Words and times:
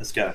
Let's 0.00 0.12
go. 0.12 0.32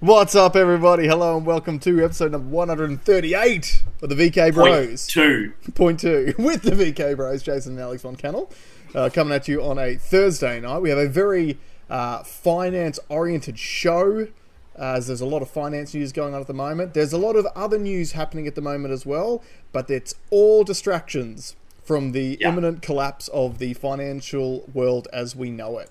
What's 0.00 0.34
up, 0.34 0.56
everybody? 0.56 1.06
Hello 1.06 1.36
and 1.36 1.46
welcome 1.46 1.78
to 1.78 2.04
episode 2.04 2.32
number 2.32 2.48
138 2.48 3.84
of 4.02 4.08
the 4.08 4.14
VK 4.16 4.52
Bros. 4.52 5.06
Point 5.06 5.08
two. 5.08 5.52
Point 5.74 6.00
two 6.00 6.34
with 6.38 6.62
the 6.62 6.72
VK 6.72 7.14
Bros, 7.16 7.44
Jason 7.44 7.74
and 7.74 7.80
Alex 7.80 8.02
Von 8.02 8.16
Cannell, 8.16 8.50
uh, 8.94 9.08
coming 9.12 9.32
at 9.32 9.46
you 9.46 9.62
on 9.62 9.78
a 9.78 9.94
Thursday 9.94 10.60
night. 10.60 10.78
We 10.80 10.90
have 10.90 10.98
a 10.98 11.08
very 11.08 11.58
uh, 11.88 12.24
finance-oriented 12.24 13.56
show, 13.56 14.26
as 14.74 15.06
there's 15.06 15.20
a 15.20 15.26
lot 15.26 15.42
of 15.42 15.50
finance 15.50 15.94
news 15.94 16.10
going 16.12 16.34
on 16.34 16.40
at 16.40 16.48
the 16.48 16.52
moment. 16.54 16.92
There's 16.94 17.12
a 17.12 17.18
lot 17.18 17.36
of 17.36 17.46
other 17.54 17.78
news 17.78 18.12
happening 18.12 18.48
at 18.48 18.56
the 18.56 18.62
moment 18.62 18.92
as 18.92 19.06
well, 19.06 19.44
but 19.70 19.88
it's 19.90 20.16
all 20.30 20.64
distractions 20.64 21.54
from 21.84 22.10
the 22.10 22.36
Yeah. 22.40 22.48
imminent 22.48 22.82
collapse 22.82 23.28
of 23.28 23.58
the 23.58 23.74
financial 23.74 24.68
world 24.74 25.06
as 25.12 25.36
we 25.36 25.50
know 25.50 25.78
it. 25.78 25.90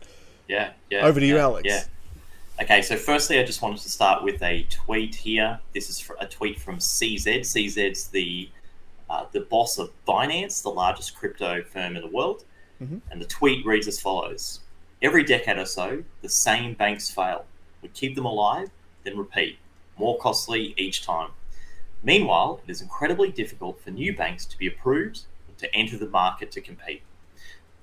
Yeah, 0.50 0.71
yeah. 0.89 1.05
Over 1.05 1.20
to 1.21 1.26
you, 1.26 1.38
Alex. 1.38 1.64
Yeah. 1.66 1.84
Okay, 2.62 2.82
so 2.82 2.98
firstly, 2.98 3.39
I 3.39 3.44
just 3.46 3.62
wanted 3.62 3.80
to 3.80 3.89
start 3.89 4.21
with 4.21 4.43
a 4.43 4.64
tweet 4.70 5.15
here. 5.15 5.60
This 5.74 5.89
is 5.89 6.11
a 6.20 6.25
tweet 6.25 6.60
from 6.60 6.78
CZ. 6.78 7.39
CZ's 7.39 8.07
the 8.07 8.50
uh, 9.10 9.25
the 9.32 9.39
boss 9.39 9.79
of 9.79 9.92
Binance, 10.06 10.61
the 10.61 10.69
largest 10.69 11.16
crypto 11.16 11.64
firm 11.64 11.96
in 11.96 12.02
the 12.02 12.10
world. 12.10 12.43
Mhm. 12.82 13.02
And 13.10 13.21
the 13.21 13.25
tweet 13.25 13.66
reads 13.66 13.88
as 13.88 14.02
follows: 14.02 14.60
Every 15.02 15.24
decade 15.24 15.57
or 15.57 15.66
so, 15.66 16.04
the 16.21 16.28
same 16.28 16.74
banks 16.74 17.10
fail. 17.10 17.46
We 17.82 17.88
keep 17.89 18.16
them 18.16 18.25
alive, 18.25 18.69
then 19.04 19.18
repeat. 19.18 19.57
More 19.97 20.18
costly 20.19 20.74
each 20.78 21.05
time. 21.05 21.32
Meanwhile, 22.04 22.61
it 22.66 22.69
is 22.69 22.82
incredibly 22.82 23.32
difficult 23.32 23.82
for 23.82 23.91
new 23.91 24.14
banks 24.14 24.46
to 24.46 24.57
be 24.57 24.68
approved 24.68 25.21
to 25.60 25.74
enter 25.74 25.97
the 25.97 26.10
market 26.10 26.52
to 26.52 26.61
compete. 26.61 27.04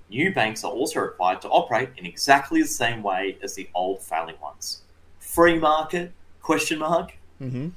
New 0.09 0.33
banks 0.33 0.65
are 0.65 0.71
also 0.73 1.01
required 1.01 1.43
to 1.43 1.49
operate 1.49 1.91
in 1.97 2.07
exactly 2.07 2.63
the 2.63 2.69
same 2.69 3.03
way 3.03 3.37
as 3.43 3.55
the 3.55 3.69
old 3.75 4.03
failing 4.03 4.41
ones. 4.41 4.83
Free 5.19 5.59
market? 5.59 6.13
Question 6.43 6.79
mark. 6.79 7.17
hmm 7.39 7.69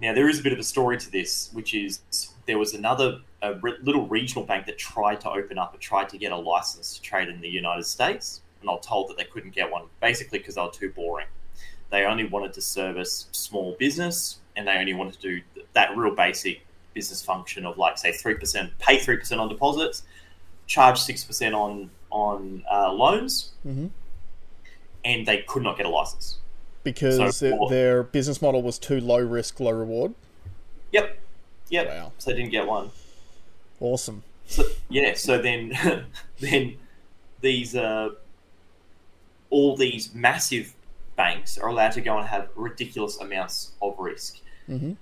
Now 0.00 0.12
there 0.14 0.28
is 0.28 0.40
a 0.40 0.42
bit 0.42 0.52
of 0.52 0.58
a 0.58 0.62
story 0.64 0.98
to 0.98 1.10
this, 1.10 1.50
which 1.52 1.74
is 1.74 2.00
there 2.46 2.58
was 2.58 2.74
another 2.74 3.20
a 3.42 3.54
re- 3.54 3.78
little 3.82 4.06
regional 4.06 4.44
bank 4.44 4.66
that 4.66 4.76
tried 4.76 5.20
to 5.22 5.30
open 5.30 5.56
up 5.56 5.72
and 5.72 5.80
tried 5.80 6.10
to 6.10 6.18
get 6.18 6.30
a 6.30 6.36
license 6.36 6.96
to 6.96 7.02
trade 7.02 7.28
in 7.28 7.40
the 7.40 7.48
United 7.48 7.84
States, 7.84 8.42
and 8.60 8.68
I 8.68 8.74
was 8.74 8.84
told 8.86 9.08
that 9.08 9.16
they 9.16 9.24
couldn't 9.24 9.54
get 9.54 9.70
one, 9.70 9.84
basically 10.00 10.38
because 10.38 10.56
they 10.56 10.60
were 10.62 10.70
too 10.70 10.90
boring. 10.90 11.26
They 11.90 12.04
only 12.04 12.24
wanted 12.24 12.52
to 12.54 12.60
service 12.60 13.28
small 13.32 13.76
business, 13.78 14.38
and 14.56 14.68
they 14.68 14.76
only 14.76 14.92
wanted 14.92 15.14
to 15.14 15.20
do 15.20 15.40
th- 15.54 15.66
that 15.72 15.96
real 15.96 16.14
basic 16.14 16.66
business 16.92 17.22
function 17.22 17.64
of 17.64 17.78
like 17.78 17.96
say 17.96 18.12
three 18.12 18.34
percent, 18.34 18.78
pay 18.78 18.98
three 18.98 19.16
percent 19.16 19.40
on 19.40 19.48
deposits, 19.48 20.02
charge 20.70 21.00
six 21.00 21.24
percent 21.24 21.52
on 21.54 21.90
on 22.10 22.62
uh, 22.70 22.92
loans, 22.92 23.50
hmm 23.64 23.88
and 25.04 25.26
they 25.26 25.38
could 25.48 25.62
not 25.62 25.76
get 25.78 25.86
a 25.86 25.88
license. 25.88 26.36
Because 26.84 27.36
So 27.38 27.48
their- 27.50 27.68
their 27.68 28.02
business 28.02 28.40
model 28.42 28.62
was 28.62 28.78
too 28.78 29.00
low 29.00 29.18
risk, 29.18 29.58
low 29.58 29.70
reward. 29.72 30.14
Yep, 30.92 31.18
yep. 31.70 31.88
Wow. 31.88 32.12
So 32.18 32.30
they 32.30 32.36
didn't 32.36 32.52
get 32.52 32.66
one. 32.66 32.90
Awesome. 33.80 34.22
So, 34.46 34.62
yeah, 34.90 35.14
so 35.14 35.40
then 35.40 35.72
then 36.40 36.76
these 37.40 37.74
uh, 37.74 38.10
all 39.50 39.76
these 39.76 40.14
massive 40.14 40.74
banks 41.16 41.56
are 41.58 41.68
allowed 41.68 41.92
to 41.92 42.00
go 42.00 42.18
and 42.18 42.28
have 42.28 42.48
ridiculous 42.54 43.18
amounts 43.18 43.72
of 43.82 43.94
risk. 43.98 44.38
hmm 44.66 44.92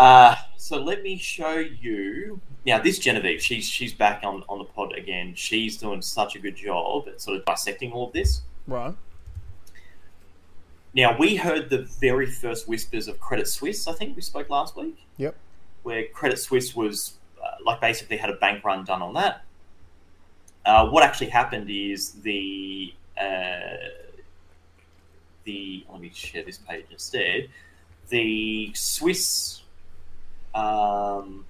Uh, 0.00 0.34
so 0.56 0.78
let 0.82 1.02
me 1.02 1.18
show 1.18 1.56
you 1.58 2.40
now. 2.64 2.78
This 2.80 2.98
Genevieve, 2.98 3.42
she's 3.42 3.68
she's 3.68 3.92
back 3.92 4.22
on 4.24 4.42
on 4.48 4.56
the 4.58 4.64
pod 4.64 4.94
again. 4.96 5.34
She's 5.34 5.76
doing 5.76 6.00
such 6.00 6.34
a 6.36 6.38
good 6.38 6.56
job 6.56 7.06
at 7.06 7.20
sort 7.20 7.36
of 7.36 7.44
dissecting 7.44 7.92
all 7.92 8.06
of 8.06 8.14
this. 8.14 8.40
Right. 8.66 8.94
Now 10.94 11.18
we 11.18 11.36
heard 11.36 11.68
the 11.68 11.82
very 12.00 12.24
first 12.24 12.66
whispers 12.66 13.08
of 13.08 13.20
Credit 13.20 13.46
Suisse. 13.46 13.86
I 13.86 13.92
think 13.92 14.16
we 14.16 14.22
spoke 14.22 14.48
last 14.48 14.74
week. 14.74 14.96
Yep. 15.18 15.36
where 15.82 16.06
Credit 16.08 16.38
Suisse 16.38 16.74
was 16.74 17.18
uh, 17.44 17.56
like 17.66 17.82
basically 17.82 18.16
had 18.16 18.30
a 18.30 18.36
bank 18.36 18.64
run 18.64 18.86
done 18.86 19.02
on 19.02 19.12
that. 19.14 19.44
Uh, 20.64 20.88
what 20.88 21.02
actually 21.02 21.28
happened 21.28 21.68
is 21.68 22.12
the 22.22 22.94
uh, 23.20 23.76
the 25.44 25.84
let 25.92 26.00
me 26.00 26.10
share 26.14 26.42
this 26.42 26.56
page 26.56 26.86
instead. 26.90 27.50
The 28.08 28.72
Swiss 28.74 29.60
um, 30.54 31.44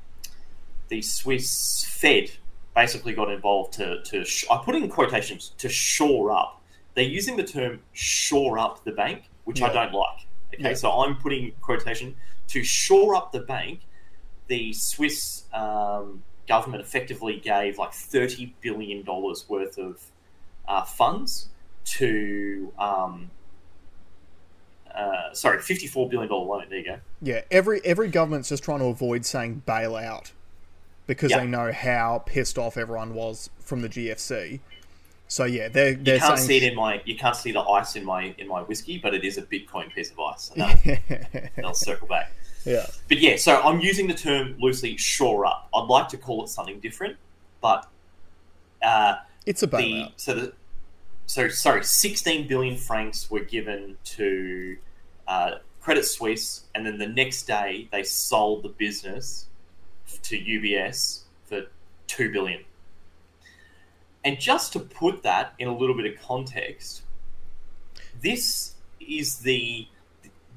the 0.89 1.03
Swiss 1.03 1.85
Fed 1.89 2.31
basically 2.75 3.13
got 3.13 3.31
involved 3.31 3.73
to 3.75 4.03
to 4.05 4.25
sh- 4.25 4.45
I 4.51 4.59
put 4.65 4.75
in 4.75 4.89
quotations 4.89 5.53
to 5.59 5.69
shore 5.69 6.31
up. 6.33 6.61
They're 6.95 7.05
using 7.05 7.37
the 7.37 7.45
term 7.45 7.81
shore 7.93 8.59
up 8.59 8.85
the 8.85 8.93
bank, 8.93 9.25
which 9.45 9.63
I 9.63 9.73
don't 9.73 9.93
like. 9.93 10.27
Okay, 10.55 10.63
Yeah. 10.71 10.75
so 10.75 10.91
I'm 10.91 11.17
putting 11.17 11.53
quotation 11.61 12.17
to 12.49 12.65
shore 12.65 13.15
up 13.15 13.31
the 13.33 13.41
bank. 13.41 13.81
The 14.49 14.73
Swiss 14.73 15.45
um, 15.53 16.23
government 16.49 16.83
effectively 16.83 17.37
gave 17.37 17.79
like 17.79 17.93
thirty 17.93 18.55
billion 18.61 19.05
dollars 19.05 19.47
worth 19.49 19.79
of 19.79 20.01
uh, 20.67 20.83
funds 20.85 21.49
to 21.85 22.73
um, 22.79 23.31
uh, 25.01 25.33
sorry, 25.35 25.61
fifty-four 25.61 26.09
billion 26.09 26.29
dollar 26.29 26.45
loan. 26.47 26.65
There 26.69 26.79
you 26.79 26.85
go. 26.85 26.97
Yeah. 27.23 27.43
Every 27.51 27.81
every 27.85 28.09
government's 28.09 28.49
just 28.49 28.63
trying 28.63 28.81
to 28.81 28.87
avoid 28.87 29.25
saying 29.25 29.63
bailout 29.67 30.33
because 31.07 31.31
Yeah. 31.31 31.41
they 31.41 31.47
know 31.47 31.73
how 31.73 32.23
pissed 32.27 32.59
off 32.59 32.77
everyone 32.77 33.15
was 33.15 33.51
from 33.61 33.83
the 33.83 33.89
GFC. 33.89 34.61
So 35.29 35.45
yeah, 35.45 35.69
they're 35.69 35.95
they're 35.95 36.15
You 36.17 36.21
can't 36.21 36.39
saying 36.39 36.49
see 36.49 36.57
it 36.57 36.63
in 36.65 36.75
my 36.75 37.01
you 37.05 37.17
can't 37.17 37.37
see 37.37 37.53
the 37.53 37.61
ice 37.61 37.95
in 37.97 38.05
my 38.05 38.35
in 38.39 38.49
my 38.49 38.63
whiskey, 38.63 38.99
but 38.99 39.15
it 39.15 39.25
is 39.25 39.39
a 39.39 39.43
Bitcoin 39.43 39.93
piece 39.95 40.11
of 40.11 40.19
ice. 40.21 40.51
And 40.57 41.65
I'll, 41.65 41.73
circle 41.75 42.09
back. 42.09 42.33
yeah. 42.65 42.87
But 43.09 43.19
yeah, 43.19 43.37
so 43.37 43.61
I'm 43.63 43.79
using 43.81 44.09
the 44.09 44.15
term 44.15 44.57
loosely 44.59 44.97
shore 44.97 45.47
up. 45.47 45.69
I'd 45.75 45.87
like 45.89 46.09
to 46.09 46.17
call 46.19 46.43
it 46.45 46.49
something 46.49 46.81
different, 46.81 47.17
but 47.61 47.89
uh, 48.83 49.17
It's 49.47 49.63
a 49.63 49.67
the 49.69 49.77
bailout. 49.77 50.13
so 50.17 50.35
the 50.35 50.53
so 51.27 51.49
sorry, 51.49 51.85
16 51.85 52.49
billion 52.49 52.77
francs 52.77 53.31
were 53.31 53.39
given 53.45 53.99
to 54.17 54.77
uh, 55.31 55.59
Credit 55.81 56.05
Suisse, 56.05 56.65
and 56.75 56.85
then 56.85 56.99
the 56.99 57.07
next 57.07 57.47
day 57.47 57.89
they 57.93 58.03
sold 58.03 58.65
the 58.65 58.69
business 58.69 59.47
to 60.23 60.37
UBS 60.37 61.23
for 61.47 61.63
two 62.09 62.33
billion. 62.33 62.65
And 64.25 64.39
just 64.39 64.73
to 64.75 64.81
put 64.81 65.23
that 65.23 65.55
in 65.59 65.69
a 65.69 65.77
little 65.77 65.97
bit 65.97 66.13
of 66.13 66.21
context, 66.21 67.03
this 68.21 68.75
is 69.01 69.39
the 69.39 69.87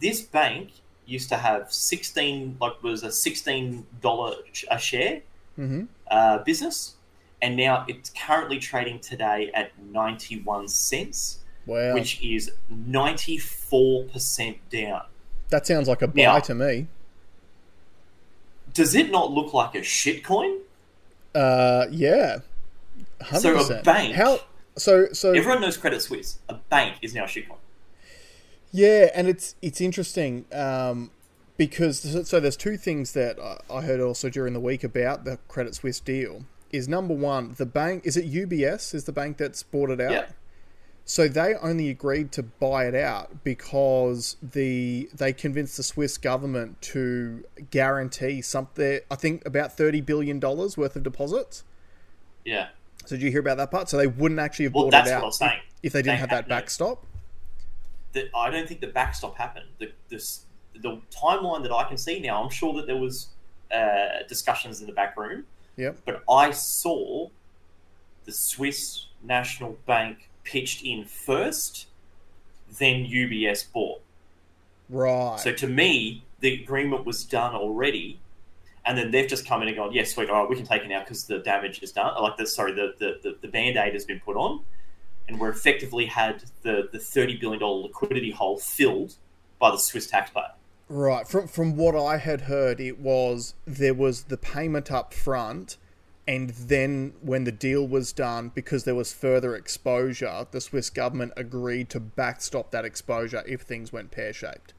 this 0.01 0.21
bank 0.21 0.71
used 1.05 1.29
to 1.29 1.37
have 1.37 1.71
16 1.71 2.57
like 2.59 2.81
was 2.81 3.03
a 3.03 3.11
16 3.11 3.85
dollar 4.01 4.35
a 4.71 4.79
share 4.79 5.21
hmm 5.55 5.83
uh, 6.09 6.39
business, 6.39 6.95
and 7.41 7.55
now 7.55 7.85
it's 7.87 8.11
currently 8.11 8.57
trading 8.59 8.99
today 8.99 9.51
at 9.53 9.71
91 9.79 10.67
cents, 10.67 11.39
Wow. 11.65 11.93
which 11.93 12.21
is 12.21 12.51
94% 12.71 14.57
down. 14.69 15.03
that 15.49 15.65
sounds 15.67 15.87
like 15.87 16.01
a 16.01 16.07
buy 16.07 16.21
Now- 16.23 16.39
to 16.39 16.55
me. 16.55 16.87
Does 18.73 18.95
it 18.95 19.11
not 19.11 19.31
look 19.31 19.53
like 19.53 19.75
a 19.75 19.79
shitcoin? 19.81 20.59
Uh, 21.35 21.85
yeah. 21.91 22.39
100%. 23.21 23.39
So 23.67 23.77
a 23.79 23.81
bank- 23.83 24.15
How? 24.15 24.39
So 24.75 25.13
so 25.13 25.31
Everyone 25.33 25.61
knows 25.61 25.77
Credit 25.77 26.01
Suisse. 26.01 26.39
A 26.49 26.55
bank 26.55 26.95
is 27.03 27.13
now 27.13 27.25
a 27.25 27.27
shitcoin. 27.27 27.57
Yeah, 28.71 29.11
and 29.13 29.27
it's 29.27 29.53
it's 29.61 29.79
interesting 29.79 30.45
um, 30.51 31.11
because 31.57 32.27
so 32.27 32.39
there's 32.39 32.57
two 32.57 32.77
things 32.77 33.11
that 33.13 33.37
I- 33.39 33.59
I 33.71 33.81
heard 33.81 33.99
also 34.01 34.29
during 34.29 34.53
the 34.53 34.59
week 34.59 34.83
about 34.83 35.25
the 35.25 35.37
Credit 35.47 35.75
Suisse 35.75 35.99
deal. 35.99 36.45
Is 36.71 36.87
number 36.87 37.13
one 37.13 37.53
the 37.57 37.67
bank? 37.67 38.03
Is 38.07 38.17
it 38.17 38.25
UBS? 38.25 38.95
Is 38.95 39.03
the 39.03 39.11
bank 39.11 39.37
that's 39.37 39.61
bought 39.61 39.91
it 39.91 40.01
out? 40.01 40.11
Yeah. 40.11 40.25
So 41.05 41.27
they 41.27 41.55
only 41.55 41.89
agreed 41.89 42.31
to 42.33 42.43
buy 42.43 42.85
it 42.87 42.95
out 42.95 43.43
because 43.43 44.37
the 44.41 45.09
they 45.13 45.33
convinced 45.33 45.75
the 45.77 45.83
Swiss 45.83 46.17
government 46.17 46.81
to 46.83 47.43
guarantee 47.71 48.41
something. 48.41 48.99
I 49.11 49.15
think 49.15 49.45
about 49.45 49.75
thirty 49.75 49.99
billion 49.99 50.39
dollars 50.39 50.77
worth 50.77 50.95
of 50.95 51.03
deposits. 51.03 51.63
Yeah. 52.45 52.69
So 53.05 53.15
did 53.17 53.21
you 53.23 53.31
hear 53.31 53.41
about 53.41 53.57
that 53.57 53.69
part? 53.69 53.89
So 53.89 53.97
they 53.97 54.07
wouldn't 54.07 54.39
actually 54.39 54.65
have 54.65 54.73
Well, 54.75 54.85
bought 54.85 54.91
that's 54.91 55.09
it 55.09 55.13
what 55.13 55.17
out 55.17 55.23
I 55.23 55.25
was 55.25 55.37
saying. 55.37 55.59
if 55.83 55.91
they 55.91 55.99
didn't 56.01 56.15
They 56.15 56.19
have 56.19 56.29
that 56.29 56.47
no- 56.47 56.55
backstop. 56.55 57.05
The, 58.13 58.29
I 58.35 58.49
don't 58.49 58.67
think 58.67 58.79
the 58.79 58.87
backstop 58.87 59.35
happened. 59.37 59.65
The, 59.79 59.91
this, 60.07 60.45
the 60.75 61.01
timeline 61.11 61.63
that 61.63 61.73
I 61.73 61.83
can 61.85 61.97
see 61.97 62.19
now, 62.19 62.41
I'm 62.43 62.49
sure 62.51 62.71
that 62.75 62.85
there 62.85 62.95
was 62.97 63.29
uh, 63.73 64.23
discussions 64.29 64.79
in 64.81 64.87
the 64.87 64.93
back 64.93 65.17
room, 65.17 65.45
Yep. 65.77 65.97
but 66.05 66.21
I 66.29 66.51
saw 66.51 67.27
the 68.25 68.31
Swiss 68.31 69.07
National 69.23 69.75
Bank 69.87 70.29
pitched 70.43 70.83
in 70.83 71.05
first, 71.05 71.87
then 72.79 73.05
UBS 73.05 73.71
bought. 73.71 74.01
Right. 74.89 75.39
So 75.39 75.53
to 75.53 75.67
me, 75.67 76.23
the 76.39 76.61
agreement 76.61 77.05
was 77.05 77.23
done 77.23 77.55
already, 77.55 78.19
and 78.85 78.97
then 78.97 79.11
they've 79.11 79.27
just 79.27 79.45
come 79.45 79.61
in 79.61 79.67
and 79.69 79.77
gone, 79.77 79.93
"Yes, 79.93 80.13
sweet, 80.13 80.29
all 80.29 80.41
right, 80.41 80.49
we 80.49 80.55
can 80.55 80.65
take 80.65 80.83
it 80.83 80.87
now 80.89 80.99
because 80.99 81.25
the 81.25 81.39
damage 81.39 81.81
is 81.81 81.91
done." 81.91 82.13
Like 82.21 82.37
the 82.37 82.45
sorry, 82.45 82.73
the 82.73 82.93
the, 82.99 83.19
the, 83.23 83.37
the 83.41 83.47
band 83.47 83.77
aid 83.77 83.93
has 83.93 84.05
been 84.05 84.19
put 84.19 84.35
on, 84.35 84.61
and 85.27 85.39
we're 85.39 85.49
effectively 85.49 86.05
had 86.05 86.43
the 86.63 86.89
the 86.91 86.99
thirty 86.99 87.37
billion 87.37 87.59
dollar 87.59 87.83
liquidity 87.83 88.31
hole 88.31 88.57
filled 88.57 89.15
by 89.59 89.71
the 89.71 89.77
Swiss 89.77 90.07
taxpayer. 90.07 90.51
Right. 90.89 91.27
From 91.27 91.47
from 91.47 91.75
what 91.75 91.95
I 91.95 92.17
had 92.17 92.41
heard, 92.41 92.79
it 92.79 92.99
was 92.99 93.55
there 93.65 93.93
was 93.93 94.25
the 94.25 94.37
payment 94.37 94.91
up 94.91 95.13
front, 95.13 95.77
and 96.27 96.49
then 96.51 97.13
when 97.21 97.43
the 97.43 97.51
deal 97.51 97.85
was 97.87 98.13
done, 98.13 98.49
because 98.55 98.85
there 98.85 98.95
was 98.95 99.11
further 99.11 99.55
exposure, 99.55 100.47
the 100.51 100.61
Swiss 100.61 100.89
government 100.89 101.33
agreed 101.35 101.89
to 101.89 101.99
backstop 101.99 102.71
that 102.71 102.85
exposure 102.85 103.43
if 103.47 103.61
things 103.61 103.91
went 103.91 104.11
pear 104.11 104.31
shaped. 104.33 104.73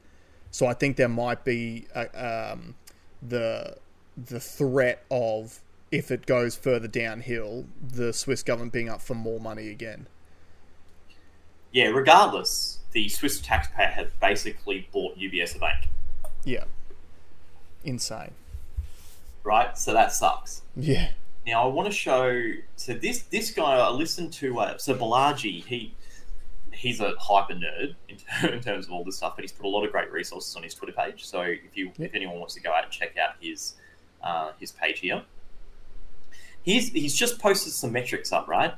So 0.51 0.65
I 0.65 0.73
think 0.73 0.97
there 0.97 1.09
might 1.09 1.43
be 1.43 1.87
a, 1.93 2.51
um, 2.53 2.75
the 3.21 3.77
the 4.17 4.39
threat 4.39 5.03
of 5.11 5.59
if 5.91 6.09
it 6.09 6.25
goes 6.25 6.55
further 6.55 6.87
downhill, 6.87 7.65
the 7.85 8.11
Swiss 8.13 8.41
government 8.41 8.73
being 8.73 8.89
up 8.89 9.01
for 9.01 9.13
more 9.13 9.39
money 9.39 9.69
again. 9.69 10.07
Yeah, 11.71 11.87
regardless, 11.87 12.79
the 12.93 13.09
Swiss 13.09 13.39
taxpayer 13.41 13.87
had 13.87 14.19
basically 14.21 14.87
bought 14.93 15.17
UBS 15.17 15.55
a 15.57 15.59
bank, 15.59 15.89
Yeah. 16.45 16.63
Insane. 17.83 18.31
right? 19.43 19.77
So 19.77 19.93
that 19.93 20.11
sucks. 20.13 20.61
Yeah. 20.75 21.09
Now 21.45 21.63
I 21.63 21.67
want 21.67 21.87
to 21.89 21.93
show. 21.95 22.51
So 22.75 22.93
this 22.93 23.23
this 23.23 23.51
guy, 23.51 23.77
I 23.77 23.89
listened 23.89 24.33
to. 24.33 24.59
Uh, 24.59 24.77
so 24.77 24.95
Balaji, 24.95 25.63
he 25.65 25.93
he's 26.71 26.99
a 26.99 27.13
hyper 27.19 27.53
nerd 27.53 27.95
in, 28.09 28.49
in 28.53 28.61
terms 28.61 28.85
of 28.87 28.91
all 28.91 29.03
this 29.03 29.17
stuff, 29.17 29.33
but 29.35 29.43
he's 29.43 29.51
put 29.51 29.65
a 29.65 29.69
lot 29.69 29.85
of 29.85 29.91
great 29.91 30.11
resources 30.11 30.55
on 30.55 30.63
his 30.63 30.73
Twitter 30.73 30.93
page. 30.93 31.25
So 31.25 31.41
if 31.41 31.75
you 31.75 31.91
if 31.99 32.13
anyone 32.13 32.37
wants 32.39 32.53
to 32.55 32.61
go 32.61 32.71
out 32.71 32.83
and 32.83 32.91
check 32.91 33.15
out 33.17 33.35
his 33.39 33.75
uh, 34.23 34.51
his 34.59 34.71
page 34.71 34.99
here, 34.99 35.23
he's 36.63 36.89
he's 36.89 37.15
just 37.15 37.39
posted 37.39 37.73
some 37.73 37.91
metrics 37.91 38.31
up, 38.31 38.47
right? 38.47 38.73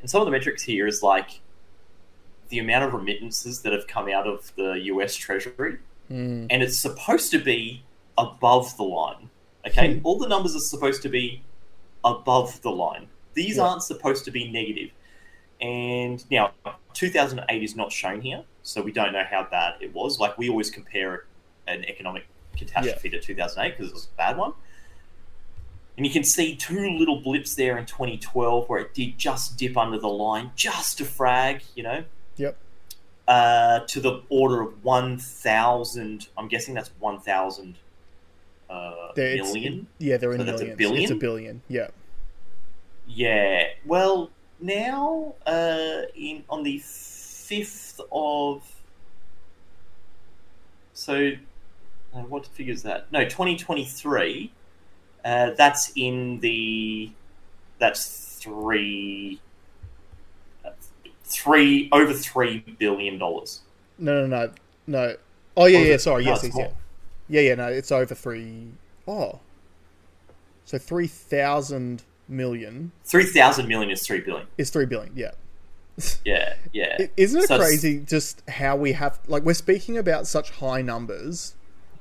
And 0.00 0.10
some 0.10 0.20
of 0.20 0.26
the 0.26 0.30
metrics 0.32 0.62
here 0.62 0.86
is 0.86 1.02
like 1.02 1.40
the 2.48 2.58
amount 2.60 2.84
of 2.84 2.94
remittances 2.94 3.62
that 3.62 3.72
have 3.72 3.86
come 3.88 4.08
out 4.08 4.26
of 4.26 4.52
the 4.56 4.72
U.S. 4.84 5.14
Treasury 5.16 5.78
Mm. 6.08 6.46
and 6.50 6.62
it's 6.62 6.78
supposed 6.78 7.32
to 7.32 7.38
be 7.40 7.82
above 8.16 8.76
the 8.76 8.84
line. 8.84 9.28
Okay, 9.66 10.00
all 10.04 10.16
the 10.16 10.28
numbers 10.28 10.54
are 10.54 10.60
supposed 10.60 11.02
to 11.02 11.08
be 11.08 11.42
above 12.06 12.60
the 12.62 12.70
line. 12.70 13.08
These 13.34 13.56
Yeah. 13.56 13.64
aren't 13.64 13.82
supposed 13.82 14.24
to 14.26 14.30
be 14.30 14.50
negative. 14.50 14.90
And 15.60 16.24
now, 16.30 16.52
2008 16.94 17.62
is 17.62 17.74
not 17.76 17.92
shown 17.92 18.20
here, 18.20 18.44
so 18.62 18.80
we 18.82 18.92
don't 18.92 19.12
know 19.12 19.24
how 19.28 19.44
bad 19.50 19.74
it 19.80 19.92
was. 19.94 20.18
Like 20.20 20.38
we 20.38 20.48
always 20.48 20.70
compare 20.70 21.24
an 21.66 21.84
economic 21.84 22.26
catastrophe 22.56 23.10
to 23.10 23.20
2008 23.20 23.70
because 23.76 23.90
it 23.90 23.94
was 23.94 24.08
a 24.12 24.16
bad 24.16 24.36
one. 24.36 24.52
And 25.96 26.04
you 26.06 26.12
can 26.12 26.24
see 26.24 26.54
two 26.56 26.90
little 26.98 27.20
blips 27.20 27.54
there 27.54 27.78
in 27.78 27.86
2012 27.86 28.68
where 28.68 28.80
it 28.80 28.92
did 28.94 29.18
just 29.18 29.56
dip 29.56 29.76
under 29.78 29.98
the 29.98 30.08
line, 30.08 30.50
just 30.54 31.00
a 31.00 31.04
frag, 31.06 31.62
you 31.74 31.82
know, 31.82 32.04
Yep. 32.36 32.56
uh, 33.26 33.80
to 33.80 34.00
the 34.00 34.22
order 34.28 34.60
of 34.60 34.84
1,000. 34.84 36.28
I'm 36.36 36.48
guessing 36.48 36.74
that's 36.74 36.90
1,000 37.00 37.78
uh, 38.70 39.12
million. 39.16 39.86
Yeah, 39.98 40.16
they're 40.16 40.32
in 40.32 40.38
So 40.38 40.44
that's 40.44 40.60
a 40.60 40.64
millions. 40.64 40.80
It's 40.80 41.10
a 41.10 41.14
billion? 41.14 41.18
billion. 41.18 41.62
Yeah. 41.68 41.88
Yeah. 43.06 43.64
Well, 43.84 44.30
now 44.60 45.34
uh, 45.46 46.02
in 46.14 46.44
on 46.48 46.62
the 46.62 46.78
5th 46.78 48.00
of. 48.10 48.62
So, 50.94 51.32
uh, 52.14 52.20
what 52.20 52.46
figure 52.46 52.72
is 52.72 52.82
that? 52.84 53.12
No, 53.12 53.24
2023. 53.24 54.50
Uh, 55.24 55.50
that's 55.56 55.92
in 55.96 56.40
the. 56.40 57.10
That's 57.78 58.38
three. 58.40 59.40
uh, 60.64 60.70
Three 61.24 61.88
over 61.92 62.12
three 62.14 62.60
billion 62.78 63.18
dollars. 63.18 63.60
No, 63.98 64.26
no, 64.26 64.46
no, 64.46 64.52
no. 64.86 65.16
Oh 65.56 65.66
yeah, 65.66 65.80
yeah. 65.80 65.96
Sorry, 65.96 66.24
yes, 66.24 66.44
yes, 66.44 66.52
yeah. 66.56 66.68
Yeah, 67.28 67.40
yeah. 67.42 67.54
No, 67.56 67.66
it's 67.68 67.90
over 67.92 68.14
three. 68.14 68.68
Oh, 69.08 69.40
so 70.64 70.78
three 70.78 71.06
thousand 71.06 72.02
million. 72.28 72.92
Three 73.04 73.24
thousand 73.26 73.68
million 73.68 73.90
is 73.90 74.06
three 74.06 74.20
billion. 74.20 74.46
is 74.58 74.70
three 74.70 74.86
billion. 74.86 75.12
Yeah. 75.16 75.32
Yeah, 76.26 76.54
yeah. 76.74 77.06
Isn't 77.16 77.40
it 77.42 77.48
So 77.48 77.54
it's- 77.54 77.68
crazy 77.68 78.00
just 78.00 78.42
how 78.50 78.76
we 78.76 78.92
have 78.92 79.18
like 79.28 79.44
we're 79.44 79.54
speaking 79.54 79.96
about 79.96 80.26
such 80.26 80.50
high 80.50 80.82
numbers, 80.82 81.54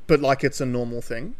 but 0.08 0.20
like 0.20 0.44
it's 0.44 0.60
a 0.60 0.66
normal 0.66 1.02
thing. 1.02 1.36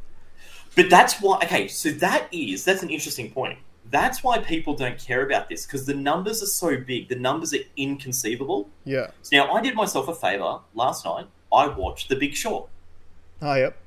But 0.76 0.90
that's 0.90 1.20
why. 1.22 1.38
Okay, 1.44 1.68
so 1.68 1.90
that 1.92 2.28
is 2.34 2.64
that's 2.64 2.82
an 2.84 2.90
interesting 2.90 3.30
point. 3.32 3.60
That's 3.92 4.24
why 4.24 4.38
people 4.40 4.74
don't 4.74 4.98
care 4.98 5.26
about 5.26 5.48
this 5.50 5.66
because 5.66 5.86
the 5.86 5.94
numbers 5.94 6.42
are 6.42 6.46
so 6.48 6.78
big. 6.78 7.08
The 7.10 7.16
numbers 7.18 7.54
are 7.54 7.60
inconceivable. 7.78 8.70
Yeah. 8.86 9.08
So 9.22 9.36
now 9.38 9.52
I 9.54 9.62
did 9.62 9.76
myself 9.76 10.08
a 10.08 10.16
favor 10.16 10.60
last 10.74 11.04
night. 11.06 11.28
I 11.54 11.68
watched 11.68 12.08
The 12.10 12.16
Big 12.16 12.36
Short. 12.36 12.70
Oh, 13.42 13.54
yep. 13.56 13.78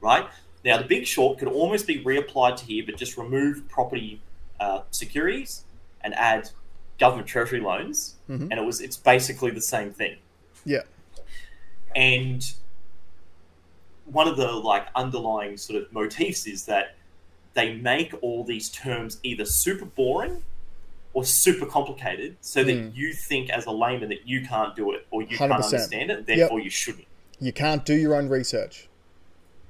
Right 0.00 0.26
now, 0.64 0.78
The 0.78 0.84
Big 0.84 1.06
Short 1.06 1.38
could 1.38 1.48
almost 1.48 1.86
be 1.86 2.02
reapplied 2.04 2.56
to 2.58 2.64
here, 2.64 2.84
but 2.86 2.96
just 2.96 3.16
remove 3.16 3.68
property 3.68 4.20
uh, 4.60 4.82
securities 4.90 5.64
and 6.02 6.14
add 6.14 6.50
government 6.98 7.26
treasury 7.26 7.60
loans, 7.60 8.14
Mhm. 8.28 8.42
and 8.50 8.52
it 8.52 8.64
was 8.64 8.80
it's 8.80 8.96
basically 8.96 9.50
the 9.50 9.60
same 9.60 9.92
thing. 9.92 10.16
Yeah. 10.64 10.82
and 11.96 12.42
one 14.06 14.26
of 14.28 14.36
the 14.36 14.50
like 14.50 14.88
underlying 14.96 15.56
sort 15.56 15.80
of 15.82 15.92
motifs 15.92 16.46
is 16.46 16.66
that 16.66 16.96
they 17.54 17.74
make 17.74 18.12
all 18.20 18.42
these 18.44 18.68
terms 18.68 19.18
either 19.22 19.44
super 19.44 19.84
boring 19.84 20.42
or 21.12 21.24
super 21.24 21.64
complicated 21.66 22.36
so 22.40 22.64
that 22.64 22.74
Mm. 22.76 22.94
you 22.96 23.12
think 23.12 23.48
as 23.50 23.66
a 23.66 23.70
layman 23.70 24.08
that 24.08 24.26
you 24.26 24.44
can't 24.46 24.74
do 24.74 24.92
it 24.92 25.06
or 25.12 25.22
you 25.22 25.36
100%. 25.36 25.38
can't 25.38 25.52
understand 25.52 26.10
it 26.10 26.26
therefore 26.26 26.58
you 26.60 26.68
shouldn't 26.70 27.06
You 27.44 27.52
can't 27.52 27.84
do 27.84 27.94
your 27.94 28.14
own 28.14 28.28
research. 28.28 28.88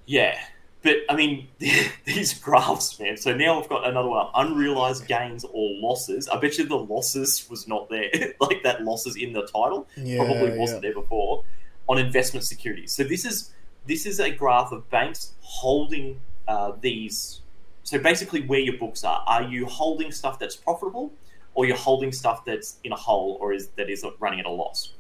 yeah 0.07 0.39
but 0.83 0.97
i 1.09 1.17
mean 1.17 1.49
these 2.05 2.35
graphs 2.39 2.99
man 3.01 3.17
so 3.17 3.35
now 3.35 3.59
i've 3.61 3.69
got 3.71 3.87
another 3.89 4.09
one 4.09 4.27
unrealized 4.35 5.07
gains 5.09 5.43
or 5.45 5.71
losses 5.81 6.29
i 6.29 6.37
bet 6.39 6.59
you 6.59 6.65
the 6.67 6.77
losses 6.77 7.47
was 7.49 7.67
not 7.67 7.89
there 7.89 8.11
like 8.41 8.63
that 8.63 8.83
losses 8.85 9.17
in 9.17 9.33
the 9.33 9.43
title 9.43 9.87
Yeah, 9.97 10.19
probably 10.25 10.59
wasn't 10.59 10.83
yeah. 10.85 10.91
there 10.93 11.01
before 11.03 11.43
on 11.87 11.99
investment 11.99 12.45
securities. 12.45 12.93
So 12.93 13.05
this 13.05 13.25
is 13.25 13.53
this 13.87 14.07
is 14.07 14.19
a 14.19 14.31
graph 14.31 14.73
of 14.73 14.89
banks 14.91 15.35
holding 15.41 16.19
uh, 16.49 16.73
these. 16.81 17.43
So 17.83 17.99
basically, 17.99 18.41
where 18.47 18.61
your 18.61 18.79
books 18.79 19.05
are. 19.05 19.23
Are 19.27 19.43
you 19.43 19.67
holding 19.67 20.11
stuff 20.11 20.39
that's 20.39 20.57
profitable, 20.57 21.13
or 21.55 21.67
you're 21.67 21.77
holding 21.77 22.11
stuff 22.11 22.45
that's 22.47 22.79
in 22.85 22.93
a 22.93 22.97
hole, 22.97 23.37
or 23.41 23.53
is 23.53 23.69
that 23.77 23.91
is 23.91 24.03
running 24.19 24.41
at 24.41 24.47
a 24.47 24.51
loss? 24.51 24.95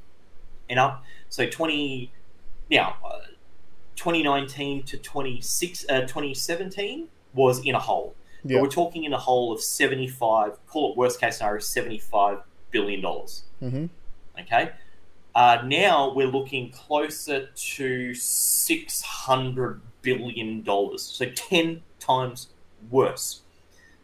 And 0.68 0.78
up. 0.78 1.02
So 1.30 1.48
twenty 1.48 2.12
now. 2.70 2.96
Uh, 3.04 3.18
2019 3.96 4.82
to 4.82 4.98
26, 4.98 5.86
uh, 5.88 6.00
2017 6.02 7.08
was 7.32 7.64
in 7.64 7.74
a 7.74 7.78
hole. 7.78 8.14
But 8.44 8.60
we're 8.62 8.68
talking 8.68 9.04
in 9.04 9.12
a 9.12 9.18
hole 9.18 9.52
of 9.52 9.60
75, 9.62 10.58
call 10.66 10.92
it 10.92 10.96
worst 10.98 11.20
case 11.20 11.38
scenario, 11.38 11.60
75 11.60 12.38
billion 12.70 13.00
dollars. 13.00 13.44
hmm 13.60 13.86
Okay. 14.38 14.72
Uh, 15.34 15.62
now 15.64 16.12
we're 16.14 16.26
looking 16.26 16.70
closer 16.70 17.48
to 17.54 18.14
six 18.14 19.00
hundred 19.02 19.80
billion 20.02 20.62
dollars, 20.62 21.02
so 21.02 21.24
ten 21.30 21.82
times 22.00 22.48
worse. 22.90 23.42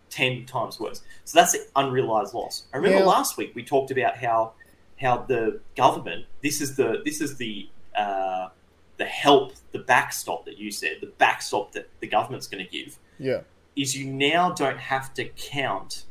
Ten 0.08 0.46
times 0.46 0.80
worse. 0.80 1.02
So 1.24 1.38
that's 1.38 1.52
the 1.52 1.66
unrealized 1.76 2.32
loss. 2.32 2.64
I 2.72 2.78
remember 2.78 2.98
Yeah. 3.00 3.04
last 3.06 3.36
week 3.36 3.52
we 3.54 3.62
talked 3.64 3.90
about 3.90 4.16
how 4.16 4.52
how 5.00 5.18
the 5.18 5.60
government. 5.76 6.26
This 6.42 6.60
is 6.60 6.76
the 6.76 7.02
this 7.04 7.20
is 7.20 7.36
the 7.36 7.68
uh, 7.96 8.48
the 8.96 9.04
help, 9.04 9.54
the 9.72 9.78
backstop 9.78 10.44
that 10.44 10.58
you 10.58 10.70
said, 10.70 10.98
the 11.00 11.06
backstop 11.18 11.72
that 11.72 11.88
the 12.00 12.06
government's 12.06 12.46
going 12.46 12.64
to 12.64 12.70
give 12.70 12.98
Yeah. 13.18 13.40
is 13.76 13.96
you 13.96 14.06
now 14.10 14.52
don't 14.52 14.78
have 14.78 15.14
to 15.14 15.24
count 15.24 16.04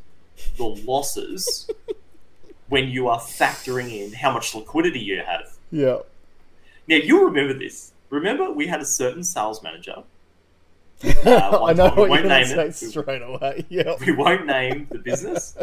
the 0.57 0.65
losses 0.65 1.69
when 2.69 2.89
you 2.89 3.07
are 3.07 3.19
factoring 3.19 3.91
in 3.91 4.13
how 4.13 4.31
much 4.31 4.55
liquidity 4.55 4.99
you 4.99 5.21
have. 5.25 5.55
Yeah. 5.71 5.99
Now 6.87 6.95
you 6.97 7.25
remember 7.25 7.53
this. 7.53 7.91
Remember 8.09 8.51
we 8.51 8.67
had 8.67 8.81
a 8.81 8.85
certain 8.85 9.23
sales 9.23 9.61
manager. 9.63 10.03
Uh, 11.25 11.63
I 11.63 11.71
know 11.73 11.87
time. 11.87 11.95
we 11.95 12.01
what 12.01 12.09
won't 12.09 12.25
name 12.25 12.59
it. 12.59 12.75
straight 12.75 13.21
away. 13.21 13.65
Yeah. 13.69 13.95
We 14.05 14.11
won't 14.11 14.45
name 14.45 14.85
the 14.91 14.97
business, 14.97 15.55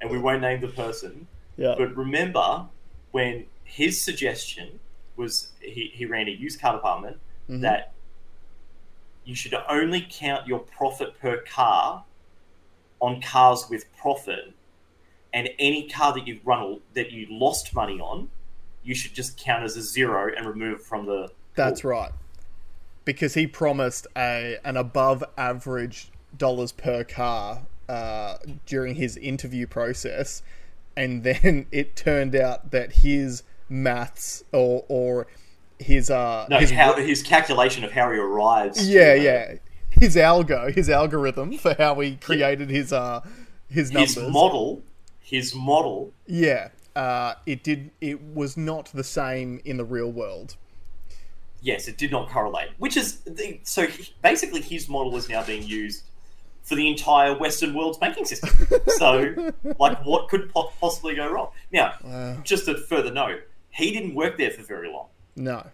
and 0.00 0.10
we 0.10 0.18
won't 0.18 0.40
name 0.40 0.60
the 0.60 0.66
person. 0.68 1.28
Yeah. 1.56 1.76
But 1.78 1.96
remember 1.96 2.66
when 3.12 3.46
his 3.62 4.00
suggestion 4.02 4.80
was 5.16 5.48
he, 5.60 5.90
he 5.94 6.04
ran 6.06 6.28
a 6.28 6.30
used 6.30 6.60
car 6.60 6.74
department 6.74 7.18
Mhm. 7.48 7.60
that 7.62 7.92
you 9.24 9.34
should 9.34 9.54
only 9.68 10.06
count 10.10 10.46
your 10.46 10.58
profit 10.60 11.18
per 11.20 11.38
car 11.38 12.04
on 13.00 13.20
cars 13.20 13.66
with 13.68 13.84
profit, 13.96 14.52
and 15.32 15.48
any 15.58 15.88
car 15.88 16.12
that 16.14 16.26
you've 16.26 16.44
run 16.46 16.80
that 16.94 17.10
you 17.12 17.26
lost 17.30 17.74
money 17.74 18.00
on, 18.00 18.28
you 18.82 18.94
should 18.94 19.14
just 19.14 19.36
count 19.38 19.64
as 19.64 19.76
a 19.76 19.82
zero 19.82 20.32
and 20.36 20.46
remove 20.46 20.82
from 20.82 21.06
the. 21.06 21.28
That's 21.54 21.82
pool. 21.82 21.90
right. 21.92 22.12
Because 23.04 23.34
he 23.34 23.46
promised 23.46 24.06
a 24.16 24.58
an 24.64 24.76
above 24.76 25.22
average 25.36 26.10
dollars 26.36 26.72
per 26.72 27.04
car 27.04 27.62
uh, 27.88 28.38
during 28.66 28.94
his 28.96 29.16
interview 29.16 29.66
process, 29.66 30.42
and 30.96 31.22
then 31.22 31.66
it 31.72 31.94
turned 31.96 32.34
out 32.34 32.70
that 32.72 32.92
his 32.92 33.42
maths 33.68 34.44
or 34.52 34.84
or 34.88 35.26
his 35.78 36.10
uh 36.10 36.46
No, 36.48 36.58
his 36.58 36.70
how 36.70 36.94
his 36.96 37.22
calculation 37.22 37.84
of 37.84 37.92
how 37.92 38.10
he 38.12 38.18
arrives. 38.18 38.88
yeah 38.88 39.14
to, 39.14 39.20
uh, 39.20 39.22
yeah 39.22 39.54
his 39.90 40.16
algo 40.16 40.72
his 40.74 40.88
algorithm 40.90 41.56
for 41.58 41.74
how 41.74 41.98
he 42.00 42.16
created 42.16 42.70
his 42.70 42.92
uh 42.92 43.20
his 43.68 43.90
numbers 43.92 44.14
His 44.14 44.28
model, 44.28 44.82
his 45.20 45.54
model. 45.54 46.12
yeah 46.26 46.68
uh 46.94 47.34
it 47.46 47.62
did 47.62 47.90
it 48.00 48.22
was 48.22 48.56
not 48.56 48.90
the 48.94 49.04
same 49.04 49.60
in 49.64 49.76
the 49.76 49.84
real 49.84 50.10
world 50.10 50.56
Yes, 51.62 51.88
it 51.88 51.98
did 51.98 52.12
not 52.12 52.28
correlate. 52.28 52.68
Which 52.78 52.96
is 52.96 53.20
the, 53.20 53.58
so 53.64 53.86
he, 53.86 54.12
basically 54.22 54.60
his 54.60 54.88
model 54.88 55.16
is 55.16 55.28
now 55.28 55.42
being 55.42 55.62
used 55.64 56.04
for 56.62 56.76
the 56.76 56.86
entire 56.88 57.36
Western 57.36 57.74
world's 57.74 57.98
banking 57.98 58.24
system. 58.24 58.50
so, 58.98 59.52
like, 59.80 59.98
what 60.04 60.28
could 60.28 60.52
po- 60.52 60.70
possibly 60.80 61.14
go 61.16 61.28
wrong? 61.28 61.48
Now, 61.72 61.94
Wow. 62.04 62.36
just 62.44 62.68
a 62.68 62.76
further 62.76 63.10
note, 63.10 63.40
he 63.76 63.92
didn't 63.92 64.14
work 64.14 64.38
there 64.38 64.50
for 64.50 64.62
very 64.62 64.90
long. 64.90 65.08
no. 65.36 65.66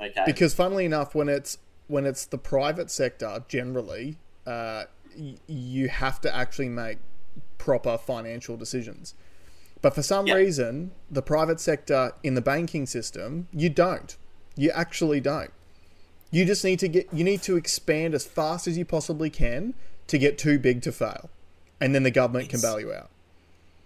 Okay, 0.00 0.22
because 0.26 0.52
funnily 0.52 0.84
enough 0.84 1.14
when 1.14 1.28
it's 1.28 1.58
when 1.86 2.06
it's 2.06 2.26
the 2.26 2.38
private 2.38 2.90
sector 2.90 3.44
generally 3.46 4.16
uh, 4.46 4.84
y- 5.16 5.36
you 5.46 5.88
have 5.88 6.20
to 6.22 6.34
actually 6.34 6.68
make 6.68 6.98
proper 7.58 7.96
financial 7.96 8.56
decisions. 8.56 9.14
But 9.80 9.94
for 9.94 10.02
some 10.02 10.26
Yeah. 10.26 10.34
reason 10.34 10.90
the 11.08 11.22
private 11.22 11.60
sector 11.60 12.12
in 12.24 12.34
the 12.34 12.40
banking 12.40 12.84
system 12.86 13.46
you 13.52 13.68
don't. 13.68 14.16
You 14.56 14.70
actually 14.72 15.20
don't. 15.20 15.52
You 16.32 16.44
just 16.44 16.64
need 16.64 16.80
to 16.80 16.88
get 16.88 17.06
you 17.12 17.22
need 17.22 17.42
to 17.42 17.56
expand 17.56 18.12
as 18.14 18.24
fast 18.26 18.66
as 18.66 18.76
you 18.76 18.84
possibly 18.84 19.30
can 19.30 19.74
to 20.08 20.18
get 20.18 20.36
too 20.36 20.58
big 20.58 20.82
to 20.82 20.90
fail. 20.90 21.30
And 21.80 21.94
then 21.94 22.02
the 22.02 22.10
government 22.10 22.48
can 22.48 22.60
bail 22.60 22.80
you 22.80 22.92
out 22.92 23.10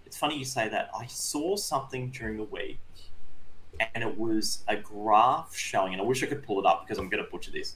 it's 0.06 0.16
funny 0.16 0.38
you 0.38 0.44
say 0.44 0.68
that. 0.68 0.90
I 0.98 1.06
saw 1.06 1.56
something 1.56 2.10
during 2.10 2.36
the 2.36 2.44
week, 2.44 2.78
and 3.94 4.02
it 4.04 4.16
was 4.16 4.64
a 4.68 4.76
graph 4.76 5.54
showing, 5.54 5.92
and 5.92 6.00
I 6.00 6.04
wish 6.04 6.22
I 6.22 6.26
could 6.26 6.44
pull 6.44 6.60
it 6.60 6.66
up 6.66 6.84
because 6.84 6.98
I'm 6.98 7.08
going 7.08 7.22
to 7.22 7.30
butcher 7.30 7.50
this. 7.50 7.74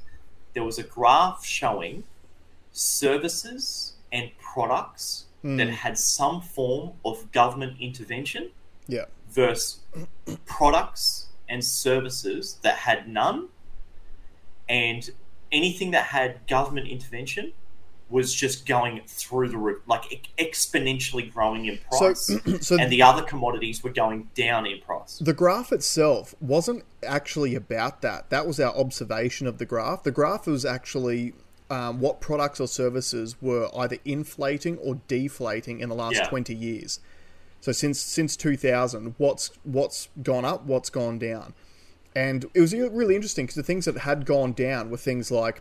There 0.54 0.64
was 0.64 0.78
a 0.78 0.84
graph 0.84 1.44
showing 1.44 2.04
services 2.72 3.94
and 4.12 4.30
products 4.38 5.26
hmm. 5.42 5.56
that 5.56 5.68
had 5.68 5.98
some 5.98 6.40
form 6.40 6.92
of 7.04 7.30
government 7.32 7.76
intervention 7.80 8.50
yeah 8.86 9.04
versus 9.30 9.80
products 10.46 11.26
and 11.48 11.64
services 11.64 12.58
that 12.62 12.76
had 12.76 13.08
none, 13.08 13.48
and 14.68 15.10
anything 15.50 15.90
that 15.90 16.04
had 16.04 16.46
government 16.46 16.86
intervention 16.86 17.52
was 18.10 18.34
just 18.34 18.66
going 18.66 19.00
through 19.06 19.48
the 19.48 19.56
roof, 19.56 19.80
like 19.86 20.12
e- 20.12 20.22
exponentially 20.38 21.32
growing 21.32 21.66
in 21.66 21.78
so 21.92 21.98
price, 21.98 22.26
so 22.66 22.76
and 22.78 22.90
the 22.90 23.02
other 23.02 23.22
commodities 23.22 23.82
were 23.82 23.92
going 23.92 24.28
down 24.34 24.66
in 24.66 24.80
price. 24.80 25.18
The 25.18 25.32
graph 25.32 25.72
itself 25.72 26.34
wasn't 26.40 26.84
actually 27.06 27.54
about 27.54 28.02
that. 28.02 28.30
That 28.30 28.46
was 28.46 28.58
our 28.60 28.74
observation 28.76 29.46
of 29.46 29.58
the 29.58 29.64
graph. 29.64 30.02
The 30.02 30.10
graph 30.10 30.46
was 30.46 30.64
actually 30.64 31.32
um, 31.70 32.00
what 32.00 32.20
products 32.20 32.60
or 32.60 32.66
services 32.66 33.36
were 33.40 33.70
either 33.76 33.98
inflating 34.04 34.76
or 34.78 35.00
deflating 35.06 35.80
in 35.80 35.88
the 35.88 35.94
last 35.94 36.16
Yeah. 36.16 36.28
20 36.28 36.54
years. 36.54 37.00
So 37.60 37.72
since 37.72 38.00
since 38.00 38.36
2000, 38.36 39.14
what's 39.18 39.50
what's 39.64 40.08
gone 40.22 40.44
up, 40.44 40.64
what's 40.64 40.88
gone 40.90 41.18
down, 41.18 41.54
and 42.16 42.46
it 42.54 42.60
was 42.60 42.74
really 42.74 43.14
interesting 43.14 43.44
because 43.44 43.56
the 43.56 43.62
things 43.62 43.84
that 43.84 43.98
had 43.98 44.24
gone 44.24 44.52
down 44.52 44.90
were 44.90 44.96
things 44.96 45.30
like 45.30 45.60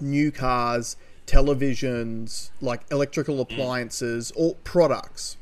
new 0.00 0.30
cars, 0.30 0.96
televisions, 1.26 2.50
like 2.60 2.82
electrical 2.90 3.40
appliances, 3.40 4.32
or 4.36 4.54
products. 4.64 5.36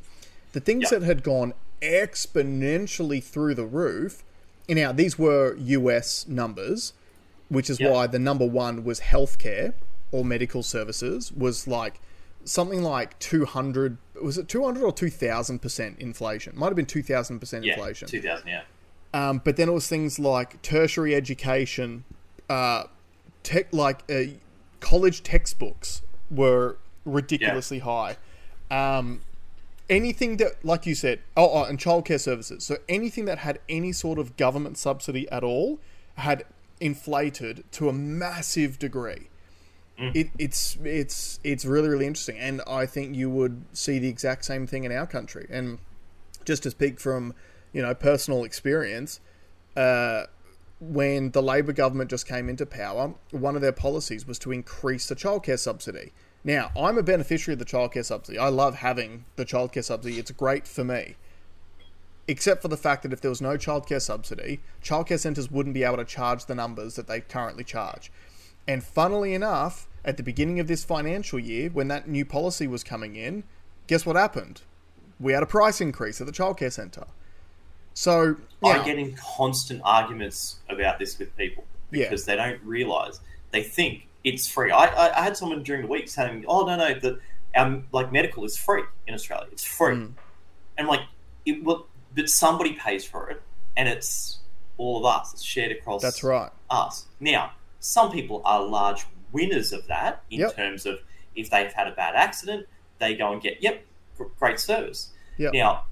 The 0.53 0.61
things 0.61 0.91
Yeah. 0.91 0.99
that 0.99 1.07
had 1.07 1.23
gone 1.23 1.55
exponentially 1.83 3.23
through 3.23 3.55
the 3.55 3.65
roof. 3.65 4.23
And 4.69 4.79
now 4.79 4.93
these 4.93 5.19
were 5.19 5.57
US 5.57 6.27
numbers, 6.29 6.93
which 7.49 7.69
is 7.71 7.81
Yeah. 7.81 7.91
why 7.91 8.07
the 8.07 8.19
number 8.19 8.47
one 8.47 8.85
was 8.85 9.01
healthcare 9.01 9.75
or 10.13 10.25
medical 10.25 10.63
services 10.63 11.33
was 11.33 11.67
like 11.67 12.01
something 12.45 12.83
like 12.83 13.19
200 13.19 13.99
was 14.23 14.39
it 14.39 14.49
200 14.49 14.83
or 14.83 14.93
2000% 14.93 15.99
inflation 15.99 16.53
might 16.57 16.67
have 16.67 16.77
been 16.77 16.87
2000% 16.87 17.65
Yeah, 17.65 17.75
inflation 17.75 18.09
2000, 18.09 18.49
yeah. 18.49 18.63
um, 19.13 19.41
but 19.45 19.57
then 19.57 19.69
it 19.69 19.73
was 19.73 19.87
things 19.89 20.19
like 20.19 20.61
tertiary 20.63 21.15
education, 21.15 22.05
uh, 22.49 22.85
tech, 23.43 23.67
like 23.73 24.03
uh, 24.11 24.23
college 24.81 25.23
textbooks 25.23 26.03
were 26.31 26.77
ridiculously 27.05 27.81
high. 27.81 28.17
Um, 28.71 29.21
anything 29.89 30.37
that, 30.39 30.65
like 30.65 30.87
you 30.87 30.95
said, 30.95 31.21
oh, 31.37 31.51
oh, 31.53 31.65
and 31.65 31.79
childcare 31.79 32.21
services. 32.21 32.65
So 32.65 32.77
anything 32.89 33.25
that 33.27 33.39
had 33.39 33.59
any 33.69 33.93
sort 33.93 34.19
of 34.19 34.37
government 34.37 34.79
subsidy 34.79 35.29
at 35.31 35.43
all 35.45 35.79
had 36.17 36.45
inflated 36.81 37.65
to 37.73 37.89
a 37.89 37.93
massive 37.93 38.79
degree. 38.79 39.29
It, 40.15 40.31
it's 40.39 40.79
it's 40.83 41.41
it's 41.45 41.67
really 41.67 41.91
really 41.91 42.07
interesting, 42.07 42.39
and 42.39 42.63
I 42.67 42.87
think 42.87 43.15
you 43.15 43.29
would 43.29 43.65
see 43.75 43.99
the 43.99 44.09
exact 44.09 44.47
same 44.47 44.67
thing 44.67 44.85
in 44.85 44.93
our 44.93 45.07
country. 45.07 45.47
And 45.51 45.79
just 46.47 46.63
to 46.63 46.71
speak 46.71 46.99
from 46.99 47.35
you 47.75 47.83
know 47.83 47.95
personal 47.95 48.45
experience, 48.45 49.21
uh, 49.77 50.25
when 50.81 51.31
the 51.33 51.43
Labor 51.43 51.73
government 51.73 52.09
just 52.09 52.27
came 52.27 52.49
into 52.49 52.65
power, 52.65 53.13
one 53.31 53.55
of 53.55 53.63
their 53.63 53.73
policies 53.73 54.27
was 54.27 54.39
to 54.41 54.51
increase 54.51 55.07
the 55.07 55.15
childcare 55.15 55.59
subsidy. 55.59 56.13
Now, 56.43 56.71
I'm 56.77 56.97
a 56.97 57.03
beneficiary 57.03 57.53
of 57.53 57.59
the 57.59 57.67
childcare 57.67 58.05
subsidy. 58.05 58.39
I 58.39 58.49
love 58.49 58.77
having 58.77 59.27
the 59.37 59.45
childcare 59.45 59.85
subsidy. 59.85 60.19
It's 60.19 60.31
great 60.31 60.67
for 60.67 60.83
me. 60.83 61.17
Except 62.27 62.63
for 62.63 62.69
the 62.69 62.79
fact 62.79 63.03
that 63.03 63.13
if 63.13 63.21
there 63.21 63.31
was 63.31 63.43
no 63.43 63.59
childcare 63.59 64.01
subsidy, 64.01 64.61
childcare 64.83 65.19
centres 65.19 65.51
wouldn't 65.51 65.75
be 65.75 65.85
able 65.85 65.99
to 65.99 66.05
charge 66.05 66.47
the 66.47 66.55
numbers 66.55 66.97
that 66.97 67.09
they 67.09 67.21
currently 67.21 67.65
charge. 67.65 68.11
And 68.67 68.83
funnily 68.83 69.35
enough, 69.35 69.87
at 70.03 70.17
the 70.17 70.23
beginning 70.23 70.61
of 70.61 70.67
this 70.67 70.85
financial 70.85 71.39
year, 71.39 71.69
when 71.69 71.89
that 71.89 72.09
new 72.09 72.25
policy 72.25 72.67
was 72.67 72.83
coming 72.83 73.17
in, 73.17 73.45
guess 73.87 74.07
what 74.07 74.17
happened? 74.17 74.63
We 75.19 75.35
had 75.35 75.43
a 75.43 75.47
price 75.47 75.83
increase 75.83 76.23
at 76.23 76.27
the 76.27 76.33
childcare 76.33 76.73
centre. 76.73 77.07
So, 78.01 78.37
I 78.65 78.79
now- 78.79 78.83
get 78.85 78.99
in 78.99 79.15
constant 79.15 79.83
arguments 79.85 80.57
about 80.71 80.99
this 80.99 81.19
with 81.19 81.37
people 81.37 81.65
Yeah. 81.91 82.05
because 82.07 82.25
they 82.25 82.35
don't 82.37 82.63
realize 82.63 83.21
they 83.51 83.63
think 83.63 84.07
it's 84.25 84.49
free. 84.49 84.71
I, 84.71 84.87
I, 84.87 85.19
I 85.21 85.23
had 85.23 85.37
someone 85.37 85.63
during 85.63 85.83
the 85.83 85.89
week 85.89 86.09
saying, 86.09 86.45
"Oh 86.49 86.65
no, 86.65 86.77
no, 86.77 86.95
the 86.99 87.21
um, 87.55 87.87
like 87.93 88.11
medical 88.11 88.45
is 88.45 88.57
free 88.57 88.85
in 89.07 89.13
Australia. 89.15 89.49
It's 89.53 89.65
free," 89.65 89.97
Mm. 89.97 90.13
and 90.79 90.89
like 90.89 91.01
it 91.45 91.63
will, 91.63 91.87
but 92.17 92.31
somebody 92.31 92.73
pays 92.73 93.05
for 93.05 93.29
it, 93.29 93.43
and 93.77 93.87
it's 93.89 94.39
all 94.79 94.99
of 94.99 95.05
us. 95.05 95.35
It's 95.35 95.43
shared 95.43 95.73
across. 95.73 96.01
that's 96.01 96.23
right. 96.25 96.51
us. 96.71 97.05
Now, 97.19 97.53
some 97.81 98.11
people 98.11 98.41
are 98.47 98.63
large 98.65 99.05
winners 99.33 99.73
of 99.75 99.87
that 99.89 100.23
in 100.31 100.41
Yep. 100.41 100.57
terms 100.57 100.87
of 100.87 101.01
if 101.37 101.51
they've 101.51 101.73
had 101.73 101.87
a 101.87 101.93
bad 101.93 102.15
accident, 102.15 102.67
they 102.99 103.15
go 103.15 103.31
and 103.33 103.43
get, 103.43 103.63
yep, 103.63 103.85
great 104.39 104.59
service. 104.59 105.11
Yep. 105.39 105.53
Now, 105.55 105.85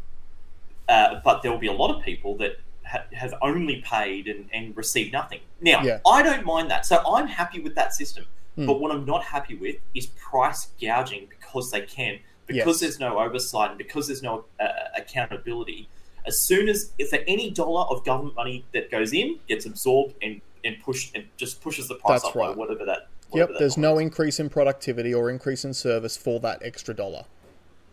uh, 0.89 1.21
but 1.25 1.43
there 1.43 1.51
will 1.53 1.59
be 1.59 1.67
a 1.67 1.73
lot 1.73 1.95
of 1.95 2.03
people 2.03 2.37
that 2.39 2.59
ha- 2.87 3.05
have 3.13 3.35
only 3.43 3.83
paid 3.83 4.27
and, 4.29 4.49
and 4.53 4.77
received 4.77 5.13
nothing. 5.13 5.41
Now, 5.61 5.83
Yeah. 5.83 6.01
I 6.07 6.23
don't 6.23 6.45
mind 6.45 6.71
that. 6.71 6.87
So 6.87 7.03
I'm 7.07 7.27
happy 7.27 7.61
with 7.61 7.75
that 7.75 7.95
system. 7.95 8.25
Hmm. 8.57 8.67
But 8.67 8.81
what 8.81 8.91
I'm 8.91 9.05
not 9.05 9.23
happy 9.25 9.55
with 9.55 9.77
is 9.95 10.07
price 10.07 10.69
gouging 10.81 11.29
because 11.29 11.71
they 11.71 11.83
can, 11.83 12.19
because 12.47 12.67
Yes. 12.67 12.81
there's 12.81 13.01
no 13.01 13.19
oversight 13.19 13.71
and 13.71 13.79
because 13.79 14.07
there's 14.09 14.23
no 14.23 14.45
uh, 14.61 14.67
accountability. 14.97 15.89
As 16.27 16.41
soon 16.41 16.69
as 16.69 16.93
if 16.99 17.11
there 17.11 17.25
any 17.27 17.51
dollar 17.51 17.87
of 17.87 18.05
government 18.05 18.35
money 18.37 18.65
that 18.75 18.91
goes 18.91 19.13
in 19.13 19.39
gets 19.49 19.65
absorbed 19.67 20.15
and 20.23 20.41
and 20.65 20.77
pushed 20.83 21.15
and 21.15 21.25
just 21.37 21.63
pushes 21.63 21.87
the 21.89 21.95
price 21.95 22.21
That's 22.23 22.31
up 22.31 22.35
right. 22.35 22.57
whatever 22.57 22.85
that. 22.85 23.09
Yep, 23.33 23.49
that 23.51 23.59
there's 23.61 23.79
no 23.79 23.97
is. 23.97 24.03
increase 24.03 24.41
in 24.41 24.49
productivity 24.51 25.15
or 25.15 25.31
increase 25.31 25.65
in 25.65 25.73
service 25.73 26.17
for 26.17 26.41
that 26.41 26.61
extra 26.63 26.95
dollar. 26.95 27.25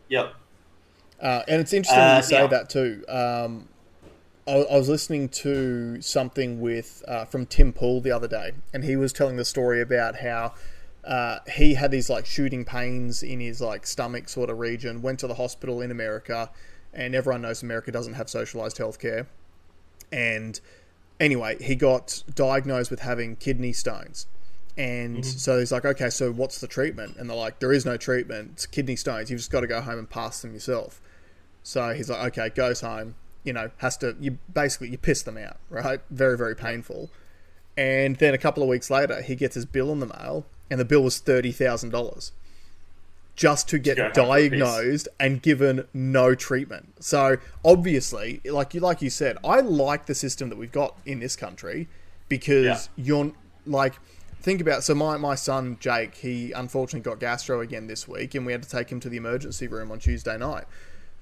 Yep. 0.10 0.34
Uh, 1.20 1.44
and 1.48 1.62
it's 1.62 1.74
interesting 1.74 2.02
Uh, 2.02 2.18
you 2.18 2.24
say 2.24 2.42
yeah. 2.42 2.48
that 2.48 2.70
too. 2.70 3.04
Um, 3.08 3.68
I, 4.48 4.52
I 4.52 4.78
was 4.78 4.90
listening 4.90 5.30
to 5.30 6.02
something 6.02 6.62
with 6.62 7.04
uh, 7.08 7.26
from 7.26 7.46
Tim 7.46 7.74
Pool 7.74 8.02
the 8.02 8.12
other 8.12 8.28
day, 8.28 8.52
and 8.74 8.84
he 8.84 8.96
was 8.96 9.14
telling 9.14 9.38
the 9.38 9.46
story 9.46 9.82
about 9.82 10.18
how 10.18 10.54
uh, 11.04 11.40
he 11.56 11.76
had 11.76 11.92
these 11.92 12.10
like 12.10 12.26
shooting 12.26 12.66
pains 12.66 13.24
in 13.24 13.40
his 13.40 13.62
like 13.62 13.88
stomach 13.88 14.30
sort 14.30 14.50
of 14.50 14.60
region. 14.60 15.02
Went 15.02 15.20
to 15.20 15.28
the 15.28 15.36
hospital 15.36 15.82
in 15.82 15.92
America, 15.92 16.52
and 16.94 17.16
everyone 17.16 17.42
knows 17.42 17.64
America 17.64 17.92
doesn't 17.92 18.14
have 18.14 18.30
socialized 18.30 18.78
healthcare. 18.78 19.28
And 20.12 20.60
anyway, 21.20 21.58
he 21.62 21.76
got 21.76 22.24
diagnosed 22.34 22.92
with 22.92 23.02
having 23.02 23.36
kidney 23.38 23.74
stones. 23.74 24.28
And 24.78 25.18
mm-hmm. 25.20 25.38
so 25.38 25.60
he's 25.60 25.72
like, 25.72 25.86
okay, 25.86 26.10
so 26.10 26.32
what's 26.32 26.60
the 26.60 26.68
treatment? 26.68 27.16
And 27.18 27.30
they're 27.30 27.38
like, 27.38 27.60
there 27.60 27.72
is 27.72 27.86
no 27.86 27.96
treatment. 27.98 28.52
It's 28.54 28.66
kidney 28.66 28.96
stones. 28.98 29.32
You've 29.32 29.40
just 29.40 29.52
got 29.52 29.62
to 29.62 29.68
go 29.68 29.80
home 29.80 30.00
and 30.00 30.10
pass 30.10 30.42
them 30.42 30.54
yourself. 30.54 31.02
So 31.64 31.94
he's 31.94 32.10
like, 32.10 32.38
okay, 32.38 32.50
goes 32.50 32.82
home. 32.82 33.16
You 33.44 33.54
know, 33.54 33.72
has 33.78 33.96
to. 33.98 34.16
You 34.20 34.38
basically 34.54 34.90
you 34.90 34.98
piss 34.98 35.24
them 35.24 35.38
out, 35.38 35.58
right? 35.70 36.02
Very 36.10 36.38
very 36.38 36.56
painful. 36.56 37.10
And 37.78 38.16
then 38.18 38.34
a 38.34 38.38
couple 38.38 38.64
of 38.64 38.70
weeks 38.70 38.90
later, 38.90 39.22
he 39.22 39.36
gets 39.36 39.56
his 39.56 39.66
bill 39.66 39.92
in 39.92 40.00
the 40.00 40.08
mail, 40.08 40.46
and 40.70 40.80
the 40.80 40.86
bill 40.86 41.04
was 41.04 41.20
thirty 41.20 41.52
thousand 41.52 41.92
dollars. 41.92 42.32
just 43.36 43.68
to 43.70 43.78
get 43.78 43.98
go 43.98 44.04
home 44.04 44.14
for 44.14 44.22
a 44.22 44.50
piss. 44.50 44.50
diagnosed 44.60 45.08
and 45.20 45.42
given 45.42 45.88
no 45.94 46.36
treatment. 46.36 46.94
So 47.00 47.38
obviously, 47.64 48.42
like 48.46 48.74
you 48.74 48.80
like 48.80 49.02
you 49.02 49.10
said, 49.10 49.38
I 49.44 49.60
like 49.60 50.06
the 50.06 50.16
system 50.16 50.50
that 50.50 50.58
we've 50.58 50.72
got 50.72 50.98
in 51.06 51.20
this 51.20 51.36
country 51.36 51.88
because 52.30 52.90
you're 52.96 53.32
like 53.66 53.94
think 54.46 54.62
about 54.62 54.84
so 54.84 54.94
my, 54.94 55.18
my 55.18 55.34
son 55.34 55.76
Jake, 55.80 56.14
he 56.16 56.52
unfortunately 56.52 57.02
got 57.02 57.20
gastro 57.20 57.62
again 57.62 57.88
this 57.88 58.08
week 58.08 58.36
and 58.36 58.46
we 58.46 58.52
had 58.52 58.62
to 58.62 58.70
take 58.70 58.92
him 58.92 59.00
to 59.00 59.10
the 59.10 59.18
emergency 59.18 59.68
room 59.68 59.92
on 59.92 59.98
Tuesday 59.98 60.38
night. 60.38 60.66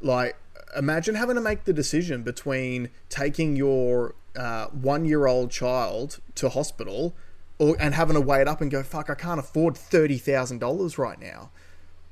Like 0.01 0.35
imagine 0.75 1.15
having 1.15 1.35
to 1.35 1.41
make 1.41 1.63
the 1.63 1.71
decision 1.71 2.23
between 2.23 2.89
taking 3.07 3.55
your 3.55 4.13
uh, 4.35 4.65
one 4.67 5.05
year 5.05 5.25
old 5.25 5.51
child 5.51 6.19
to 6.35 6.49
hospital 6.49 7.15
or 7.59 7.77
and 7.79 7.95
having 7.95 8.15
to 8.15 8.21
wait 8.21 8.45
up 8.45 8.59
and 8.59 8.69
go, 8.69 8.83
fuck, 8.83 9.09
I 9.09 9.15
can't 9.15 9.39
afford 9.39 9.77
thirty 9.77 10.17
thousand 10.17 10.59
dollars 10.59 10.97
right 10.97 11.19
now. 11.19 11.49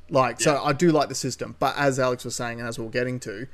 Like, 0.09 0.39
so 0.39 0.61
I 0.63 0.73
do 0.73 0.91
like 0.91 1.09
the 1.09 1.15
system, 1.15 1.55
but 1.57 1.75
as 1.77 1.97
Alex 1.97 2.25
was 2.25 2.35
saying, 2.35 2.59
and 2.59 2.67
as 2.67 2.77
we're 2.77 2.89
getting 2.89 3.17
to, 3.21 3.47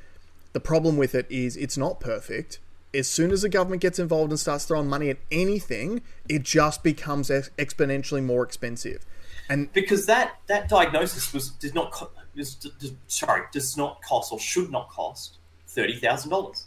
the 0.52 0.60
problem 0.60 0.96
with 0.96 1.14
it 1.14 1.26
is 1.28 1.56
it's 1.56 1.76
not 1.76 2.00
perfect. 2.00 2.58
As 2.94 3.06
soon 3.08 3.32
as 3.32 3.42
the 3.42 3.48
government 3.48 3.82
gets 3.82 3.98
involved 3.98 4.30
and 4.32 4.40
starts 4.40 4.64
throwing 4.64 4.88
money 4.88 5.10
at 5.10 5.18
anything, 5.30 6.00
it 6.28 6.42
just 6.42 6.82
becomes 6.82 7.30
ex- 7.30 7.50
exponentially 7.58 8.24
more 8.24 8.42
expensive. 8.42 9.04
And 9.48 9.72
because 9.72 10.06
that 10.06 10.36
that 10.46 10.68
diagnosis 10.68 11.32
was 11.32 11.50
does 11.50 11.74
not 11.74 11.90
co- 11.90 12.10
does, 12.36 12.66
sorry 13.06 13.42
does 13.52 13.76
not 13.76 14.00
cost 14.02 14.32
or 14.32 14.38
should 14.38 14.70
not 14.70 14.88
cost 14.90 15.38
thirty 15.66 15.96
thousand 15.96 16.30
dollars. 16.30 16.66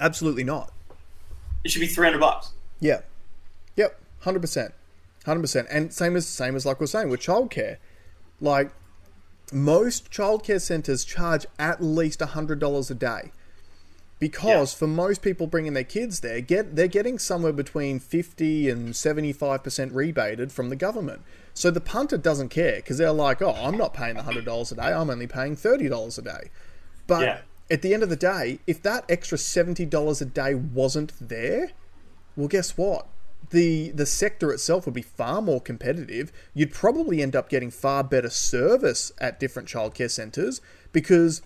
absolutely 0.00 0.44
not. 0.44 0.72
It 1.64 1.70
should 1.70 1.80
be 1.80 1.86
three 1.86 2.06
hundred 2.06 2.20
bucks. 2.20 2.52
Yeah. 2.80 3.00
Yep. 3.76 3.98
Hundred 4.20 4.40
percent. 4.40 4.74
Hundred 5.24 5.40
percent. 5.40 5.68
And 5.70 5.92
same 5.92 6.16
as 6.16 6.26
same 6.26 6.56
as 6.56 6.66
like 6.66 6.80
we're 6.80 6.86
saying 6.86 7.08
with 7.08 7.20
childcare. 7.20 7.78
Like 8.40 8.70
most 9.52 10.10
childcare 10.10 10.60
centres 10.60 11.04
charge 11.04 11.46
at 11.58 11.82
least 11.82 12.20
hundred 12.20 12.58
dollars 12.58 12.90
a 12.90 12.94
day. 12.94 13.32
Because 14.20 14.72
Yeah. 14.72 14.78
for 14.78 14.86
most 14.86 15.22
people 15.22 15.46
bringing 15.46 15.74
their 15.74 15.84
kids 15.84 16.20
there, 16.20 16.40
get 16.40 16.76
they're 16.76 16.86
getting 16.88 17.18
somewhere 17.18 17.52
between 17.52 17.98
fifty 17.98 18.70
and 18.70 18.94
seventy 18.94 19.32
five 19.32 19.62
percent 19.64 19.92
rebated 19.92 20.52
from 20.52 20.68
the 20.70 20.76
government. 20.76 21.22
So 21.52 21.70
the 21.70 21.80
punter 21.80 22.16
doesn't 22.16 22.48
care 22.48 22.76
because 22.76 22.98
they're 22.98 23.12
like, 23.12 23.42
"Oh, 23.42 23.52
I'm 23.52 23.76
not 23.76 23.92
paying 23.92 24.14
the 24.16 24.22
hundred 24.22 24.44
dollars 24.44 24.72
a 24.72 24.76
day. 24.76 24.82
I'm 24.92 25.10
only 25.10 25.26
paying 25.26 25.56
thirty 25.56 25.88
dollars 25.88 26.16
a 26.18 26.22
day." 26.22 26.50
But 27.06 27.22
Yeah. 27.22 27.38
at 27.70 27.82
the 27.82 27.92
end 27.92 28.02
of 28.02 28.08
the 28.08 28.16
day, 28.16 28.60
if 28.66 28.80
that 28.82 29.04
extra 29.08 29.36
seventy 29.36 29.84
dollars 29.84 30.20
a 30.22 30.26
day 30.26 30.54
wasn't 30.54 31.12
there, 31.20 31.70
well, 32.36 32.48
guess 32.48 32.76
what? 32.76 33.06
The 33.50 33.90
the 33.90 34.06
sector 34.06 34.52
itself 34.52 34.86
would 34.86 34.94
be 34.94 35.02
far 35.02 35.42
more 35.42 35.60
competitive. 35.60 36.32
You'd 36.54 36.72
probably 36.72 37.20
end 37.20 37.36
up 37.36 37.48
getting 37.48 37.70
far 37.70 38.02
better 38.04 38.30
service 38.30 39.12
at 39.18 39.38
different 39.38 39.68
childcare 39.68 40.10
centres 40.10 40.60
because 40.92 41.42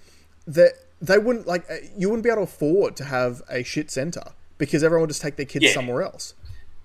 they 0.47 0.71
they 1.01 1.19
wouldn't 1.19 1.47
like 1.47 1.65
uh, 1.71 1.77
you 1.97 2.09
wouldn't 2.09 2.25
be 2.25 2.31
able 2.31 2.39
to 2.47 2.51
afford 2.53 2.97
to 2.97 3.05
have 3.05 3.43
a 3.49 3.63
shit 3.63 3.91
centre 3.91 4.33
because 4.59 4.83
everyone 4.83 5.03
would 5.03 5.11
just 5.11 5.23
take 5.23 5.37
their 5.37 5.47
kids 5.47 5.67
Yeah. 5.67 5.73
somewhere 5.73 6.03
else. 6.03 6.35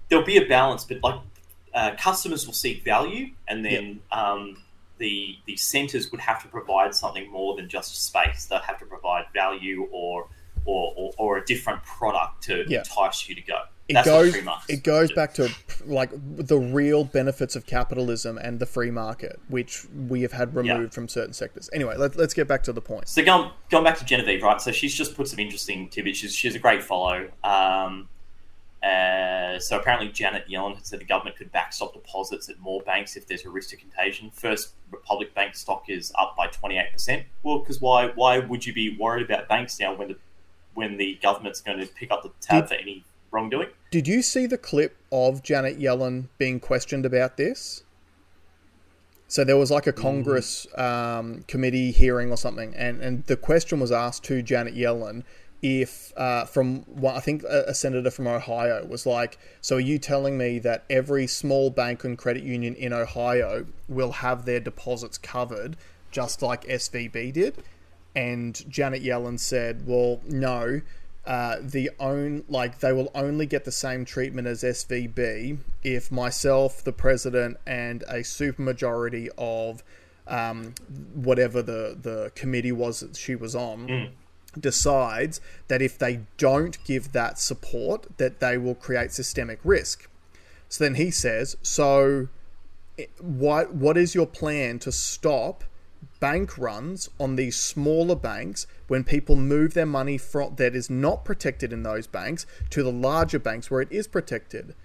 There'll 0.09 0.25
be 0.25 0.37
a 0.37 0.45
balance, 0.47 0.83
but 0.85 1.01
like 1.03 1.19
uh, 1.73 1.95
customers 1.99 2.45
will 2.45 2.53
seek 2.53 2.83
value, 2.83 3.31
and 3.47 3.65
then 3.65 3.99
um, 4.11 4.57
the 4.99 5.37
the 5.45 5.57
centres 5.57 6.11
would 6.11 6.21
have 6.21 6.41
to 6.43 6.47
provide 6.47 6.93
something 6.93 7.31
more 7.31 7.55
than 7.55 7.67
just 7.67 7.95
space. 8.05 8.45
They'll 8.45 8.59
have 8.59 8.77
to 8.79 8.85
provide 8.85 9.25
value 9.33 9.87
or 9.91 10.27
or, 10.65 10.93
or, 10.95 11.11
or 11.17 11.37
a 11.39 11.45
different 11.45 11.83
product 11.83 12.43
to 12.43 12.63
Yeah. 12.67 12.79
entice 12.79 13.27
you 13.27 13.35
to 13.35 13.41
go. 13.41 13.63
It 13.89 13.95
That's 13.95 14.07
goes 14.07 14.35
it 14.69 14.83
goes 14.83 15.11
back 15.11 15.33
to 15.33 15.49
like 15.85 16.09
the 16.13 16.57
real 16.57 17.03
benefits 17.03 17.57
of 17.57 17.65
capitalism 17.65 18.37
and 18.37 18.59
the 18.59 18.65
free 18.65 18.91
market, 18.91 19.41
which 19.49 19.85
we 20.07 20.21
have 20.21 20.31
had 20.31 20.55
removed 20.55 20.93
from 20.93 21.09
certain 21.09 21.33
sectors. 21.33 21.69
Anyway, 21.73 21.97
let, 21.97 22.15
let's 22.15 22.33
get 22.33 22.47
back 22.47 22.63
to 22.63 22.71
the 22.73 22.79
point. 22.79 23.09
So 23.09 23.25
going 23.25 23.51
going 23.69 23.83
back 23.83 23.97
to 23.97 24.05
Genevieve, 24.05 24.41
right? 24.41 24.61
So 24.61 24.71
she's 24.71 24.95
just 24.95 25.15
put 25.15 25.27
some 25.27 25.39
interesting 25.39 25.89
tidbits. 25.89 26.19
She's, 26.19 26.33
she's 26.33 26.55
a 26.55 26.59
great 26.59 26.81
follow. 26.81 27.29
Um, 27.43 28.07
uh, 28.81 29.59
so 29.59 29.77
apparently 29.79 30.09
Janet 30.09 30.47
Yellen 30.49 30.77
has 30.77 30.87
said 30.87 30.99
the 30.99 31.05
government 31.05 31.35
could 31.37 31.51
backstop 31.51 31.93
deposits 31.93 32.49
at 32.49 32.59
more 32.59 32.81
banks 32.81 33.17
if 33.17 33.27
there's 33.27 33.45
a 33.45 33.49
risk 33.49 33.69
to 33.69 33.77
contagion. 33.77 34.29
First 34.31 34.73
Republic 34.91 35.33
Bank 35.33 35.55
stock 35.55 35.85
is 35.89 36.11
up 36.17 36.35
by 36.37 36.47
28%. 36.47 37.23
Well, 37.43 37.59
because 37.59 37.81
why 37.81 38.07
why 38.15 38.39
would 38.39 38.65
you 38.65 38.73
be 38.73 38.95
worried 38.97 39.25
about 39.25 39.49
banks 39.49 39.77
now 39.77 39.93
when 39.93 40.07
the 40.07 40.17
when 40.73 40.95
the 40.95 41.19
government's 41.21 41.59
going 41.59 41.79
to 41.79 41.85
pick 41.85 42.11
up 42.11 42.23
the 42.23 42.31
tab 42.39 42.63
Did- 42.63 42.69
for 42.69 42.81
any 42.81 43.03
wrongdoing? 43.33 43.69
Did 43.91 44.07
you 44.07 44.21
see 44.21 44.45
the 44.45 44.57
clip 44.57 44.95
of 45.11 45.43
Janet 45.43 45.79
Yellen 45.79 46.27
being 46.37 46.59
questioned 46.59 47.05
about 47.05 47.37
this? 47.37 47.83
So 49.27 49.43
there 49.43 49.57
was 49.57 49.71
like 49.71 49.87
a 49.87 49.93
Congress 49.93 50.67
um, 50.77 51.43
committee 51.47 51.91
hearing 51.91 52.29
or 52.29 52.37
something, 52.37 52.75
and, 52.75 53.01
and 53.01 53.25
the 53.25 53.35
question 53.35 53.79
was 53.79 53.91
asked 53.91 54.23
to 54.25 54.43
Janet 54.43 54.75
Yellen 54.75 55.23
if, 55.63 56.11
uh, 56.17 56.43
from 56.45 56.81
what 56.81 57.15
I 57.15 57.21
think 57.21 57.43
a, 57.43 57.63
a 57.69 57.73
senator 57.73 58.11
from 58.11 58.27
Ohio 58.27 58.85
was 58.85 59.05
like, 59.05 59.39
so 59.61 59.77
are 59.77 59.79
you 59.79 59.97
telling 59.97 60.37
me 60.37 60.59
that 60.59 60.83
every 60.89 61.25
small 61.25 61.69
bank 61.69 62.03
and 62.03 62.17
credit 62.17 62.43
union 62.43 62.75
in 62.75 62.91
Ohio 62.91 63.65
will 63.87 64.11
have 64.11 64.45
their 64.45 64.59
deposits 64.59 65.17
covered 65.17 65.77
just 66.11 66.41
like 66.41 66.65
SVB 66.65 67.31
did? 67.33 67.63
And 68.15 68.69
Janet 68.69 69.01
Yellen 69.03 69.39
said, 69.39 69.87
"Well, 69.87 70.21
no. 70.27 70.81
Uh, 71.25 71.55
the 71.61 71.89
own 71.99 72.43
like 72.49 72.79
they 72.79 72.91
will 72.91 73.09
only 73.15 73.45
get 73.45 73.63
the 73.63 73.71
same 73.71 74.03
treatment 74.03 74.45
as 74.45 74.61
SVB 74.61 75.57
if 75.81 76.11
myself, 76.11 76.83
the 76.83 76.91
president, 76.91 77.57
and 77.65 78.03
a 78.03 78.15
supermajority 78.15 79.29
of 79.37 79.83
um, 80.27 80.73
whatever 81.13 81.61
the 81.61 81.97
the 81.99 82.31
committee 82.35 82.73
was 82.73 82.99
that 82.99 83.15
she 83.15 83.35
was 83.35 83.55
on." 83.55 84.11
decides 84.59 85.41
that 85.67 85.81
if 85.81 85.97
they 85.97 86.19
don't 86.37 86.83
give 86.83 87.11
that 87.11 87.39
support 87.39 88.05
that 88.17 88.39
they 88.39 88.57
will 88.57 88.75
create 88.75 89.11
systemic 89.11 89.59
risk 89.63 90.07
so 90.69 90.83
then 90.83 90.95
he 90.95 91.09
says 91.09 91.57
so 91.63 92.27
what 93.19 93.73
what 93.73 93.97
is 93.97 94.13
your 94.13 94.27
plan 94.27 94.77
to 94.77 94.91
stop 94.91 95.63
bank 96.19 96.57
runs 96.57 97.09
on 97.19 97.35
these 97.35 97.55
smaller 97.55 98.15
banks 98.15 98.67
when 98.87 99.03
people 99.03 99.35
move 99.35 99.73
their 99.73 99.85
money 99.85 100.17
from 100.17 100.55
that 100.55 100.75
is 100.75 100.89
not 100.89 101.23
protected 101.25 101.71
in 101.73 101.83
those 101.83 102.07
banks 102.07 102.45
to 102.69 102.83
the 102.83 102.91
larger 102.91 103.39
banks 103.39 103.69
where 103.71 103.81
it 103.81 103.91
is 103.91 104.07
protected 104.07 104.75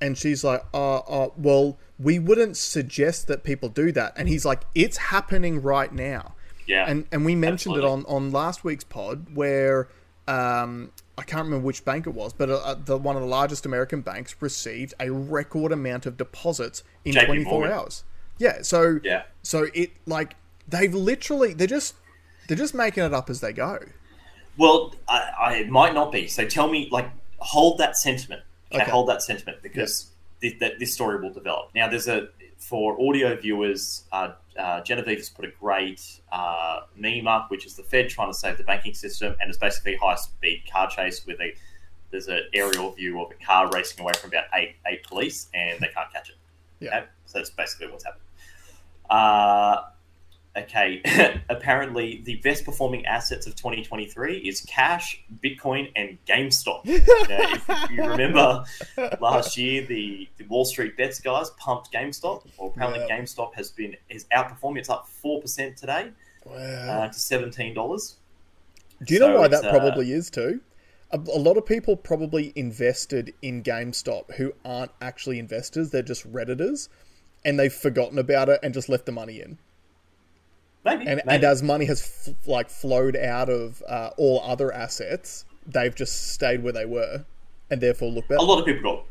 and 0.00 0.16
she's 0.16 0.44
like 0.44 0.64
uh, 0.72 0.98
uh 0.98 1.28
well 1.36 1.76
we 1.98 2.18
wouldn't 2.18 2.56
suggest 2.56 3.26
that 3.26 3.42
people 3.44 3.68
do 3.68 3.90
that 3.92 4.12
and 4.16 4.28
he's 4.28 4.44
like 4.44 4.62
it's 4.74 4.96
happening 4.96 5.60
right 5.62 5.92
now 5.92 6.34
Yeah. 6.66 6.84
and 6.88 7.06
and 7.12 7.24
we 7.24 7.34
mentioned 7.34 7.76
absolutely. 7.76 8.04
it 8.04 8.06
on 8.08 8.24
on 8.26 8.30
last 8.32 8.64
week's 8.64 8.84
pod 8.84 9.34
where 9.34 9.88
um 10.26 10.92
I 11.16 11.22
can't 11.22 11.46
remember 11.46 11.66
which 11.66 11.84
bank 11.84 12.06
it 12.06 12.14
was, 12.14 12.32
but 12.32 12.48
uh, 12.48 12.76
the 12.84 12.96
one 12.96 13.16
of 13.16 13.22
the 13.22 13.28
largest 13.28 13.66
American 13.66 14.02
banks 14.02 14.36
received 14.38 14.94
a 15.00 15.10
record 15.10 15.72
amount 15.72 16.06
of 16.06 16.16
deposits 16.16 16.84
in 17.04 17.12
JP 17.14 17.26
24 17.26 17.52
Morgan. 17.52 17.72
hours. 17.72 18.04
Yeah, 18.38 18.62
so 18.62 19.00
Yeah. 19.02 19.24
so 19.42 19.66
it 19.74 19.90
like 20.06 20.36
they've 20.68 20.94
literally 20.94 21.54
they're 21.54 21.66
just 21.66 21.94
they're 22.46 22.56
just 22.56 22.74
making 22.74 23.04
it 23.04 23.12
up 23.14 23.28
as 23.30 23.40
they 23.40 23.52
go. 23.52 23.78
Well, 24.56 24.94
I, 25.08 25.30
I 25.40 25.54
it 25.56 25.68
might 25.68 25.94
not 25.94 26.10
be. 26.12 26.26
So 26.28 26.46
tell 26.46 26.68
me, 26.68 26.88
like, 26.90 27.08
hold 27.38 27.78
that 27.78 27.96
sentiment. 27.96 28.42
Okay, 28.72 28.82
Okay. 28.82 28.90
hold 28.90 29.08
that 29.08 29.22
sentiment 29.22 29.62
because 29.62 30.10
thi- 30.40 30.56
that 30.60 30.78
this 30.78 30.92
story 30.92 31.20
will 31.20 31.32
develop. 31.32 31.70
Now, 31.74 31.88
there's 31.88 32.08
a 32.08 32.28
for 32.58 33.00
audio 33.00 33.36
viewers. 33.36 34.02
Uh, 34.10 34.32
uh, 34.58 34.80
Genevieve 34.82 35.18
has 35.18 35.30
put 35.30 35.44
a 35.44 35.52
great 35.60 36.00
uh, 36.32 36.80
meme 36.96 37.28
up, 37.28 37.50
which 37.50 37.64
is 37.64 37.76
the 37.76 37.82
Fed 37.84 38.08
trying 38.08 38.30
to 38.32 38.36
save 38.36 38.58
the 38.58 38.64
banking 38.64 38.94
system, 38.94 39.36
and 39.40 39.48
it's 39.48 39.58
basically 39.58 39.94
a 39.94 39.98
high 39.98 40.16
speed 40.16 40.64
car 40.70 40.88
chase 40.90 41.24
where 41.26 41.36
they 41.36 41.54
there's 42.10 42.26
an 42.26 42.40
aerial 42.54 42.90
view 42.92 43.20
of 43.22 43.30
a 43.30 43.44
car 43.44 43.70
racing 43.70 44.00
away 44.00 44.12
from 44.14 44.30
about 44.30 44.44
eight 44.54 44.74
eight 44.88 45.04
police, 45.04 45.48
and 45.54 45.78
they 45.80 45.88
can't 45.88 46.12
catch 46.12 46.30
it. 46.30 46.36
Yeah. 46.80 46.88
Okay? 46.98 47.06
So 47.26 47.38
that's 47.38 47.50
basically 47.50 47.88
what's 47.92 48.04
happened. 48.04 48.22
Uh, 49.08 49.82
okay, 50.64 51.40
apparently 51.48 52.22
the 52.24 52.36
best 52.36 52.64
performing 52.64 53.06
assets 53.06 53.46
of 53.46 53.54
2023 53.56 54.38
is 54.38 54.60
cash, 54.62 55.22
Bitcoin, 55.42 55.90
and 55.96 56.18
GameStop. 56.26 56.84
now, 56.86 56.96
if 56.98 57.90
you 57.90 58.04
remember 58.04 58.64
last 59.20 59.56
year, 59.56 59.84
the, 59.86 60.28
the 60.38 60.44
Wall 60.44 60.64
Street 60.64 60.96
bets 60.96 61.20
guys 61.20 61.50
pumped 61.58 61.92
GameStop. 61.92 62.44
Well, 62.58 62.72
apparently 62.74 63.04
Yeah. 63.08 63.18
GameStop 63.20 63.54
has 63.54 63.70
been 63.70 63.96
is 64.08 64.24
outperforming. 64.34 64.78
It's 64.78 64.90
up 64.90 65.08
four 65.08 65.40
percent 65.40 65.76
today 65.76 66.10
Wow. 66.44 66.54
uh, 66.54 67.08
to 67.08 67.18
seventeen 67.18 67.74
dollars. 67.74 68.16
Do 69.04 69.14
you 69.14 69.20
know 69.20 69.38
why 69.38 69.48
that 69.48 69.64
uh, 69.64 69.70
probably 69.70 70.12
is 70.12 70.30
too? 70.30 70.60
A, 71.10 71.16
a 71.16 71.38
lot 71.38 71.56
of 71.56 71.64
people 71.64 71.96
probably 71.96 72.52
invested 72.54 73.32
in 73.40 73.62
GameStop 73.62 74.34
who 74.34 74.52
aren't 74.64 74.90
actually 75.00 75.38
investors; 75.38 75.90
they're 75.90 76.02
just 76.02 76.30
redditors, 76.30 76.88
and 77.44 77.58
they've 77.58 77.72
forgotten 77.72 78.18
about 78.18 78.48
it 78.48 78.60
and 78.62 78.74
just 78.74 78.88
left 78.88 79.06
the 79.06 79.12
money 79.12 79.40
in. 79.40 79.58
Maybe, 80.84 81.06
And, 81.06 81.20
maybe. 81.24 81.36
and 81.36 81.44
as 81.44 81.62
money 81.62 81.84
has 81.86 82.00
f- 82.28 82.34
like 82.46 82.70
flowed 82.70 83.16
out 83.16 83.48
of 83.48 83.82
uh, 83.88 84.10
all 84.16 84.40
other 84.44 84.72
assets, 84.72 85.44
they've 85.66 85.94
just 85.94 86.32
stayed 86.32 86.62
where 86.62 86.72
they 86.72 86.86
were, 86.86 87.24
and 87.70 87.80
therefore 87.80 88.10
look 88.10 88.26
better. 88.28 88.38
a 88.38 88.42
lot 88.42 88.58
of 88.58 88.64
people 88.64 88.82
got 88.96 89.04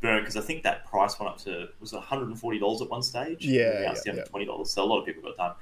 burned 0.00 0.22
because 0.22 0.36
I 0.36 0.40
think 0.40 0.62
that 0.64 0.84
price 0.86 1.18
went 1.20 1.30
up 1.32 1.38
to 1.42 1.68
was 1.80 1.92
it 1.92 1.96
140 1.96 2.58
dollars 2.58 2.82
at 2.82 2.90
one 2.90 3.02
stage. 3.02 3.44
Yeah, 3.44 3.62
And 3.90 3.96
yeah, 4.04 4.12
down 4.14 4.24
to 4.24 4.30
20 4.30 4.46
dollars. 4.46 4.70
So 4.72 4.82
a 4.82 4.86
lot 4.86 5.00
of 5.00 5.06
people 5.06 5.22
got 5.22 5.36
done. 5.36 5.52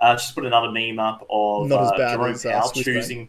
Uh, 0.00 0.14
just 0.14 0.34
put 0.34 0.44
another 0.46 0.70
meme 0.70 1.00
up 1.00 1.26
of 1.28 1.68
Not 1.68 1.82
as 1.82 1.88
uh, 1.92 1.96
bad 1.96 2.12
Jerome 2.16 2.30
as, 2.34 2.46
uh, 2.46 2.50
Powell 2.52 2.68
Swiss 2.68 2.84
Bank. 2.84 2.96
choosing. 2.96 3.28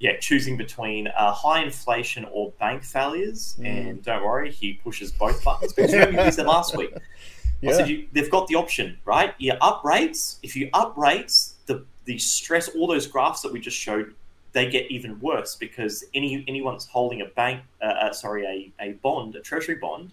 Yeah, 0.00 0.16
choosing 0.18 0.56
between 0.56 1.08
uh, 1.08 1.32
high 1.32 1.62
inflation 1.64 2.24
or 2.32 2.52
bank 2.60 2.84
failures, 2.84 3.56
Mm. 3.60 3.66
and 3.66 4.04
don't 4.04 4.24
worry, 4.24 4.50
he 4.52 4.74
pushes 4.74 5.10
both 5.12 5.42
buttons. 5.44 5.72
Because 5.72 5.92
remember, 5.92 6.30
said 6.30 6.46
last 6.46 6.76
week, 6.76 6.92
I 7.66 7.72
said 7.72 7.88
you, 7.88 8.06
they've 8.12 8.30
got 8.30 8.46
the 8.46 8.54
option, 8.54 8.98
right? 9.04 9.34
You 9.38 9.54
up 9.60 9.84
rates. 9.84 10.38
If 10.42 10.54
you 10.54 10.70
up 10.72 10.96
rates, 10.96 11.54
the 11.66 11.84
the 12.04 12.18
stress, 12.18 12.68
all 12.68 12.86
those 12.86 13.06
graphs 13.06 13.42
that 13.42 13.52
we 13.52 13.60
just 13.60 13.76
showed, 13.76 14.14
they 14.52 14.70
get 14.70 14.90
even 14.90 15.18
worse 15.20 15.56
because 15.56 16.04
any 16.14 16.44
anyone 16.46 16.74
that's 16.74 16.86
holding 16.86 17.20
a 17.20 17.26
bank, 17.26 17.62
uh, 17.82 17.86
uh, 17.86 18.12
sorry, 18.12 18.72
a, 18.80 18.84
a 18.84 18.92
bond, 18.94 19.34
a 19.34 19.40
treasury 19.40 19.74
bond, 19.74 20.12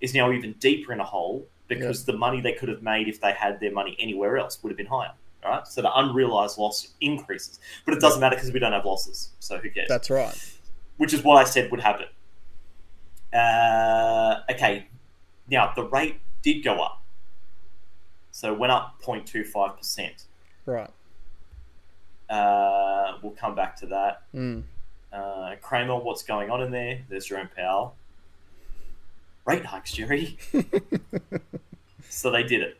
is 0.00 0.14
now 0.14 0.30
even 0.30 0.52
deeper 0.54 0.92
in 0.92 1.00
a 1.00 1.04
hole 1.04 1.46
because 1.66 2.04
the 2.04 2.12
money 2.12 2.40
they 2.40 2.52
could 2.52 2.68
have 2.68 2.82
made 2.82 3.08
if 3.08 3.20
they 3.20 3.32
had 3.32 3.58
their 3.58 3.72
money 3.72 3.96
anywhere 3.98 4.38
else 4.38 4.62
would 4.62 4.70
have 4.70 4.76
been 4.76 4.86
higher. 4.86 5.12
All 5.44 5.50
right, 5.50 5.66
so 5.66 5.82
the 5.82 5.98
unrealized 5.98 6.56
loss 6.58 6.94
increases, 7.00 7.58
but 7.84 7.92
it 7.94 8.00
doesn't 8.00 8.20
matter 8.20 8.36
because 8.36 8.52
we 8.52 8.58
don't 8.58 8.72
have 8.72 8.86
losses, 8.86 9.30
so 9.40 9.58
who 9.58 9.68
cares? 9.70 9.88
That's 9.88 10.08
right. 10.08 10.34
which 10.96 11.12
is 11.12 11.22
what 11.22 11.36
I 11.36 11.44
said 11.44 11.70
would 11.70 11.80
happen. 11.80 12.06
Uh, 13.32 14.40
okay, 14.50 14.86
now 15.50 15.72
the 15.74 15.84
rate 15.84 16.20
did 16.44 16.62
go 16.62 16.80
up, 16.80 17.02
so 18.30 18.52
it 18.52 18.58
went 18.58 18.72
up 18.72 19.00
0.25 19.02 19.78
percent. 19.78 20.24
Right. 20.66 20.90
Uh, 22.30 23.18
we'll 23.22 23.32
come 23.32 23.54
back 23.54 23.76
to 23.76 23.86
that. 23.86 24.22
Mm. 24.34 24.62
Uh, 25.12 25.54
Kramer, 25.60 25.96
what's 25.96 26.22
going 26.22 26.50
on 26.50 26.62
in 26.62 26.70
there? 26.70 27.00
There's 27.08 27.26
Jerome 27.26 27.48
Powell. 27.56 27.96
Rate 29.44 29.64
hikes, 29.64 29.92
Jerry. 29.92 30.38
so 32.08 32.30
they 32.30 32.42
did 32.42 32.62
it. 32.62 32.78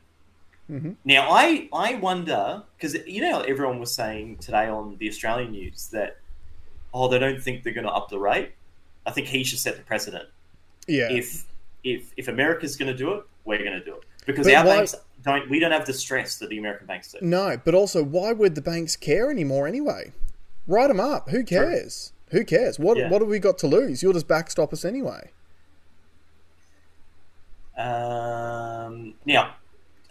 Mhm. 0.70 0.96
Now 1.05 1.29
I 1.31 1.68
I 1.74 1.96
wonder 1.96 2.62
because 2.77 2.94
you 3.07 3.20
know 3.20 3.40
everyone 3.42 3.79
was 3.79 3.92
saying 3.92 4.38
today 4.38 4.66
on 4.66 4.96
the 4.96 5.09
Australian 5.11 5.53
news 5.53 5.88
that 5.92 6.16
oh 6.94 7.07
they 7.09 7.18
don't 7.18 7.42
think 7.42 7.62
they're 7.62 7.74
going 7.74 7.87
to 7.87 7.92
up 7.92 8.09
the 8.09 8.18
rate. 8.18 8.53
I 9.05 9.11
think 9.11 9.27
he 9.27 9.44
should 9.44 9.59
set 9.59 9.77
the 9.77 9.83
precedent. 9.83 10.27
Yeah. 10.87 11.12
If 11.12 11.44
if 11.85 12.12
if 12.16 12.29
America's 12.29 12.77
going 12.77 12.90
to 12.90 12.96
do 12.96 13.12
it, 13.12 13.24
we're 13.45 13.59
going 13.59 13.73
to 13.79 13.85
do 13.85 13.95
it 13.97 14.03
because 14.27 14.47
But 14.47 14.55
our 14.55 14.65
why- 14.67 14.77
banks 14.77 14.95
don't. 15.23 15.49
We 15.51 15.59
don't 15.59 15.73
have 15.73 15.87
the 15.87 15.93
stress 15.95 16.37
that 16.39 16.49
the 16.51 16.59
American 16.59 16.87
banks 16.87 17.13
do. 17.13 17.19
No, 17.23 17.57
but 17.65 17.75
also, 17.75 18.03
why 18.03 18.33
would 18.33 18.55
the 18.55 18.63
banks 18.63 18.97
care 18.97 19.31
anymore 19.31 19.67
anyway? 19.67 20.13
Write 20.67 20.89
them 20.89 21.01
up. 21.01 21.31
Who 21.31 21.45
cares? 21.45 22.13
Who 22.31 22.45
cares? 22.45 22.79
What 22.79 22.97
Yeah. 22.97 23.09
What 23.11 23.21
have 23.23 23.29
we 23.29 23.39
got 23.39 23.59
to 23.59 23.67
lose? 23.67 24.03
You'll 24.03 24.13
just 24.15 24.29
backstop 24.29 24.73
us 24.73 24.85
anyway. 24.85 25.31
Um, 27.77 29.15
now, 29.25 29.55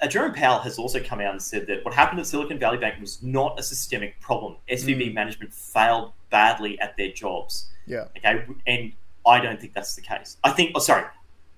uh, 0.01 0.07
Jerome 0.07 0.33
Powell 0.33 0.59
has 0.59 0.77
also 0.77 1.01
come 1.01 1.21
out 1.21 1.31
and 1.31 1.41
said 1.41 1.67
that 1.67 1.83
what 1.85 1.93
happened 1.93 2.19
at 2.19 2.27
Silicon 2.27 2.59
Valley 2.59 2.77
Bank 2.77 2.99
was 2.99 3.21
not 3.23 3.59
a 3.59 3.63
systemic 3.63 4.19
problem. 4.19 4.57
SVB 4.69 5.09
Mm. 5.09 5.13
management 5.13 5.53
failed 5.53 6.11
badly 6.29 6.79
at 6.79 6.97
their 6.97 7.11
jobs. 7.11 7.67
Yeah. 7.85 8.05
Okay, 8.17 8.43
and 8.67 8.91
I 9.25 9.39
don't 9.39 9.59
think 9.59 9.73
that's 9.73 9.95
the 9.95 10.01
case. 10.01 10.37
I 10.43 10.51
think, 10.51 10.71
oh, 10.75 10.79
sorry, 10.79 11.05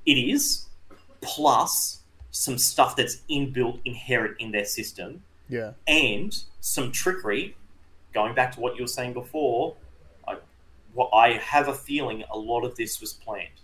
it 0.06 0.14
is, 0.18 0.65
plus 1.26 2.02
some 2.32 2.58
stuff 2.58 2.96
that's 2.96 3.18
inbuilt, 3.30 3.80
inherent 3.86 4.36
in 4.40 4.52
their 4.52 4.66
system, 4.66 5.24
Yeah. 5.50 5.72
and 5.88 6.38
some 6.60 6.92
trickery. 6.92 7.56
Going 8.14 8.34
back 8.36 8.54
to 8.56 8.60
what 8.60 8.76
you 8.76 8.84
were 8.84 8.88
saying 8.88 9.14
before, 9.14 9.76
I, 10.28 10.38
what 10.94 11.10
I 11.14 11.34
have 11.34 11.68
a 11.68 11.74
feeling 11.74 12.24
a 12.32 12.38
lot 12.38 12.64
of 12.64 12.76
this 12.76 13.00
was 13.02 13.14
planned 13.14 13.60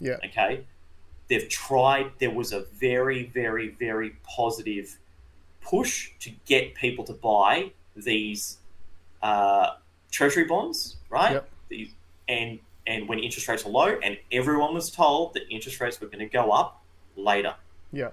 Yeah. 0.00 0.16
okay 0.24 0.64
they've 1.28 1.48
tried 1.48 2.10
there 2.18 2.30
was 2.30 2.52
a 2.52 2.60
very 2.74 3.26
very 3.26 3.68
very 3.68 4.16
positive 4.24 4.98
push 5.62 6.10
to 6.18 6.30
get 6.46 6.74
people 6.74 7.04
to 7.04 7.12
buy 7.12 7.70
these 7.96 8.58
uh, 9.22 9.70
treasury 10.10 10.44
bonds 10.44 10.96
right 11.08 11.32
Yep. 11.34 11.48
These- 11.68 11.94
and 12.28 12.58
and 12.86 13.08
when 13.08 13.20
interest 13.20 13.46
rates 13.48 13.64
are 13.64 13.70
low 13.70 13.96
and 14.02 14.18
everyone 14.32 14.74
was 14.74 14.90
told 14.90 15.34
that 15.34 15.42
interest 15.48 15.80
rates 15.80 16.00
were 16.00 16.08
going 16.08 16.18
to 16.18 16.26
go 16.26 16.50
up 16.50 16.81
later 17.16 17.54
Yeah. 17.92 18.10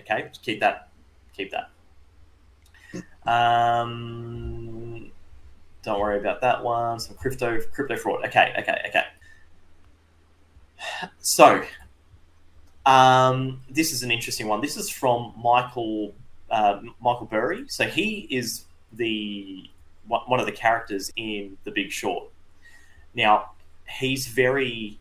okay 0.00 0.28
just 0.28 0.42
keep 0.42 0.60
that 0.60 0.88
keep 1.36 1.52
that 1.52 1.70
um 3.30 5.10
don't 5.82 6.00
worry 6.00 6.18
about 6.18 6.40
that 6.40 6.62
one 6.62 7.00
some 7.00 7.16
crypto 7.16 7.60
crypto 7.72 7.96
fraud 7.96 8.24
okay 8.24 8.54
okay 8.58 8.78
okay 8.88 9.04
so 11.20 11.62
um, 12.84 13.60
this 13.70 13.92
is 13.92 14.02
an 14.02 14.10
interesting 14.10 14.48
one. 14.48 14.60
This 14.60 14.76
is 14.76 14.90
from 14.90 15.32
Michael 15.36 16.14
uh, 16.50 16.80
Michael 17.00 17.26
Burry. 17.26 17.64
So 17.68 17.86
he 17.86 18.26
is 18.30 18.64
the 18.92 19.70
one 20.06 20.22
one 20.26 20.40
of 20.40 20.46
the 20.46 20.52
characters 20.52 21.10
in 21.16 21.56
The 21.64 21.70
Big 21.70 21.90
Short. 21.90 22.24
Now 23.14 23.52
he's 23.88 24.26
very 24.26 24.98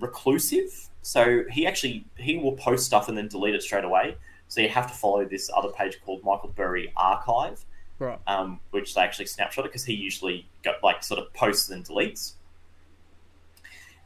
reclusive. 0.00 0.88
So 1.06 1.44
he 1.52 1.68
actually 1.68 2.04
he 2.18 2.36
will 2.36 2.56
post 2.56 2.84
stuff 2.84 3.08
and 3.08 3.16
then 3.16 3.28
delete 3.28 3.54
it 3.54 3.62
straight 3.62 3.84
away. 3.84 4.16
So 4.48 4.60
you 4.60 4.68
have 4.68 4.88
to 4.88 4.92
follow 4.94 5.24
this 5.24 5.48
other 5.56 5.68
page 5.68 5.98
called 6.04 6.24
Michael 6.24 6.48
Burry 6.56 6.92
Archive, 6.96 7.64
Right. 8.00 8.18
um, 8.26 8.58
which 8.72 8.92
they 8.94 9.02
actually 9.02 9.26
snapshot 9.26 9.64
it 9.64 9.68
because 9.68 9.84
he 9.84 9.94
usually 9.94 10.46
got 10.64 10.82
like 10.82 11.04
sort 11.04 11.20
of 11.20 11.32
posts 11.32 11.70
and 11.70 11.84
deletes. 11.84 12.32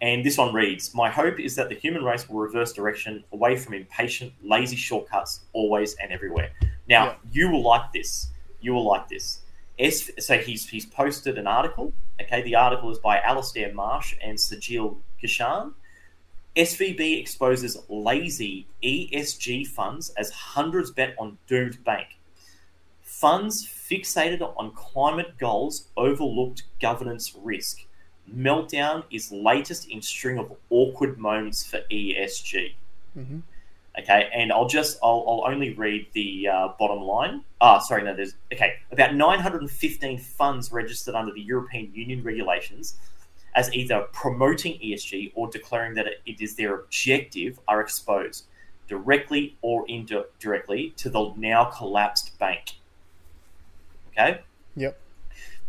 And 0.03 0.25
this 0.25 0.37
one 0.37 0.53
reads 0.55 0.95
My 0.95 1.11
hope 1.11 1.41
is 1.41 1.57
that 1.57 1.69
the 1.71 1.75
human 1.75 2.05
race 2.05 2.29
will 2.29 2.41
reverse 2.41 2.73
direction 2.75 3.25
away 3.33 3.57
from 3.57 3.73
impatient, 3.75 4.33
lazy 4.43 4.77
shortcuts 4.77 5.41
always 5.55 5.95
and 5.95 6.13
everywhere. 6.13 6.51
Now, 6.89 7.05
Yeah. 7.07 7.15
you 7.33 7.51
will 7.51 7.63
like 7.63 7.93
this. 7.93 8.29
You 8.61 8.73
will 8.75 8.87
like 8.87 9.09
this. 9.09 9.41
S- 9.79 10.11
so 10.19 10.37
he's, 10.37 10.69
he's 10.69 10.85
posted 10.85 11.39
an 11.39 11.47
article. 11.47 11.93
Okay, 12.21 12.43
the 12.43 12.55
article 12.57 12.91
is 12.91 12.99
by 12.99 13.19
Alastair 13.21 13.73
Marsh 13.73 14.15
and 14.23 14.37
Saijel 14.37 14.99
Kishan. 15.23 15.73
SVB 16.57 17.21
exposes 17.21 17.79
lazy 17.89 18.67
ESG 18.83 19.67
funds 19.67 20.11
as 20.17 20.31
hundreds 20.31 20.91
bet 20.91 21.15
on 21.19 21.39
doomed 21.47 21.83
bank. 21.85 22.19
Funds 23.03 23.67
fixated 23.67 24.41
on 24.57 24.73
climate 24.73 25.37
goals 25.39 25.89
overlooked 25.97 26.65
governance 26.81 27.37
risk. 27.41 27.85
Meltdown 28.33 29.05
is 29.11 29.31
latest 29.31 29.89
in 29.89 30.03
string 30.03 30.39
of 30.39 30.53
awkward 30.71 31.19
moments 31.19 31.67
for 31.67 31.81
ESG. 31.91 32.75
hmm 33.15 33.41
Okay, 33.99 34.31
and 34.33 34.53
I'll 34.53 34.69
just 34.69 34.99
I'll, 35.03 35.25
I'll 35.27 35.53
only 35.53 35.75
read 35.75 36.07
the 36.13 36.47
uh, 36.47 36.69
bottom 36.79 37.03
line. 37.03 37.43
Ah, 37.61 37.81
sorry, 37.81 38.05
no, 38.05 38.15
there's 38.15 38.35
okay 38.53 38.75
about 38.93 39.17
915 39.17 40.19
funds 40.19 40.71
registered 40.71 41.17
under 41.17 41.33
the 41.33 41.41
European 41.41 41.93
Union 41.93 42.23
regulations 42.23 42.95
as 43.55 43.73
either 43.75 44.07
promoting 44.13 44.79
ESG 44.79 45.33
or 45.35 45.49
declaring 45.49 45.95
that 45.95 46.07
it, 46.07 46.41
is 46.41 46.57
their 46.57 46.75
objective 46.75 47.59
are 47.67 47.81
exposed 47.81 48.45
directly 48.89 49.57
or 49.63 49.85
indirectly 49.89 50.93
to 50.97 51.11
the 51.11 51.33
now 51.37 51.65
collapsed 51.65 52.39
bank. 52.39 52.77
Okay. 54.09 54.41
Yep. 54.77 54.99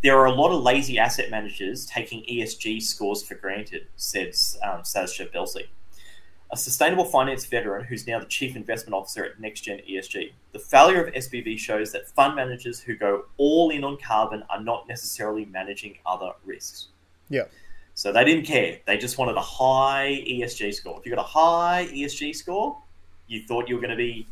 There 0.04 0.18
are 0.18 0.26
a 0.26 0.34
lot 0.34 0.52
of 0.52 0.64
lazy 0.64 0.98
asset 0.98 1.30
managers 1.30 1.86
taking 1.86 2.24
ESG 2.24 2.82
scores 2.82 3.24
for 3.24 3.36
granted, 3.36 3.88
said 3.96 4.34
um, 4.64 4.82
Belsey 5.32 5.70
a 6.52 6.58
sustainable 6.58 7.06
finance 7.06 7.46
veteran 7.46 7.86
who's 7.86 8.06
now 8.06 8.20
the 8.20 8.26
chief 8.26 8.56
investment 8.56 8.94
officer 8.94 9.24
at 9.24 9.40
NextGen 9.42 9.90
ESG. 9.90 10.34
The 10.52 10.60
failure 10.60 11.02
of 11.06 11.14
SVB 11.14 11.58
shows 11.58 11.94
that 11.94 12.10
fund 12.10 12.36
managers 12.36 12.82
who 12.82 12.96
go 12.96 13.26
all 13.38 13.70
in 13.70 13.86
on 13.86 13.98
carbon 13.98 14.44
are 14.50 14.62
not 14.62 14.88
necessarily 14.88 15.46
managing 15.46 15.98
other 16.06 16.32
risks. 16.44 16.90
Yeah. 17.30 17.46
So 18.02 18.12
they 18.12 18.24
didn't 18.24 18.48
care. 18.48 18.80
They 18.88 18.98
just 18.98 19.20
wanted 19.20 19.38
a 19.38 19.42
high 19.42 20.24
ESG 20.28 20.74
score. 20.74 21.00
If 21.00 21.06
you 21.06 21.14
got 21.14 21.22
a 21.22 21.28
high 21.28 21.88
ESG 21.94 22.36
score, 22.36 22.76
you 23.28 23.44
thought 23.44 23.70
you 23.70 23.76
were 23.76 23.82
going 23.82 23.92
to 23.92 23.96
be, 23.96 24.26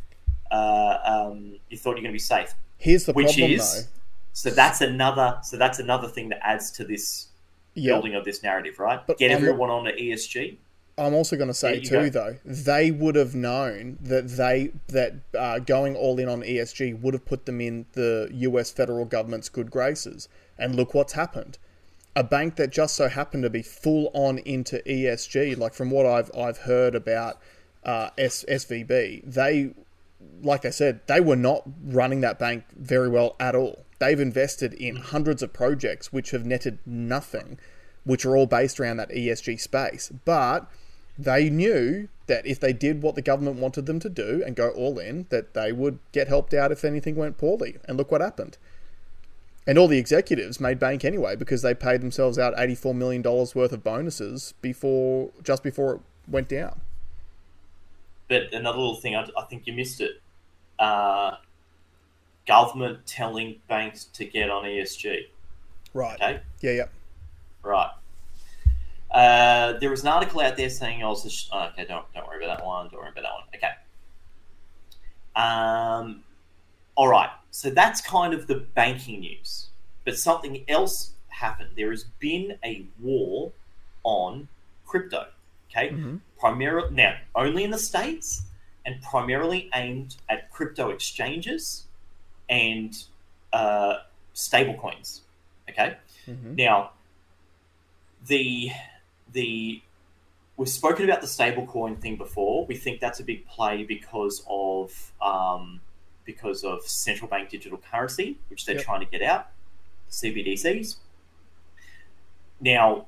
uh, 0.50 0.98
um, 1.06 1.56
you 1.70 1.78
thought 1.78 1.92
you're 1.92 2.02
going 2.02 2.06
to 2.06 2.12
be 2.12 2.18
safe. 2.18 2.56
Here's 2.80 3.06
the 3.06 3.14
Which 3.14 3.28
problem, 3.38 3.52
is- 3.52 3.88
So 4.34 4.50
that's 4.50 4.82
another. 4.82 5.38
So 5.44 5.56
that's 5.56 5.78
another 5.78 6.08
thing 6.08 6.30
that 6.30 6.40
adds 6.42 6.72
to 6.72 6.84
this 6.84 7.28
though. 7.76 7.82
Yeah. 7.82 7.94
building 7.94 8.16
of 8.16 8.26
this 8.26 8.42
narrative, 8.42 8.80
right? 8.80 9.06
But 9.06 9.20
Get 9.20 9.30
I'm- 9.30 9.40
everyone 9.40 9.70
on 9.70 9.84
to 9.84 9.92
ESG. 9.92 10.58
I'm 10.98 11.14
also 11.14 11.36
going 11.36 11.48
to 11.50 11.54
say 11.54 11.80
too, 11.80 12.10
go. 12.10 12.10
though, 12.10 12.38
they 12.44 12.90
would 12.90 13.16
have 13.16 13.36
known 13.36 14.00
that 14.02 14.30
they 14.30 14.72
that 14.88 15.14
uh, 15.38 15.60
going 15.60 15.96
all 15.96 16.18
in 16.18 16.28
on 16.28 16.42
ESG 16.42 17.00
would 17.02 17.14
have 17.14 17.26
put 17.26 17.46
them 17.46 17.62
in 17.62 17.86
the 17.94 18.30
U.S. 18.34 18.72
federal 18.72 19.06
government's 19.06 19.48
good 19.48 19.70
graces. 19.70 20.28
And 20.58 20.74
look 20.76 20.96
what's 20.96 21.14
happened. 21.14 21.60
A 22.16 22.24
bank 22.24 22.56
that 22.56 22.72
just 22.72 22.96
so 22.96 23.08
happened 23.08 23.44
to 23.44 23.50
be 23.50 23.62
full 23.62 24.12
on 24.14 24.40
into 24.40 24.80
ESG, 24.80 25.58
like 25.58 25.74
from 25.74 25.90
what 25.90 26.06
I've 26.06 26.32
I've 26.36 26.60
heard 26.60 26.96
about 26.96 27.40
uh, 27.84 28.10
S- 28.18 28.44
SVB, 28.50 29.24
they, 29.26 29.74
like 30.42 30.66
I 30.66 30.70
said, 30.70 31.02
they 31.08 31.22
were 31.22 31.36
not 31.36 31.64
running 31.84 32.22
that 32.22 32.40
bank 32.40 32.66
very 32.76 33.10
well 33.10 33.36
at 33.40 33.56
all. 33.56 33.86
They've 34.00 34.20
invested 34.20 34.74
in 34.74 34.98
hundreds 34.98 35.44
of 35.44 35.54
projects 35.54 36.12
which 36.12 36.32
have 36.32 36.46
netted 36.46 36.80
nothing, 36.86 37.60
which 38.04 38.26
are 38.26 38.36
all 38.36 38.48
based 38.48 38.80
around 38.80 38.98
that 38.98 39.10
ESG 39.10 39.60
space, 39.60 40.12
but 40.26 40.70
they 41.18 41.50
knew 41.50 42.08
that 42.28 42.46
if 42.46 42.60
they 42.60 42.72
did 42.72 43.02
what 43.02 43.16
the 43.16 43.22
government 43.22 43.58
wanted 43.58 43.86
them 43.86 44.00
to 44.00 44.10
do 44.10 44.42
and 44.46 44.56
go 44.56 44.70
all 44.70 44.98
in, 45.00 45.26
that 45.30 45.54
they 45.54 45.72
would 45.74 46.00
get 46.14 46.30
helped 46.30 46.54
out 46.54 46.72
if 46.72 46.86
anything 46.86 47.16
went 47.16 47.38
poorly. 47.38 47.78
And 47.86 47.98
look 47.98 48.12
what 48.12 48.22
happened. 48.22 48.58
And 49.70 49.78
all 49.78 49.88
the 49.88 50.00
executives 50.00 50.60
made 50.60 50.80
bank 50.80 51.06
anyway 51.06 51.36
because 51.36 51.62
they 51.62 51.76
paid 51.76 52.02
themselves 52.02 52.40
out 52.40 52.56
$84 52.56 52.96
million 52.96 53.22
worth 53.22 53.72
of 53.72 53.84
bonuses 53.84 54.56
before 54.62 55.30
just 55.44 55.62
before 55.62 55.94
it 55.94 56.02
went 56.28 56.50
down. 56.50 56.82
But 58.30 58.52
another 58.52 58.80
little 58.80 58.96
thing, 58.96 59.16
I, 59.16 59.30
I 59.38 59.44
think 59.44 59.68
you 59.68 59.74
missed 59.74 60.02
it. 60.02 60.24
Uh, 60.80 61.36
government 62.48 63.06
telling 63.06 63.58
banks 63.68 64.06
to 64.06 64.26
get 64.26 64.50
on 64.50 64.64
ESG. 64.64 65.28
Right. 65.94 66.16
Okay. 66.16 66.40
Yeah, 66.62 66.72
yeah. 66.72 66.86
Right. 67.62 67.92
Uh, 69.12 69.78
there 69.78 69.92
was 69.92 70.02
an 70.02 70.08
article 70.08 70.42
out 70.42 70.58
there 70.58 70.72
saying, 70.72 71.04
"Oh, 71.04 71.16
sh- 71.16 71.48
oh, 71.52 71.70
okay, 71.74 71.86
don't 71.86 72.12
don't 72.16 72.28
worry 72.28 72.44
about 72.44 72.58
that 72.58 72.66
one. 72.66 72.90
Don't 72.90 73.02
worry 73.02 73.10
about 73.10 73.22
that 73.22 73.34
one." 73.34 73.44
Okay. 73.56 73.72
Um, 75.36 76.24
all 76.96 77.08
right. 77.08 77.30
So 77.52 77.70
that's 77.70 78.02
kind 78.02 78.34
of 78.34 78.48
the 78.48 78.56
banking 78.76 79.22
news, 79.22 79.59
but 80.10 80.18
something 80.18 80.66
else 80.68 81.14
happened. 81.28 81.70
There 81.76 81.92
has 81.92 82.06
been 82.18 82.58
a 82.66 82.84
war 83.00 83.52
on 84.04 84.48
crypto. 84.88 85.28
Okay, 85.70 85.90
mm-hmm. 85.90 86.16
primarily 86.40 86.96
now 86.96 87.16
only 87.36 87.64
in 87.64 87.70
the 87.70 87.78
states 87.78 88.42
and 88.88 89.00
primarily 89.04 89.70
aimed 89.76 90.16
at 90.28 90.50
crypto 90.50 90.90
exchanges 90.90 91.86
and 92.50 92.92
uh, 93.54 93.98
stable 94.34 94.74
coins. 94.80 95.22
Okay, 95.70 95.96
mm-hmm. 96.28 96.56
now 96.56 96.90
the 98.26 98.72
the 99.32 99.80
we've 100.58 100.68
spoken 100.68 101.06
about 101.06 101.22
the 101.22 101.28
stablecoin 101.28 102.02
thing 102.02 102.16
before. 102.16 102.66
We 102.66 102.78
think 102.78 103.00
that's 103.00 103.20
a 103.20 103.24
big 103.24 103.46
play 103.46 103.84
because 103.84 104.44
of 104.50 105.12
um, 105.22 105.82
because 106.26 106.64
of 106.64 106.82
central 106.82 107.30
bank 107.30 107.50
digital 107.50 107.78
currency, 107.92 108.40
which 108.50 108.66
they're 108.66 108.74
yep. 108.74 108.84
trying 108.84 109.02
to 109.02 109.06
get 109.06 109.22
out, 109.22 109.50
CBDCs. 110.10 110.98
Now, 112.62 113.06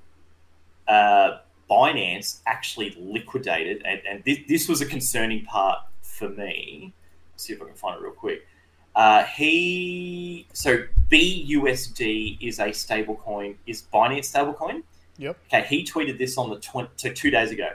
uh, 0.88 1.40
Binance 1.70 2.42
actually 2.46 2.96
liquidated, 3.00 3.82
and, 3.86 4.02
and 4.08 4.24
this, 4.26 4.40
this, 4.48 4.68
was 4.68 4.82
a 4.82 4.86
concerning 4.86 5.46
part 5.46 5.80
for 6.02 6.30
me. 6.30 6.94
Let's 7.34 7.46
see 7.46 7.54
if 7.54 7.62
I 7.62 7.66
can 7.66 7.76
find 7.76 7.98
it 7.98 8.04
real 8.04 8.12
quick. 8.12 8.46
Uh, 8.94 9.24
he 9.24 10.48
so 10.52 10.84
BUSD 11.10 12.38
is 12.42 12.60
a 12.60 12.68
stablecoin, 12.68 13.56
is 13.66 13.84
Binance 13.94 14.32
stablecoin. 14.32 14.84
Yep. 15.18 15.38
Okay, 15.48 15.66
he 15.68 15.86
tweeted 15.86 16.18
this 16.18 16.38
on 16.38 16.50
the 16.50 16.58
20, 16.58 16.90
so 16.96 17.10
two 17.12 17.32
days 17.32 17.52
ago. 17.52 17.70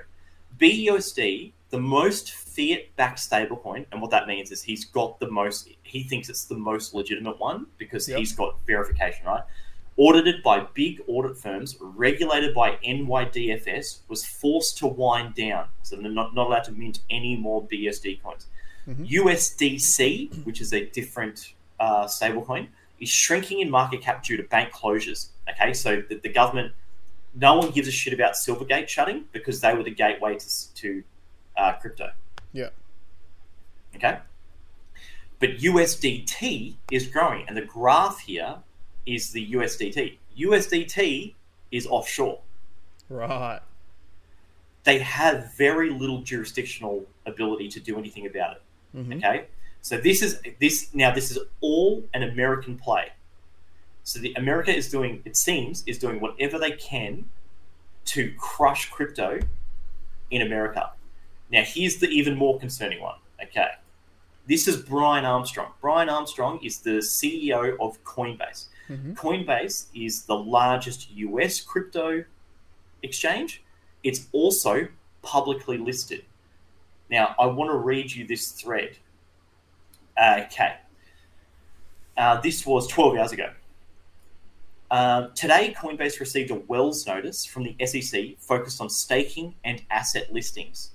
BUSD, 0.58 1.52
the 1.70 1.78
most 1.78 2.32
fiat-backed 2.32 3.18
stablecoin, 3.18 3.86
and 3.90 4.00
what 4.00 4.10
that 4.10 4.26
means 4.26 4.50
is 4.52 4.62
he's 4.62 4.84
got 4.84 5.18
the 5.18 5.30
most. 5.30 5.68
He 5.82 6.04
thinks 6.04 6.28
it's 6.28 6.44
the 6.44 6.56
most 6.56 6.94
legitimate 6.94 7.38
one 7.40 7.66
because 7.78 8.08
yep. 8.08 8.18
he's 8.18 8.32
got 8.32 8.58
verification, 8.66 9.26
right? 9.26 9.42
Audited 9.98 10.42
by 10.42 10.60
big 10.74 11.00
audit 11.08 11.38
firms, 11.38 11.76
regulated 11.80 12.54
by 12.54 12.76
NYDFS, 12.86 14.00
was 14.08 14.24
forced 14.24 14.78
to 14.78 14.86
wind 14.86 15.34
down, 15.34 15.68
so 15.82 15.96
they're 15.96 16.10
not, 16.10 16.34
not 16.34 16.46
allowed 16.46 16.64
to 16.64 16.72
mint 16.72 17.00
any 17.08 17.34
more 17.34 17.62
BUSD 17.62 18.22
coins. 18.22 18.46
Mm-hmm. 18.86 19.04
USDC, 19.04 20.44
which 20.44 20.60
is 20.60 20.72
a 20.72 20.84
different 20.90 21.54
uh, 21.80 22.04
stablecoin, 22.04 22.68
is 23.00 23.08
shrinking 23.08 23.60
in 23.60 23.70
market 23.70 24.02
cap 24.02 24.22
due 24.22 24.36
to 24.36 24.42
bank 24.44 24.72
closures. 24.72 25.28
Okay, 25.50 25.72
so 25.72 26.02
the, 26.08 26.16
the 26.16 26.28
government 26.28 26.72
no 27.38 27.58
one 27.58 27.70
gives 27.70 27.86
a 27.86 27.90
shit 27.90 28.12
about 28.12 28.32
Silvergate 28.34 28.88
shutting 28.88 29.24
because 29.32 29.60
they 29.60 29.74
were 29.74 29.82
the 29.82 29.90
gateway 29.90 30.38
to, 30.38 30.74
to 30.74 31.02
uh, 31.56 31.74
crypto. 31.74 32.10
Yeah. 32.52 32.70
Okay. 33.94 34.18
But 35.38 35.58
USDT 35.58 36.74
is 36.90 37.06
growing, 37.06 37.46
and 37.46 37.56
the 37.56 37.62
graph 37.62 38.20
here 38.20 38.56
is 39.04 39.32
the 39.32 39.52
USDT. 39.52 40.16
USDT 40.38 41.34
is 41.70 41.86
offshore. 41.86 42.40
Right. 43.08 43.60
They 44.84 44.98
have 45.00 45.54
very 45.54 45.90
little 45.90 46.22
jurisdictional 46.22 47.04
ability 47.26 47.68
to 47.70 47.80
do 47.80 47.98
anything 47.98 48.26
about 48.26 48.56
it. 48.56 48.62
Mm-hmm. 48.96 49.12
Okay. 49.14 49.46
So 49.82 49.98
this 49.98 50.22
is 50.22 50.40
this 50.60 50.92
now. 50.94 51.14
This 51.14 51.30
is 51.30 51.38
all 51.60 52.04
an 52.14 52.22
American 52.22 52.76
play. 52.76 53.12
So 54.06 54.20
the 54.20 54.32
America 54.34 54.74
is 54.74 54.88
doing, 54.88 55.20
it 55.24 55.36
seems, 55.36 55.82
is 55.84 55.98
doing 55.98 56.20
whatever 56.20 56.60
they 56.60 56.70
can 56.70 57.24
to 58.06 58.32
crush 58.38 58.88
crypto 58.88 59.40
in 60.30 60.42
America. 60.42 60.90
Now 61.50 61.62
here's 61.64 61.96
the 61.96 62.08
even 62.08 62.36
more 62.36 62.58
concerning 62.58 63.00
one. 63.00 63.18
Okay. 63.42 63.68
This 64.46 64.68
is 64.68 64.76
Brian 64.76 65.24
Armstrong. 65.24 65.72
Brian 65.80 66.08
Armstrong 66.08 66.60
is 66.62 66.78
the 66.78 66.98
CEO 66.98 67.76
of 67.80 68.02
Coinbase. 68.04 68.66
Mm-hmm. 68.88 69.14
Coinbase 69.14 69.86
is 69.94 70.22
the 70.22 70.36
largest 70.36 71.10
US 71.10 71.60
crypto 71.60 72.24
exchange. 73.02 73.62
It's 74.04 74.28
also 74.32 74.86
publicly 75.22 75.78
listed. 75.78 76.24
Now, 77.10 77.34
I 77.38 77.46
want 77.46 77.70
to 77.70 77.76
read 77.76 78.12
you 78.12 78.26
this 78.26 78.52
thread. 78.52 78.96
Okay. 80.20 80.76
Uh, 82.16 82.40
this 82.40 82.64
was 82.64 82.86
12 82.88 83.16
hours 83.16 83.32
ago. 83.32 83.50
Um, 84.90 85.32
today, 85.34 85.74
Coinbase 85.76 86.20
received 86.20 86.50
a 86.50 86.54
Wells 86.54 87.06
notice 87.06 87.44
from 87.44 87.64
the 87.64 87.86
SEC 87.86 88.38
focused 88.38 88.80
on 88.80 88.88
staking 88.88 89.54
and 89.64 89.82
asset 89.90 90.32
listings. 90.32 90.92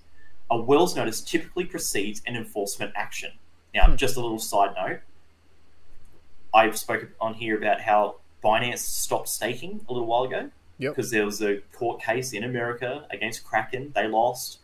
A 0.51 0.57
Wells 0.61 0.95
notice 0.95 1.21
typically 1.21 1.65
precedes 1.65 2.21
an 2.27 2.35
enforcement 2.35 2.91
action. 2.95 3.31
Now, 3.73 3.87
Hmm. 3.87 3.95
just 3.95 4.17
a 4.17 4.21
little 4.21 4.37
side 4.39 4.75
note 4.75 4.99
I've 6.53 6.77
spoken 6.77 7.09
on 7.21 7.35
here 7.35 7.57
about 7.57 7.79
how 7.81 8.17
Binance 8.43 8.79
stopped 8.79 9.29
staking 9.29 9.85
a 9.87 9.93
little 9.93 10.07
while 10.07 10.23
ago 10.23 10.51
Yep. 10.79 10.95
because 10.95 11.09
there 11.11 11.25
was 11.25 11.41
a 11.41 11.57
court 11.73 12.01
case 12.01 12.33
in 12.33 12.43
America 12.43 13.07
against 13.11 13.43
Kraken. 13.45 13.91
They 13.95 14.07
lost. 14.07 14.59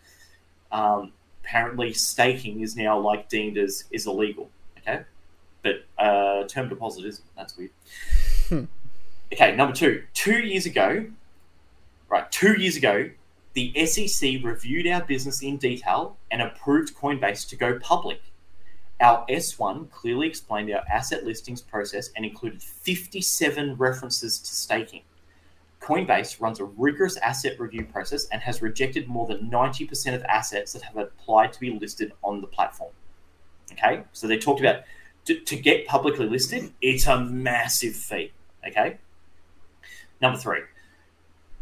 Um, 0.72 1.14
apparently, 1.44 1.94
staking 1.94 2.60
is 2.62 2.76
now 2.76 3.00
like 3.00 3.30
deemed 3.30 3.58
as 3.58 3.86
is 3.92 4.06
illegal. 4.06 4.50
Okay, 4.80 5.04
but 5.64 5.86
uh, 5.98 6.44
term 6.48 6.68
deposit 6.68 7.06
isn't. 7.06 7.26
That's 7.38 7.56
weird. 7.56 7.72
Hmm. 8.50 8.66
Okay, 9.32 9.56
number 9.56 9.74
two. 9.76 10.04
Two 10.14 10.40
years 10.40 10.66
ago, 10.66 11.06
right? 12.10 12.30
Two 12.32 12.60
years 12.60 12.76
ago, 12.76 13.10
the 13.58 13.88
SEC 13.88 14.44
reviewed 14.44 14.86
our 14.86 15.02
business 15.02 15.42
in 15.42 15.58
detail 15.58 16.16
and 16.30 16.44
approved 16.44 16.96
Coinbase 16.96 17.50
to 17.50 17.56
go 17.56 17.80
public. 17.80 18.22
Our 19.02 19.26
S1 19.26 19.90
clearly 19.90 20.28
explained 20.28 20.72
our 20.72 20.84
asset 20.88 21.26
listings 21.26 21.64
process 21.64 22.12
and 22.16 22.24
included 22.24 22.62
57 22.62 23.76
references 23.78 24.38
to 24.38 24.56
staking. 24.56 25.02
Coinbase 25.82 26.40
runs 26.40 26.60
a 26.60 26.66
rigorous 26.66 27.18
asset 27.18 27.60
review 27.60 27.84
process 27.86 28.28
and 28.28 28.44
has 28.44 28.62
rejected 28.62 29.08
more 29.08 29.26
than 29.26 29.50
90% 29.50 30.14
of 30.14 30.22
assets 30.26 30.74
that 30.74 30.84
have 30.84 30.98
applied 30.98 31.52
to 31.54 31.60
be 31.60 31.72
listed 31.72 32.14
on 32.24 32.42
the 32.42 32.48
platform. 32.48 32.92
Okay, 33.72 34.04
so 34.14 34.28
they 34.28 34.38
talked 34.38 34.60
about 34.60 34.84
to, 35.26 35.40
to 35.40 35.56
get 35.56 35.88
publicly 35.88 36.30
listed, 36.30 36.74
it's 36.80 37.08
a 37.08 37.20
massive 37.20 37.96
fee. 37.96 38.32
Okay, 38.68 39.00
number 40.22 40.38
three. 40.38 40.60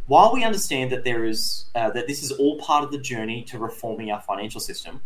While 0.07 0.33
we 0.33 0.43
understand 0.43 0.91
that 0.91 1.03
there 1.03 1.25
is 1.25 1.65
uh, 1.73 1.89
that 1.89 2.07
this 2.07 2.21
is 2.21 2.31
all 2.31 2.59
part 2.59 2.83
of 2.83 2.91
the 2.91 2.99
journey 2.99 3.41
to 3.45 3.57
reforming 3.57 4.11
our 4.11 4.21
financial 4.21 4.61
system, 4.61 5.01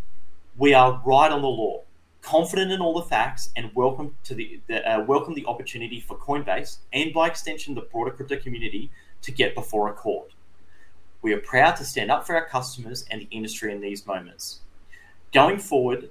we 0.58 0.74
are 0.74 1.00
right 1.06 1.32
on 1.32 1.40
the 1.40 1.48
law, 1.48 1.84
confident 2.20 2.70
in 2.70 2.82
all 2.82 2.92
the 2.92 3.08
facts, 3.08 3.50
and 3.56 3.74
welcome 3.74 4.14
to 4.24 4.34
the, 4.34 4.60
the 4.66 4.86
uh, 4.86 5.02
welcome 5.04 5.32
the 5.32 5.46
opportunity 5.46 6.00
for 6.00 6.18
Coinbase 6.18 6.80
and 6.92 7.14
by 7.14 7.28
extension 7.28 7.74
the 7.74 7.80
broader 7.80 8.10
crypto 8.10 8.36
community 8.36 8.90
to 9.22 9.32
get 9.32 9.54
before 9.54 9.88
a 9.88 9.94
court. 9.94 10.32
We 11.22 11.32
are 11.32 11.40
proud 11.40 11.76
to 11.76 11.84
stand 11.84 12.10
up 12.10 12.26
for 12.26 12.36
our 12.36 12.44
customers 12.44 13.06
and 13.10 13.22
the 13.22 13.28
industry 13.30 13.72
in 13.72 13.80
these 13.80 14.06
moments. 14.06 14.60
Going 15.32 15.60
forward, 15.60 16.10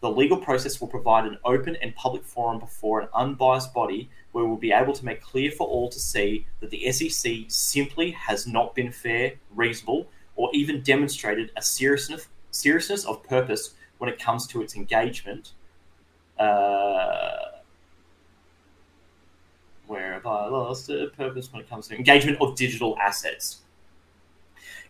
the 0.00 0.10
legal 0.10 0.38
process 0.38 0.80
will 0.80 0.88
provide 0.88 1.24
an 1.24 1.38
open 1.44 1.76
and 1.76 1.94
public 1.94 2.24
forum 2.24 2.58
before 2.58 3.00
an 3.00 3.08
unbiased 3.14 3.72
body 3.72 4.10
where 4.34 4.44
we'll 4.44 4.56
be 4.56 4.72
able 4.72 4.92
to 4.92 5.04
make 5.04 5.22
clear 5.22 5.48
for 5.48 5.64
all 5.68 5.88
to 5.88 6.00
see 6.00 6.44
that 6.58 6.68
the 6.70 6.90
SEC 6.90 7.44
simply 7.46 8.10
has 8.10 8.48
not 8.48 8.74
been 8.74 8.90
fair, 8.90 9.34
reasonable, 9.54 10.08
or 10.34 10.50
even 10.52 10.82
demonstrated 10.82 11.52
a 11.56 11.62
seriousness, 11.62 12.26
seriousness 12.50 13.04
of 13.04 13.22
purpose 13.22 13.74
when 13.98 14.10
it 14.10 14.18
comes 14.18 14.48
to 14.48 14.60
its 14.60 14.74
engagement. 14.74 15.52
Uh, 16.36 17.60
where 19.86 20.14
have 20.14 20.26
I 20.26 20.48
lost 20.48 20.90
a 20.90 21.12
purpose 21.16 21.52
when 21.52 21.62
it 21.62 21.70
comes 21.70 21.86
to 21.88 21.94
engagement 21.94 22.38
of 22.40 22.56
digital 22.56 22.98
assets? 23.00 23.60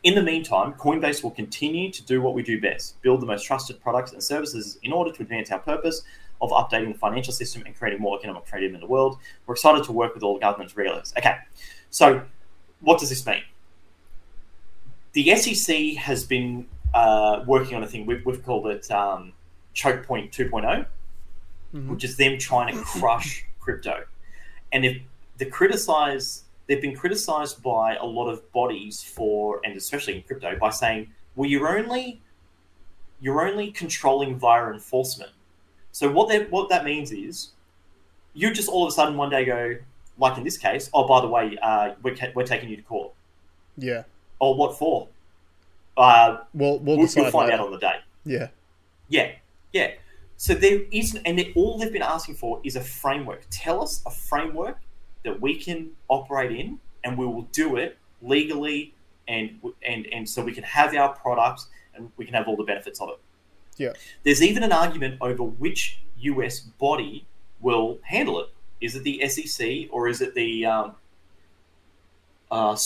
In 0.04 0.14
the 0.14 0.22
meantime, 0.22 0.72
Coinbase 0.72 1.22
will 1.22 1.30
continue 1.30 1.90
to 1.92 2.02
do 2.02 2.22
what 2.22 2.32
we 2.32 2.42
do 2.42 2.58
best 2.62 3.00
build 3.02 3.20
the 3.20 3.26
most 3.26 3.44
trusted 3.44 3.78
products 3.82 4.12
and 4.12 4.22
services 4.22 4.78
in 4.82 4.90
order 4.90 5.12
to 5.12 5.22
advance 5.22 5.50
our 5.50 5.58
purpose 5.58 6.02
of 6.40 6.50
updating 6.50 6.92
the 6.92 6.98
financial 6.98 7.32
system 7.32 7.62
and 7.66 7.76
creating 7.76 8.00
more 8.00 8.18
economic 8.18 8.46
freedom 8.46 8.74
in 8.74 8.80
the 8.80 8.86
world. 8.86 9.18
We're 9.46 9.54
excited 9.54 9.84
to 9.84 9.92
work 9.92 10.14
with 10.14 10.22
all 10.22 10.34
the 10.34 10.40
governments 10.40 10.76
regulators. 10.76 11.14
Okay, 11.16 11.36
so 11.90 12.22
what 12.80 12.98
does 13.00 13.08
this 13.10 13.24
mean? 13.26 13.42
the 15.12 15.34
SEC 15.36 15.94
has 15.94 16.24
been 16.24 16.66
uh, 16.92 17.44
working 17.46 17.76
on 17.76 17.84
a 17.84 17.86
thing 17.86 18.04
we've, 18.04 18.24
we've 18.26 18.42
called 18.44 18.66
it 18.66 18.90
um, 18.90 19.32
Choke 19.72 20.04
Point 20.04 20.32
2.0, 20.32 20.86
Mhm. 21.72 21.88
which 21.88 22.04
is 22.04 22.16
them 22.16 22.38
trying 22.38 22.74
to 22.76 22.82
crush 22.82 23.44
crypto. 23.60 24.04
And 24.72 24.84
if 24.84 24.98
the 25.38 25.46
criticize, 25.46 26.44
they've 26.66 26.80
been 26.82 26.96
criticized 26.96 27.62
by 27.62 27.96
a 27.96 28.04
lot 28.04 28.28
of 28.28 28.50
bodies 28.52 29.02
for, 29.02 29.60
and 29.64 29.76
especially 29.76 30.16
in 30.16 30.22
crypto, 30.22 30.56
by 30.58 30.70
saying, 30.70 31.10
"Well, 31.36 31.48
you're 31.48 31.76
only 31.78 32.20
you're 33.20 33.46
only 33.48 33.70
controlling 33.72 34.36
via 34.38 34.72
enforcement." 34.72 35.30
So 35.94 36.10
what 36.10 36.28
that 36.30 36.50
what 36.50 36.68
that 36.70 36.84
means 36.84 37.12
is, 37.12 37.50
you 38.34 38.52
just 38.52 38.68
all 38.68 38.84
of 38.84 38.88
a 38.88 38.90
sudden 38.92 39.16
one 39.16 39.30
day 39.30 39.44
go, 39.44 39.76
like 40.18 40.36
in 40.36 40.42
this 40.42 40.58
case, 40.58 40.90
oh 40.92 41.06
by 41.06 41.20
the 41.20 41.28
way, 41.28 41.56
uh, 41.62 41.92
we're 42.02 42.16
ca- 42.16 42.32
we're 42.34 42.44
taking 42.44 42.68
you 42.68 42.74
to 42.76 42.82
court. 42.82 43.12
Yeah. 43.78 44.02
Or 44.40 44.56
what 44.56 44.76
for? 44.76 45.06
Uh, 45.96 46.38
We'll 46.52 46.80
we'll, 46.80 46.96
we'll, 46.96 47.06
find 47.06 47.32
later. 47.32 47.52
out 47.52 47.60
on 47.60 47.70
the 47.70 47.78
day. 47.78 47.94
Yeah. 48.24 48.48
Yeah, 49.08 49.30
yeah. 49.72 49.92
So 50.36 50.54
there 50.54 50.80
is, 50.90 51.16
and 51.24 51.38
they, 51.38 51.52
all 51.54 51.78
they've 51.78 51.92
been 51.92 52.02
asking 52.02 52.34
for 52.34 52.60
is 52.64 52.74
a 52.74 52.80
framework. 52.80 53.44
Tell 53.50 53.80
us 53.80 54.02
a 54.04 54.10
framework 54.10 54.78
that 55.24 55.40
we 55.40 55.54
can 55.54 55.90
operate 56.08 56.50
in, 56.50 56.80
and 57.04 57.16
we 57.16 57.24
will 57.24 57.46
do 57.52 57.76
it 57.76 57.96
legally, 58.20 58.94
and 59.28 59.60
and 59.86 60.08
and 60.12 60.28
so 60.28 60.42
we 60.42 60.52
can 60.52 60.64
have 60.64 60.92
our 60.96 61.10
products 61.14 61.68
and 61.94 62.10
we 62.16 62.24
can 62.24 62.34
have 62.34 62.48
all 62.48 62.56
the 62.56 62.64
benefits 62.64 63.00
of 63.00 63.10
it. 63.10 63.20
Yeah. 63.76 63.92
There's 64.22 64.42
even 64.42 64.62
an 64.62 64.72
argument 64.72 65.18
over 65.20 65.42
which 65.42 66.00
US 66.18 66.60
body 66.60 67.26
will 67.60 67.98
handle 68.02 68.40
it. 68.40 68.50
Is 68.80 68.94
it 68.96 69.02
the 69.02 69.26
SEC 69.28 69.88
or 69.90 70.08
is 70.08 70.20
it 70.20 70.34
the 70.34 70.66
um, 70.66 70.94
uh, 72.50 72.76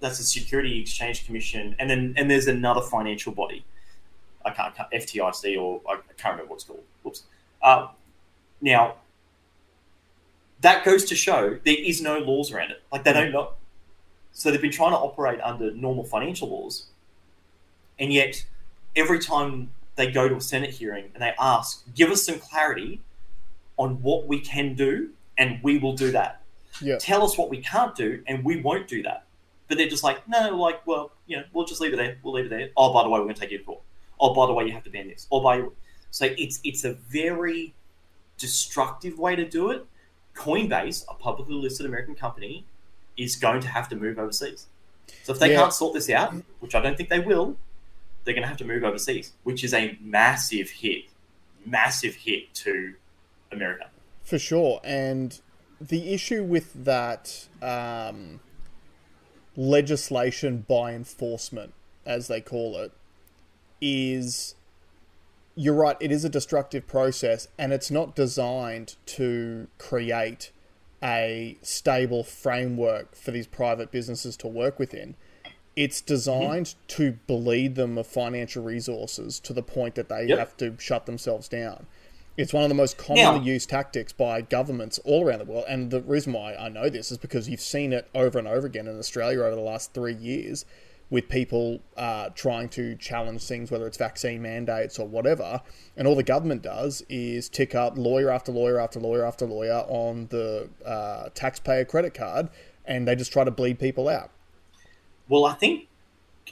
that's 0.00 0.18
the 0.18 0.24
Security 0.24 0.80
Exchange 0.80 1.26
Commission, 1.26 1.74
and 1.78 1.88
then 1.88 2.14
and 2.16 2.30
there's 2.30 2.46
another 2.46 2.82
financial 2.82 3.32
body. 3.32 3.64
I 4.44 4.50
can't, 4.50 4.74
can't 4.74 4.90
FTIC 4.92 5.60
or 5.60 5.80
I 5.88 5.96
can't 6.16 6.34
remember 6.34 6.50
what 6.50 6.56
it's 6.56 6.64
called. 6.64 6.84
Whoops. 7.02 7.22
Uh, 7.62 7.88
now, 8.60 8.96
that 10.60 10.84
goes 10.84 11.04
to 11.06 11.16
show 11.16 11.58
there 11.64 11.76
is 11.78 12.00
no 12.00 12.18
laws 12.18 12.52
around 12.52 12.70
it. 12.70 12.82
Like 12.92 13.04
they 13.04 13.12
don't 13.12 13.32
know. 13.32 13.52
So 14.32 14.50
they've 14.50 14.60
been 14.60 14.70
trying 14.70 14.92
to 14.92 14.98
operate 14.98 15.40
under 15.40 15.72
normal 15.72 16.04
financial 16.04 16.48
laws, 16.48 16.86
and 17.98 18.12
yet 18.12 18.44
every 18.94 19.18
time 19.18 19.70
they 19.96 20.10
go 20.10 20.28
to 20.28 20.36
a 20.36 20.40
Senate 20.40 20.70
hearing 20.70 21.10
and 21.14 21.22
they 21.22 21.32
ask, 21.38 21.82
"Give 21.94 22.10
us 22.10 22.24
some 22.24 22.38
clarity 22.38 23.00
on 23.78 24.02
what 24.02 24.26
we 24.26 24.40
can 24.40 24.74
do," 24.74 25.10
and 25.36 25.60
we 25.62 25.78
will 25.78 25.94
do 25.94 26.12
that. 26.12 26.42
Yeah. 26.80 26.98
Tell 26.98 27.24
us 27.24 27.36
what 27.38 27.50
we 27.50 27.58
can't 27.62 27.94
do, 27.94 28.22
and 28.26 28.44
we 28.44 28.60
won't 28.60 28.86
do 28.86 29.02
that. 29.02 29.24
But 29.68 29.78
they're 29.78 29.88
just 29.88 30.04
like, 30.04 30.28
no, 30.28 30.56
like, 30.56 30.86
well, 30.86 31.10
you 31.26 31.36
know, 31.38 31.44
we'll 31.52 31.64
just 31.64 31.80
leave 31.80 31.92
it 31.92 31.96
there. 31.96 32.18
We'll 32.22 32.34
leave 32.34 32.46
it 32.46 32.50
there. 32.50 32.70
Oh, 32.76 32.92
by 32.92 33.02
the 33.02 33.08
way, 33.08 33.18
we're 33.18 33.24
going 33.24 33.34
to 33.34 33.40
take 33.40 33.50
you 33.50 33.58
to 33.58 33.64
court. 33.64 33.80
Oh, 34.20 34.32
by 34.32 34.46
the 34.46 34.52
way, 34.52 34.64
you 34.64 34.72
have 34.72 34.84
to 34.84 34.90
ban 34.90 35.08
this. 35.08 35.26
Or 35.30 35.42
by 35.42 35.64
so 36.10 36.26
it's 36.38 36.60
it's 36.62 36.84
a 36.84 36.92
very 36.92 37.74
destructive 38.38 39.18
way 39.18 39.34
to 39.36 39.44
do 39.48 39.70
it. 39.70 39.84
Coinbase, 40.34 41.04
a 41.08 41.14
publicly 41.14 41.54
listed 41.54 41.86
American 41.86 42.14
company, 42.14 42.64
is 43.16 43.36
going 43.36 43.60
to 43.62 43.68
have 43.68 43.88
to 43.88 43.96
move 43.96 44.18
overseas. 44.18 44.66
So 45.22 45.32
if 45.32 45.38
they 45.38 45.50
Yeah. 45.52 45.60
can't 45.62 45.72
sort 45.72 45.94
this 45.94 46.08
out, 46.10 46.34
which 46.60 46.74
I 46.74 46.80
don't 46.80 46.96
think 46.96 47.08
they 47.08 47.20
will, 47.20 47.56
they're 48.26 48.34
going 48.34 48.42
to 48.42 48.48
have 48.48 48.58
to 48.58 48.64
move 48.64 48.84
overseas, 48.84 49.32
which 49.44 49.64
is 49.64 49.72
a 49.72 49.96
massive 50.02 50.68
hit, 50.68 51.04
massive 51.64 52.16
hit 52.16 52.52
to 52.52 52.94
America. 53.52 53.88
For 54.24 54.38
sure. 54.38 54.80
And 54.82 55.40
the 55.80 56.12
issue 56.12 56.42
with 56.42 56.84
that 56.84 57.46
um, 57.62 58.40
legislation 59.56 60.66
by 60.68 60.92
enforcement, 60.92 61.72
as 62.04 62.26
they 62.26 62.40
call 62.40 62.76
it, 62.76 62.90
is 63.80 64.56
you're 65.54 65.74
right, 65.74 65.96
it 66.00 66.10
is 66.10 66.24
a 66.24 66.28
destructive 66.28 66.86
process 66.88 67.46
and 67.56 67.72
it's 67.72 67.92
not 67.92 68.16
designed 68.16 68.96
to 69.06 69.68
create 69.78 70.50
a 71.00 71.56
stable 71.62 72.24
framework 72.24 73.14
for 73.14 73.30
these 73.30 73.46
private 73.46 73.92
businesses 73.92 74.36
to 74.38 74.48
work 74.48 74.80
within. 74.80 75.14
It's 75.76 76.00
designed 76.00 76.74
to 76.88 77.12
bleed 77.26 77.74
them 77.74 77.98
of 77.98 78.06
financial 78.06 78.62
resources 78.64 79.38
to 79.40 79.52
the 79.52 79.62
point 79.62 79.94
that 79.96 80.08
they 80.08 80.24
Yep. 80.24 80.38
have 80.38 80.56
to 80.56 80.74
shut 80.78 81.04
themselves 81.06 81.48
down. 81.48 81.86
It's 82.38 82.52
one 82.52 82.62
of 82.64 82.68
the 82.68 82.74
most 82.74 82.96
commonly 82.98 83.38
Now- 83.40 83.44
used 83.44 83.68
tactics 83.70 84.12
by 84.12 84.40
governments 84.42 84.98
all 85.04 85.24
around 85.26 85.38
the 85.40 85.44
world. 85.44 85.64
And 85.68 85.90
the 85.90 86.00
reason 86.00 86.32
why 86.32 86.54
I 86.54 86.68
know 86.68 86.88
this 86.88 87.10
is 87.12 87.18
because 87.18 87.48
you've 87.48 87.60
seen 87.60 87.92
it 87.92 88.08
over 88.14 88.38
and 88.38 88.48
over 88.48 88.66
again 88.66 88.86
in 88.86 88.98
Australia 88.98 89.40
over 89.42 89.54
the 89.54 89.60
last 89.62 89.92
three 89.94 90.14
years 90.14 90.64
with 91.08 91.28
people 91.28 91.80
uh, 91.96 92.30
trying 92.34 92.68
to 92.70 92.94
challenge 92.96 93.42
things, 93.44 93.70
whether 93.70 93.86
it's 93.86 93.96
vaccine 93.96 94.42
mandates 94.42 94.98
or 94.98 95.06
whatever. 95.06 95.60
And 95.96 96.08
all 96.08 96.16
the 96.16 96.22
government 96.22 96.62
does 96.62 97.02
is 97.08 97.48
tick 97.48 97.74
up 97.74 97.96
lawyer 97.96 98.30
after 98.30 98.50
lawyer 98.50 98.80
after 98.80 98.98
lawyer 98.98 99.24
after 99.24 99.46
lawyer 99.46 99.84
on 99.88 100.26
the 100.30 100.68
uh, 100.84 101.28
taxpayer 101.34 101.84
credit 101.84 102.12
card, 102.12 102.48
and 102.84 103.06
they 103.06 103.14
just 103.14 103.32
try 103.32 103.44
to 103.44 103.50
bleed 103.50 103.78
people 103.78 104.08
out. 104.08 104.30
Well, 105.28 105.44
I 105.44 105.54
think 105.54 105.88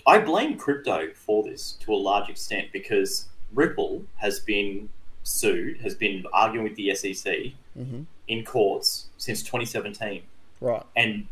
I 0.06 0.18
blame 0.18 0.56
crypto 0.58 1.12
for 1.14 1.42
this 1.44 1.72
to 1.80 1.92
a 1.94 1.96
large 1.96 2.28
extent 2.28 2.68
because 2.72 3.28
Ripple 3.52 4.04
has 4.16 4.40
been 4.40 4.88
sued, 5.22 5.80
has 5.80 5.94
been 5.94 6.24
arguing 6.32 6.64
with 6.64 6.76
the 6.76 6.90
SEC 6.94 7.54
Mhm. 7.78 8.06
in 8.28 8.44
courts 8.44 9.06
since 9.16 9.42
2017, 9.42 10.22
Right. 10.60 10.82
and 10.96 11.26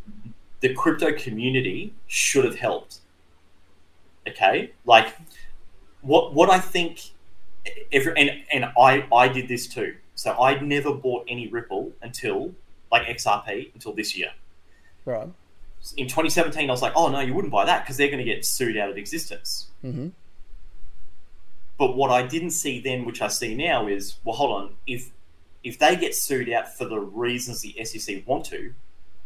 the 0.60 0.72
crypto 0.74 1.12
community 1.12 1.92
should 2.06 2.44
have 2.44 2.56
helped. 2.58 3.00
Okay, 4.28 4.70
like 4.84 5.16
what 6.00 6.32
what 6.32 6.48
I 6.48 6.58
think 6.60 7.00
every 7.92 8.12
and 8.16 8.44
and 8.52 8.66
I 8.78 9.06
I 9.12 9.28
did 9.28 9.48
this 9.48 9.66
too. 9.66 9.96
So 10.14 10.32
I 10.40 10.60
never 10.60 10.92
bought 10.94 11.24
any 11.28 11.48
Ripple 11.48 11.92
until 12.02 12.54
like 12.92 13.06
XRP 13.08 13.70
until 13.74 13.92
this 13.94 14.16
year 14.16 14.32
Right. 15.04 15.28
In 15.96 16.06
2017, 16.06 16.68
I 16.68 16.72
was 16.72 16.82
like, 16.82 16.92
oh 16.94 17.08
no, 17.08 17.20
you 17.20 17.34
wouldn't 17.34 17.52
buy 17.52 17.64
that 17.64 17.82
because 17.84 17.96
they're 17.96 18.08
going 18.10 18.24
to 18.24 18.24
get 18.24 18.44
sued 18.44 18.76
out 18.76 18.88
of 18.90 18.96
existence. 18.96 19.68
hmm 19.80 20.08
But 21.78 21.96
what 21.96 22.10
I 22.10 22.22
didn't 22.26 22.50
see 22.50 22.80
then, 22.80 23.04
which 23.04 23.20
I 23.20 23.28
see 23.28 23.54
now, 23.54 23.86
is 23.88 24.16
well, 24.24 24.36
hold 24.36 24.52
on, 24.62 24.74
if 24.86 25.10
if 25.64 25.78
they 25.78 25.96
get 25.96 26.14
sued 26.14 26.50
out 26.50 26.76
for 26.76 26.84
the 26.84 26.98
reasons 26.98 27.60
the 27.60 27.74
SEC 27.84 28.26
want 28.26 28.44
to, 28.46 28.74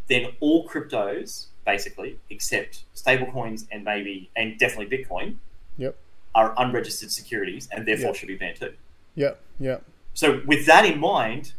then 0.09 0.29
all 0.41 0.69
cryptos, 0.69 1.47
basically, 1.65 2.19
except 2.31 2.85
stablecoins 2.95 3.67
and 3.71 3.85
maybe 3.85 4.31
and 4.37 4.59
definitely 4.59 4.97
Bitcoin, 4.99 5.37
Yep. 5.79 5.97
are 6.35 6.55
unregistered 6.59 7.11
securities 7.11 7.69
and 7.73 7.87
therefore 7.87 8.07
Yep. 8.09 8.15
should 8.17 8.29
be 8.29 8.37
banned 8.37 8.57
too. 8.57 8.75
Yeah, 9.15 9.35
yeah. 9.59 9.79
So 10.15 10.43
with 10.47 10.67
that 10.67 10.85
in 10.87 10.99
mind, 11.01 11.53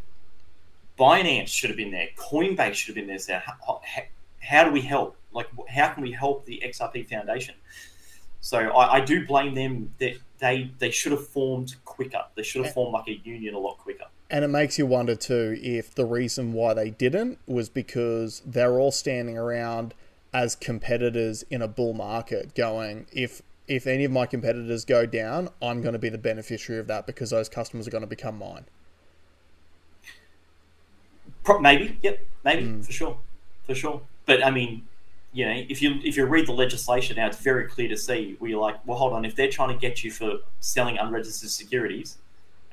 Binance 0.98 1.50
should 1.50 1.70
have 1.70 1.78
been 1.78 1.92
there. 1.92 2.10
Coinbase 2.16 2.74
should 2.76 2.96
have 2.96 3.06
been 3.06 3.08
there. 3.08 3.44
So 4.42 4.48
how, 4.48 4.58
how, 4.58 4.64
how 4.64 4.64
do 4.64 4.72
we 4.72 4.82
help? 4.82 5.18
Like, 5.32 5.48
how 5.70 5.90
can 5.90 6.04
we 6.04 6.12
help 6.12 6.46
the 6.46 6.64
XRP 6.66 7.10
Foundation? 7.10 7.56
So 8.40 8.60
I, 8.60 8.96
I 8.96 9.00
do 9.02 9.26
blame 9.26 9.56
them 9.56 9.94
that 10.00 10.14
they 10.40 10.72
they 10.80 10.92
should 10.92 11.12
have 11.12 11.28
formed 11.28 11.76
quicker. 11.86 12.24
They 12.36 12.44
should 12.44 12.64
have 12.64 12.74
formed 12.74 12.94
like 12.94 13.08
a 13.08 13.20
union 13.24 13.56
a 13.56 13.60
lot 13.60 13.78
quicker. 13.78 14.06
And 14.30 14.44
it 14.44 14.50
makes 14.50 14.78
you 14.78 14.86
wonder 14.86 15.16
too 15.16 15.58
if 15.62 15.96
the 15.96 16.06
reason 16.06 16.54
why 16.54 16.74
they 16.74 16.90
didn't 16.90 17.40
was 17.48 17.70
because 17.70 18.42
they're 18.46 18.80
all 18.80 18.92
standing 18.92 19.38
around 19.38 19.94
as 20.34 20.56
competitors 20.56 21.44
in 21.50 21.62
a 21.62 21.68
bull 21.68 21.94
market, 21.94 22.56
going 22.56 23.08
if 23.12 23.42
if 23.68 23.88
any 23.88 24.06
of 24.06 24.12
my 24.12 24.26
competitors 24.26 24.86
go 24.86 25.06
down, 25.06 25.50
I'm 25.62 25.82
going 25.82 25.94
to 25.94 26.00
be 26.00 26.10
the 26.10 26.18
beneficiary 26.18 26.80
of 26.80 26.88
that 26.88 27.06
because 27.06 27.32
those 27.32 27.50
customers 27.50 27.88
are 27.88 27.92
going 27.92 28.02
to 28.02 28.08
become 28.08 28.38
mine. 28.38 28.66
Maybe, 31.62 31.98
yep, 32.02 32.26
maybe 32.44 32.64
Mm. 32.64 32.86
for 32.86 32.92
sure, 32.92 33.18
for 33.66 33.76
sure. 33.76 34.02
But 34.28 34.46
I 34.46 34.52
mean, 34.52 34.86
you 35.34 35.46
know, 35.46 35.64
if 35.68 35.82
you 35.82 36.00
if 36.04 36.16
you 36.16 36.26
read 36.26 36.46
the 36.48 36.52
legislation 36.54 37.16
now, 37.16 37.28
it's 37.28 37.40
very 37.40 37.68
clear 37.68 37.88
to 37.88 37.98
see 37.98 38.36
where 38.38 38.52
you're 38.52 38.62
like, 38.62 38.86
well, 38.86 39.00
hold 39.00 39.14
on, 39.14 39.26
if 39.26 39.36
they're 39.36 39.50
trying 39.50 39.70
to 39.70 39.80
get 39.80 40.04
you 40.04 40.12
for 40.12 40.34
selling 40.60 40.98
unregistered 41.00 41.50
securities, 41.50 42.18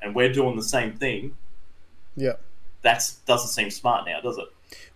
and 0.01 0.13
we're 0.13 0.31
doing 0.31 0.55
the 0.55 0.63
same 0.63 0.93
thing, 0.93 1.35
Yeah. 2.15 2.33
that 2.83 3.11
doesn't 3.25 3.49
seem 3.49 3.71
smart 3.71 4.05
now, 4.05 4.21
does 4.21 4.37
it? 4.37 4.45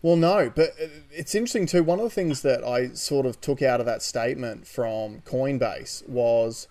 Well, 0.01 0.15
no, 0.15 0.51
but 0.53 0.71
it's 1.11 1.33
interesting 1.35 1.65
too. 1.65 1.83
One 1.83 1.99
of 1.99 2.03
the 2.03 2.09
things 2.09 2.41
that 2.41 2.63
I 2.63 2.89
sort 2.93 3.25
of 3.25 3.39
took 3.39 3.61
out 3.61 3.79
of 3.79 3.85
that 3.85 4.01
statement 4.01 4.67
from 4.67 5.21
Coinbase 5.21 6.07
was 6.07 6.67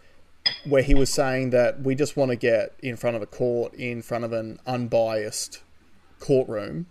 where 0.65 0.83
he 0.83 0.95
was 0.95 1.13
saying 1.13 1.51
that 1.51 1.81
we 1.83 1.95
just 1.95 2.17
want 2.17 2.31
to 2.31 2.37
get 2.37 2.75
in 2.83 2.97
front 2.97 3.17
of 3.17 3.23
a 3.23 3.27
court, 3.27 3.75
in 3.75 4.03
front 4.03 4.25
of 4.25 4.33
an 4.33 4.59
unbiased 4.67 5.63
courtroom. 6.21 6.87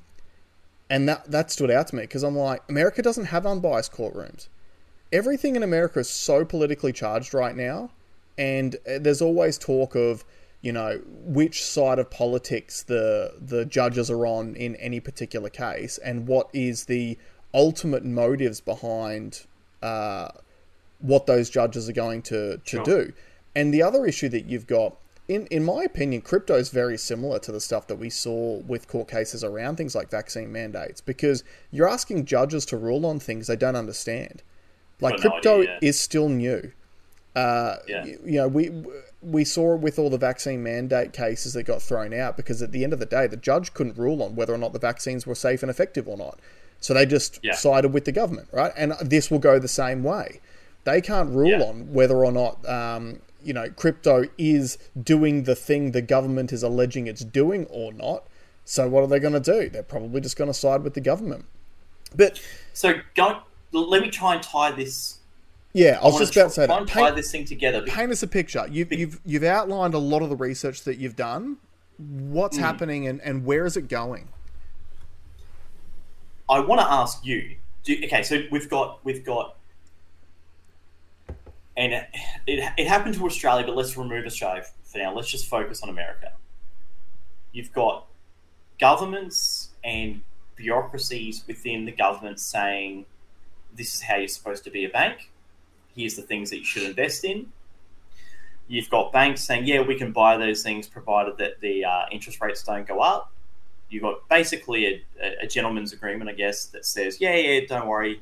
And 0.89 1.07
that, 1.09 1.29
that 1.31 1.51
stood 1.51 1.69
out 1.69 1.87
to 1.87 1.95
me 1.95 2.03
because 2.03 2.23
I'm 2.23 2.37
like, 2.37 2.61
America 2.69 3.01
doesn't 3.01 3.25
have 3.25 3.45
unbiased 3.45 3.91
courtrooms. 3.91 4.47
Everything 5.11 5.55
in 5.55 5.63
America 5.63 5.99
is 5.99 6.09
so 6.09 6.45
politically 6.45 6.93
charged 6.93 7.33
right 7.33 7.55
now. 7.55 7.91
And 8.37 8.75
uh, 8.87 8.99
there's 8.99 9.21
always 9.21 9.57
talk 9.57 9.95
of, 9.95 10.23
you 10.61 10.71
know, 10.71 11.01
which 11.23 11.63
side 11.63 11.99
of 11.99 12.09
politics 12.09 12.83
the 12.83 13.33
the 13.39 13.65
judges 13.65 14.09
are 14.09 14.25
on 14.25 14.55
in 14.55 14.75
any 14.77 14.99
particular 14.99 15.49
case, 15.49 15.97
and 15.99 16.27
what 16.27 16.49
is 16.53 16.85
the 16.85 17.17
ultimate 17.53 18.03
motives 18.03 18.59
behind 18.59 19.45
uh, 19.81 20.29
what 20.99 21.25
those 21.25 21.49
judges 21.49 21.87
are 21.87 21.93
going 21.93 22.21
to, 22.23 22.57
to 22.57 22.77
Sure. 22.77 22.83
do. 22.83 23.13
And 23.55 23.73
the 23.73 23.81
other 23.81 24.05
issue 24.05 24.29
that 24.29 24.45
you've 24.45 24.67
got, 24.67 24.97
in, 25.27 25.45
in 25.47 25.63
my 25.63 25.83
opinion, 25.83 26.21
crypto 26.21 26.55
is 26.55 26.69
very 26.69 26.97
similar 26.97 27.39
to 27.39 27.51
the 27.51 27.59
stuff 27.59 27.87
that 27.87 27.95
we 27.97 28.09
saw 28.09 28.57
with 28.59 28.87
court 28.87 29.09
cases 29.09 29.43
around 29.43 29.75
things 29.75 29.93
like 29.95 30.09
vaccine 30.09 30.51
mandates 30.51 31.01
because 31.01 31.43
you're 31.71 31.89
asking 31.89 32.25
judges 32.25 32.65
to 32.67 32.77
rule 32.77 33.05
on 33.05 33.19
things 33.19 33.47
they 33.47 33.55
don't 33.57 33.75
understand. 33.75 34.41
Like 35.01 35.15
no 35.23 35.29
crypto 35.29 35.61
idea, 35.61 35.77
yeah. 35.81 35.89
is 35.89 35.99
still 35.99 36.29
new. 36.29 36.71
Uh, 37.35 37.75
Yeah. 37.87 38.05
You 38.05 38.19
know, 38.39 38.47
we 38.47 38.71
we 39.21 39.43
saw 39.43 39.73
it 39.75 39.81
with 39.81 39.99
all 39.99 40.09
the 40.09 40.17
vaccine 40.17 40.63
mandate 40.63 41.11
cases 41.11 41.53
that 41.53 41.63
got 41.63 41.81
thrown 41.81 42.13
out 42.13 42.37
because 42.37 42.61
at 42.61 42.71
the 42.71 42.83
end 42.83 42.93
of 42.93 42.99
the 42.99 43.05
day, 43.05 43.27
the 43.27 43.35
judge 43.37 43.73
couldn't 43.73 43.97
rule 43.97 44.23
on 44.23 44.35
whether 44.35 44.53
or 44.53 44.57
not 44.57 44.73
the 44.73 44.79
vaccines 44.79 45.27
were 45.27 45.35
safe 45.35 45.61
and 45.61 45.69
effective 45.69 46.07
or 46.07 46.15
not. 46.17 46.39
So 46.79 46.93
they 46.93 47.05
just 47.05 47.39
Yeah. 47.43 47.53
sided 47.55 47.93
with 47.93 48.05
the 48.05 48.11
government, 48.11 48.47
right? 48.51 48.71
And 48.77 48.93
this 49.01 49.29
will 49.29 49.39
go 49.39 49.59
the 49.59 49.67
same 49.67 50.03
way. 50.03 50.39
They 50.83 51.01
can't 51.01 51.29
rule 51.31 51.49
Yeah. 51.49 51.63
on 51.63 51.91
whether 51.93 52.23
or 52.23 52.31
not 52.31 52.67
um, 52.69 53.19
you 53.43 53.53
know 53.53 53.69
crypto 53.69 54.25
is 54.37 54.77
doing 55.01 55.43
the 55.43 55.55
thing 55.55 55.91
the 55.91 56.01
government 56.01 56.51
is 56.51 56.63
alleging 56.63 57.07
it's 57.07 57.23
doing 57.23 57.65
or 57.69 57.93
not. 57.93 58.25
So 58.65 58.89
what 58.89 59.03
are 59.03 59.07
they 59.07 59.19
going 59.19 59.33
to 59.33 59.39
do? 59.39 59.69
They're 59.69 59.81
probably 59.81 60.19
just 60.19 60.35
going 60.35 60.49
to 60.49 60.53
side 60.53 60.83
with 60.83 60.93
the 60.93 60.99
government. 60.99 61.45
But 62.15 62.41
So 62.73 62.95
go. 63.15 63.41
Let 63.71 64.01
me 64.01 64.09
try 64.09 64.35
and 64.35 64.43
tie 64.43 64.71
this. 64.71 65.19
yeah, 65.73 65.99
I 66.01 66.05
was 66.05 66.13
wanna 66.13 66.25
just 66.25 66.37
about 66.37 66.43
to 66.43 66.49
say 66.51 66.67
that. 66.67 66.77
and 66.77 66.87
tie 66.87 67.03
Paint, 67.03 67.15
this 67.15 67.31
thing 67.31 67.45
together. 67.45 67.81
paint 67.83 68.11
us 68.11 68.23
a 68.23 68.27
picture. 68.27 68.65
You've, 68.69 68.91
you've 68.93 69.19
you've 69.25 69.43
outlined 69.43 69.93
a 69.93 69.99
lot 69.99 70.21
of 70.21 70.29
the 70.29 70.35
research 70.35 70.83
that 70.83 70.97
you've 70.97 71.17
done. 71.17 71.57
What's 71.97 72.57
hmm. 72.57 72.63
happening 72.63 73.07
and, 73.07 73.21
and 73.21 73.45
where 73.45 73.65
is 73.65 73.75
it 73.75 73.87
going? 73.87 74.29
I 76.49 76.59
want 76.61 76.81
to 76.81 76.89
ask 76.89 77.25
you. 77.25 77.57
Do, 77.83 77.95
okay, 78.05 78.23
so 78.23 78.43
we've 78.51 78.69
got 78.69 79.03
we've 79.03 79.25
got, 79.25 79.56
and 81.77 81.93
it, 81.93 82.07
it 82.77 82.87
happened 82.87 83.15
to 83.15 83.25
Australia, 83.25 83.65
but 83.65 83.75
let's 83.75 83.95
remove 83.95 84.25
Australia 84.25 84.63
for 84.83 84.97
now. 84.97 85.13
Let's 85.13 85.29
just 85.29 85.47
focus 85.47 85.81
on 85.83 85.89
America. 85.89 86.33
You've 87.51 87.71
got 87.71 88.07
governments 88.79 89.69
and 89.83 90.21
bureaucracies 90.55 91.43
within 91.47 91.85
the 91.85 91.91
government 91.91 92.39
saying, 92.39 93.05
"This 93.75 93.93
is 93.93 94.01
how 94.01 94.17
you're 94.17 94.27
supposed 94.27 94.63
to 94.65 94.71
be 94.71 94.85
a 94.85 94.89
bank. 94.89 95.31
Here's 95.95 96.15
the 96.15 96.23
things 96.23 96.49
that 96.49 96.57
you 96.57 96.65
should 96.65 96.83
invest 96.83 97.23
in." 97.23 97.53
You've 98.67 98.89
got 98.89 99.13
banks 99.13 99.43
saying, 99.43 99.65
"Yeah, 99.65 99.81
we 99.81 99.95
can 99.95 100.11
buy 100.11 100.37
those 100.37 100.63
things 100.63 100.87
provided 100.87 101.37
that 101.37 101.61
the 101.61 101.85
uh, 101.85 102.05
interest 102.11 102.41
rates 102.41 102.63
don't 102.63 102.87
go 102.87 102.99
up." 102.99 103.31
you've 103.89 104.03
got 104.03 104.27
basically 104.29 104.85
a, 104.85 105.05
a, 105.21 105.43
a 105.43 105.47
gentleman's 105.47 105.93
agreement, 105.93 106.29
I 106.29 106.33
guess, 106.33 106.65
that 106.67 106.85
says, 106.85 107.21
yeah, 107.21 107.35
yeah, 107.35 107.61
don't 107.67 107.87
worry, 107.87 108.21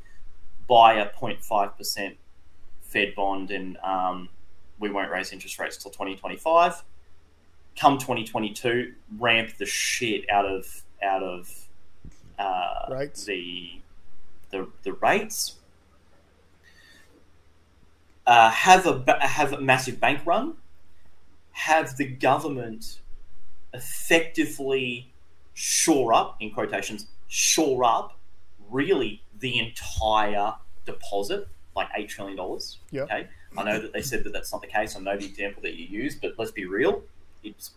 buy 0.68 0.96
a 0.96 1.10
0.5% 1.10 2.16
Fed 2.96 3.14
bond 3.14 3.52
and 3.52 3.76
um, 3.84 4.30
we 4.80 4.90
won't 4.90 5.12
raise 5.12 5.34
interest 5.34 5.60
rates 5.60 5.76
till 5.76 5.92
2025. 5.92 6.82
Come 7.78 7.98
2022, 7.98 8.94
ramp 9.20 9.50
the 9.58 9.66
shit 9.66 10.24
out 10.30 10.46
of 10.46 10.82
out 11.04 11.22
of 11.22 11.68
uh, 12.40 12.86
Rates. 12.90 13.26
the 13.26 13.82
the 14.50 14.70
the 14.84 14.94
rates. 14.94 15.56
Uh, 18.26 18.50
have 18.50 18.88
a 18.88 19.28
have 19.28 19.52
a 19.52 19.60
massive 19.60 20.00
bank 20.00 20.22
run. 20.26 20.54
Have 21.52 21.98
the 21.98 22.06
government 22.06 23.02
effectively 23.74 25.12
shore 25.54 26.14
up 26.14 26.38
in 26.40 26.50
quotations 26.50 27.08
shore 27.28 27.84
up 27.84 28.18
really 28.70 29.22
the 29.38 29.60
entire 29.60 30.54
deposit 30.86 31.50
like 31.76 31.88
$8 31.94 32.08
trillion 32.08 32.38
Yep. 32.92 33.04
okay 33.06 33.28
i 33.58 33.64
know 33.64 33.80
that 33.80 33.94
they 33.94 34.02
said 34.02 34.24
that 34.24 34.34
that's 34.34 34.52
not 34.52 34.62
the 34.62 34.68
case 34.68 34.96
i 34.96 35.00
know 35.00 35.18
the 35.18 35.26
example 35.26 35.62
that 35.64 35.76
you 35.76 35.86
used 35.86 36.22
but 36.22 36.34
let's 36.38 36.52
be 36.52 36.66
real 36.66 37.02
it's 37.44 37.72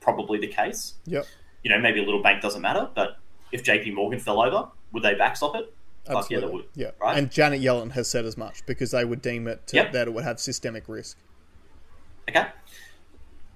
probably 0.00 0.38
the 0.38 0.46
case 0.46 0.94
Yep. 1.06 1.26
you 1.62 1.70
know 1.70 1.78
maybe 1.80 2.00
a 2.00 2.04
little 2.04 2.22
bank 2.22 2.40
doesn't 2.42 2.62
matter 2.62 2.88
but 2.94 3.18
if 3.52 3.62
jp 3.64 3.92
morgan 3.94 4.18
fell 4.20 4.40
over 4.40 4.68
would 4.92 5.02
they 5.02 5.14
backstop 5.14 5.54
it 5.56 5.72
Fuck 6.06 6.30
yeah, 6.30 6.38
they 6.38 6.44
Absolutely. 6.46 6.52
would, 6.56 6.64
Yeah. 6.74 6.90
right? 6.98 7.18
And 7.18 7.30
Janet 7.30 7.60
Yellen 7.60 7.90
has 7.92 8.08
said 8.08 8.24
as 8.24 8.36
much 8.38 8.64
because 8.64 8.90
they 8.90 9.04
would 9.04 9.20
deem 9.20 9.46
it 9.46 9.66
to, 9.68 9.76
Yep. 9.76 9.92
that 9.92 10.08
it 10.08 10.14
would 10.14 10.24
have 10.24 10.40
systemic 10.40 10.88
risk. 10.88 11.18
Okay. 12.26 12.46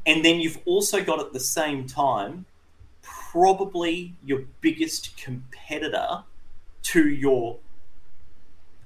And 0.04 0.22
then 0.22 0.40
you've 0.40 0.58
also 0.66 1.02
got 1.02 1.20
at 1.20 1.32
the 1.32 1.40
same 1.40 1.86
time 1.86 2.44
probably 3.00 4.14
your 4.22 4.42
biggest 4.60 5.16
competitor 5.16 6.24
to 6.82 7.08
your 7.08 7.58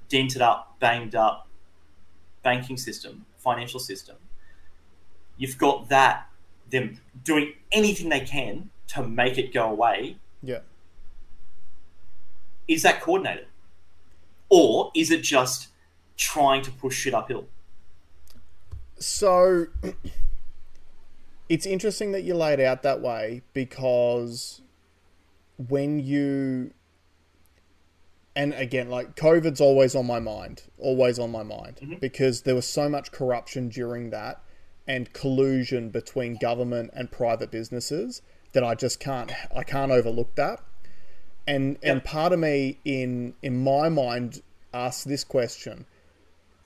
dented 0.09 0.41
up, 0.41 0.75
banged 0.79 1.15
up 1.15 1.47
banking 2.43 2.77
system, 2.77 3.25
financial 3.37 3.79
system. 3.79 4.15
You've 5.37 5.57
got 5.57 5.89
that, 5.89 6.27
them 6.69 6.99
doing 7.23 7.53
anything 7.71 8.09
they 8.09 8.21
can 8.21 8.69
to 8.87 9.07
make 9.07 9.37
it 9.37 9.53
go 9.53 9.69
away. 9.69 10.17
Yeah. 10.43 10.59
Is 12.67 12.83
that 12.83 13.01
coordinated? 13.01 13.47
Or 14.49 14.91
is 14.95 15.11
it 15.11 15.21
just 15.21 15.69
trying 16.17 16.61
to 16.63 16.71
push 16.71 16.95
shit 16.95 17.13
uphill? 17.13 17.47
So 18.97 19.67
it's 21.49 21.65
interesting 21.65 22.11
that 22.11 22.23
you 22.23 22.35
lay 22.35 22.53
it 22.53 22.59
out 22.59 22.83
that 22.83 23.01
way 23.01 23.41
because 23.53 24.61
when 25.57 25.99
you 25.99 26.71
and 28.35 28.53
again 28.53 28.89
like 28.89 29.15
covid's 29.15 29.59
always 29.59 29.95
on 29.95 30.05
my 30.05 30.19
mind 30.19 30.63
always 30.77 31.17
on 31.17 31.31
my 31.31 31.43
mind 31.43 31.77
mm-hmm. 31.81 31.95
because 31.95 32.43
there 32.43 32.55
was 32.55 32.67
so 32.67 32.87
much 32.87 33.11
corruption 33.11 33.69
during 33.69 34.11
that 34.11 34.41
and 34.89 35.13
collusion 35.13 35.91
between 35.91 36.35
government 36.35 36.89
and 36.95 37.11
private 37.11 37.51
businesses 37.51 38.23
that 38.53 38.63
I 38.63 38.73
just 38.73 38.99
can't 38.99 39.31
I 39.55 39.63
can't 39.63 39.91
overlook 39.91 40.35
that. 40.35 40.61
And 41.47 41.77
and 41.83 42.03
part 42.03 42.33
of 42.33 42.39
me 42.39 42.79
in 42.83 43.35
in 43.43 43.63
my 43.63 43.87
mind 43.89 44.41
asks 44.73 45.03
this 45.03 45.23
question. 45.23 45.85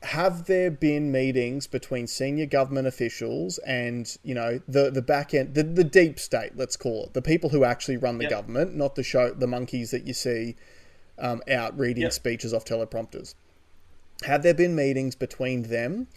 Have 0.04 0.46
there 0.46 0.72
been 0.72 1.12
meetings 1.12 1.68
between 1.68 2.08
senior 2.08 2.46
government 2.46 2.88
officials 2.88 3.58
and 3.60 4.18
you 4.24 4.34
know 4.34 4.62
the 4.68 4.90
the 4.90 5.02
back 5.02 5.34
end 5.34 5.54
the, 5.54 5.64
the 5.64 5.84
deep 5.84 6.20
state 6.20 6.52
let's 6.56 6.76
call 6.76 7.06
it 7.06 7.14
the 7.14 7.22
people 7.22 7.50
who 7.50 7.64
actually 7.64 7.96
run 7.96 8.18
the 8.18 8.24
Yep. 8.24 8.32
government 8.32 8.76
not 8.76 8.96
the 8.96 9.04
show 9.04 9.32
the 9.32 9.48
monkeys 9.48 9.92
that 9.92 10.06
you 10.06 10.14
see 10.14 10.58
um, 11.20 11.42
out 11.50 11.78
reading 11.78 12.04
Yep. 12.04 12.14
speeches 12.14 12.54
off 12.54 12.66
teleprompters 12.66 13.36
have 14.26 14.44
there 14.44 14.54
been 14.54 14.76
meetings 14.76 15.16
between 15.16 15.64
them 15.64 16.08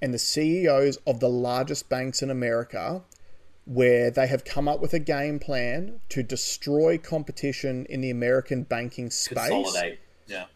and 0.00 0.12
the 0.12 0.18
CEOs 0.18 0.98
of 1.06 1.20
the 1.20 1.28
largest 1.28 1.88
banks 1.88 2.22
in 2.22 2.30
America 2.30 3.02
where 3.64 4.10
they 4.10 4.26
have 4.26 4.44
come 4.44 4.66
up 4.66 4.80
with 4.80 4.92
a 4.92 4.98
game 4.98 5.38
plan 5.38 6.00
to 6.08 6.22
destroy 6.22 6.98
competition 6.98 7.86
in 7.86 8.00
the 8.00 8.10
American 8.10 8.64
banking 8.64 9.10
space 9.10 9.48
Consolidate. 9.48 10.00
Yeah. 10.26 10.46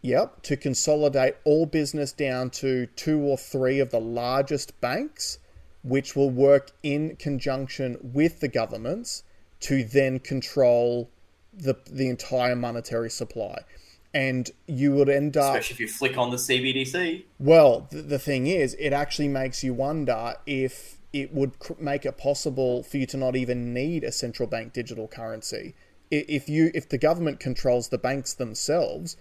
Yep, 0.00 0.42
to 0.42 0.56
consolidate 0.56 1.36
all 1.44 1.66
business 1.66 2.12
down 2.12 2.50
to 2.50 2.86
two 2.86 3.20
or 3.20 3.36
three 3.36 3.80
of 3.80 3.90
the 3.90 4.00
largest 4.00 4.78
banks, 4.80 5.38
which 5.82 6.14
will 6.16 6.30
work 6.30 6.72
in 6.82 7.16
conjunction 7.16 7.98
with 8.02 8.40
the 8.40 8.48
governments 8.48 9.22
to 9.60 9.84
then 9.84 10.18
control 10.18 11.10
the 11.56 11.76
the 11.90 12.08
entire 12.08 12.56
monetary 12.56 13.10
supply. 13.10 13.64
And 14.12 14.48
you 14.68 14.92
would 14.92 15.08
end 15.08 15.36
up 15.36 15.56
Especially 15.56 15.74
if 15.74 15.80
you 15.80 15.88
flick 15.88 16.16
on 16.16 16.30
the 16.30 16.36
CBDC. 16.36 17.24
well, 17.40 17.88
the, 17.90 18.00
the 18.00 18.18
thing 18.18 18.46
is, 18.46 18.74
it 18.78 18.92
actually 18.92 19.26
makes 19.26 19.64
you 19.64 19.74
wonder 19.74 20.34
if 20.46 20.98
it 21.12 21.34
would 21.34 21.58
cr- 21.58 21.72
make 21.80 22.06
it 22.06 22.16
possible 22.16 22.84
for 22.84 22.96
you 22.96 23.06
to 23.06 23.16
not 23.16 23.34
even 23.34 23.74
need 23.74 24.04
a 24.04 24.12
central 24.12 24.48
bank 24.48 24.72
digital 24.72 25.08
currency. 25.08 25.74
If 26.10 26.48
you 26.48 26.70
if 26.74 26.88
the 26.88 26.98
government 26.98 27.40
controls 27.40 27.88
the 27.88 27.98
banks 27.98 28.34
themselves, 28.34 29.16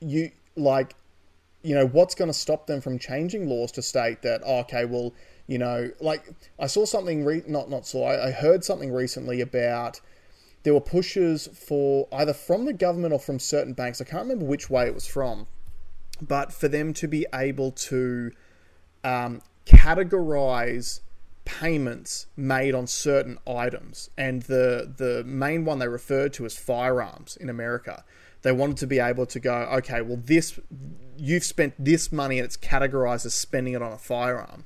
you 0.00 0.32
like 0.56 0.94
you 1.62 1.74
know 1.74 1.86
what's 1.86 2.14
going 2.14 2.28
to 2.28 2.34
stop 2.34 2.66
them 2.66 2.80
from 2.80 2.98
changing 2.98 3.48
laws 3.48 3.72
to 3.72 3.82
state 3.82 4.22
that 4.22 4.40
oh, 4.44 4.60
okay 4.60 4.84
well 4.84 5.12
you 5.46 5.58
know 5.58 5.90
like 6.00 6.22
i 6.58 6.66
saw 6.66 6.84
something 6.84 7.24
re- 7.24 7.42
not 7.46 7.68
not 7.68 7.86
saw 7.86 8.06
I, 8.08 8.28
I 8.28 8.30
heard 8.30 8.64
something 8.64 8.92
recently 8.92 9.40
about 9.40 10.00
there 10.66 10.74
were 10.74 10.80
pushes 10.80 11.48
for 11.54 12.08
either 12.12 12.34
from 12.34 12.64
the 12.64 12.72
government 12.72 13.14
or 13.14 13.20
from 13.20 13.38
certain 13.38 13.72
banks. 13.72 14.00
I 14.00 14.04
can't 14.04 14.24
remember 14.24 14.44
which 14.44 14.68
way 14.68 14.86
it 14.86 14.94
was 14.94 15.06
from 15.06 15.46
but 16.20 16.52
for 16.52 16.68
them 16.68 16.92
to 16.94 17.08
be 17.08 17.26
able 17.34 17.72
to 17.72 18.32
um, 19.04 19.42
categorize 19.66 21.00
payments 21.44 22.26
made 22.36 22.74
on 22.74 22.86
certain 22.86 23.38
items. 23.46 24.10
And 24.16 24.42
the 24.42 24.92
the 24.96 25.22
main 25.24 25.64
one 25.64 25.78
they 25.78 25.88
referred 25.88 26.32
to 26.34 26.46
as 26.46 26.56
firearms 26.56 27.36
in 27.36 27.48
America 27.48 28.04
they 28.42 28.52
wanted 28.52 28.76
to 28.76 28.86
be 28.86 29.00
able 29.00 29.26
to 29.26 29.40
go 29.40 29.54
okay 29.54 30.02
well 30.02 30.20
this 30.22 30.60
you've 31.16 31.42
spent 31.42 31.74
this 31.78 32.12
money 32.12 32.38
and 32.38 32.44
it's 32.44 32.56
categorized 32.56 33.26
as 33.26 33.34
spending 33.34 33.74
it 33.74 33.82
on 33.82 33.92
a 33.92 33.98
firearm. 33.98 34.64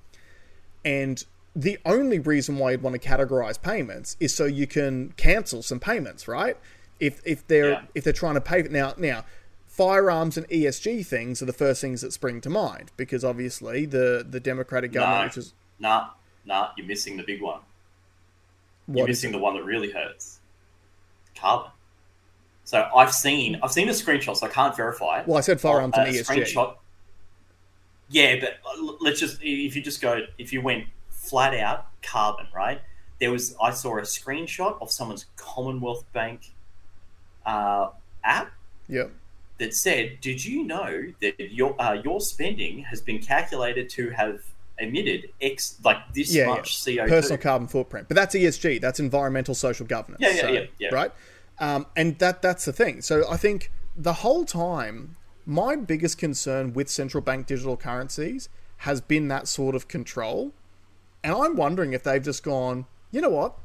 And 0.84 1.22
the 1.56 1.78
only 1.84 2.18
reason 2.18 2.58
why 2.58 2.70
you'd 2.72 2.82
want 2.82 3.00
to 3.00 3.08
categorize 3.08 3.60
payments 3.60 4.16
is 4.20 4.34
so 4.34 4.44
you 4.44 4.66
can 4.66 5.12
cancel 5.16 5.62
some 5.62 5.80
payments 5.80 6.28
right 6.28 6.56
if 7.00 7.20
if 7.24 7.46
they're 7.48 7.70
Yeah. 7.70 7.82
if 7.94 8.04
they're 8.04 8.12
trying 8.12 8.34
to 8.34 8.40
pay 8.40 8.62
now 8.62 8.94
now 8.96 9.24
firearms 9.66 10.36
and 10.36 10.46
ESG 10.48 11.04
things 11.06 11.40
are 11.42 11.46
the 11.46 11.52
first 11.52 11.80
things 11.80 12.02
that 12.02 12.12
spring 12.12 12.40
to 12.42 12.50
mind 12.50 12.92
because 12.96 13.24
obviously 13.24 13.86
the 13.86 14.24
the 14.28 14.38
Democratic 14.40 14.92
government, 14.92 15.20
No. 15.22 15.26
which 15.26 15.36
is 15.38 15.54
Nah, 15.78 16.10
nah, 16.44 16.70
you're 16.76 16.86
missing 16.86 17.16
the 17.16 17.22
big 17.22 17.40
one. 17.40 17.60
You're 18.92 19.06
missing 19.06 19.32
the 19.32 19.38
one 19.38 19.54
that 19.54 19.64
really 19.64 19.90
hurts. 19.92 20.40
Carbon. 21.34 21.70
So 22.64 22.88
I've 22.94 23.12
seen 23.14 23.58
I've 23.62 23.72
seen 23.72 23.88
a 23.88 23.92
screenshot, 23.92 24.36
so 24.36 24.46
I 24.46 24.50
can't 24.50 24.76
verify 24.76 25.20
it. 25.20 25.26
well, 25.26 25.38
I 25.38 25.40
said 25.40 25.60
firearms 25.60 25.94
Uh, 25.96 26.02
and 26.02 26.14
ESG. 26.14 26.26
screenshot. 26.44 26.76
Yeah, 28.10 28.36
but 28.40 28.58
uh, 28.66 28.92
let's 29.00 29.18
just 29.20 29.38
if 29.42 29.74
you 29.74 29.82
just 29.82 30.00
go 30.02 30.20
if 30.38 30.52
you 30.52 30.60
went 30.60 30.86
flat 31.30 31.54
out 31.54 31.86
carbon, 32.02 32.46
right? 32.54 32.80
There 33.20 33.30
was 33.30 33.54
I 33.62 33.70
saw 33.70 33.98
a 33.98 34.02
screenshot 34.02 34.80
of 34.82 34.90
someone's 34.90 35.26
Commonwealth 35.36 36.04
Bank 36.12 36.52
uh, 37.46 37.90
app 38.24 38.52
Yep. 38.88 39.12
that 39.58 39.74
said, 39.74 40.20
"Did 40.20 40.44
you 40.44 40.64
know 40.64 41.12
that 41.20 41.38
your 41.38 41.80
uh, 41.80 41.94
your 41.94 42.20
spending 42.20 42.82
has 42.84 43.00
been 43.00 43.20
calculated 43.20 43.88
to 43.90 44.10
have 44.10 44.40
emitted 44.78 45.28
X 45.40 45.78
like 45.84 45.98
this 46.14 46.34
Yeah, 46.34 46.44
yeah. 46.44 46.48
much 46.48 46.82
CO2?" 46.82 47.08
personal 47.08 47.38
carbon 47.38 47.68
footprint. 47.68 48.08
But 48.08 48.16
that's 48.16 48.34
ESG. 48.34 48.80
That's 48.80 48.98
environmental 49.00 49.54
social 49.54 49.86
governance. 49.86 50.22
Yeah, 50.22 50.30
yeah, 50.34 50.40
so, 50.40 50.48
yeah, 50.48 50.64
yeah. 50.78 50.88
Right. 50.92 51.12
Um, 51.58 51.86
and 51.94 52.18
that 52.18 52.42
that's 52.42 52.64
the 52.64 52.72
thing. 52.72 53.02
So 53.02 53.30
I 53.30 53.36
think 53.36 53.70
the 53.94 54.14
whole 54.14 54.44
time, 54.46 55.16
my 55.44 55.76
biggest 55.76 56.16
concern 56.18 56.72
with 56.72 56.88
central 56.88 57.22
bank 57.22 57.46
digital 57.46 57.76
currencies 57.76 58.48
has 58.78 59.00
been 59.02 59.28
that 59.28 59.46
sort 59.46 59.74
of 59.74 59.86
control. 59.88 60.52
And 61.22 61.34
I'm 61.34 61.56
wondering 61.56 61.92
if 61.92 62.02
they've 62.02 62.22
just 62.22 62.42
gone, 62.42 62.86
you 63.10 63.20
know 63.20 63.30
what? 63.30 63.56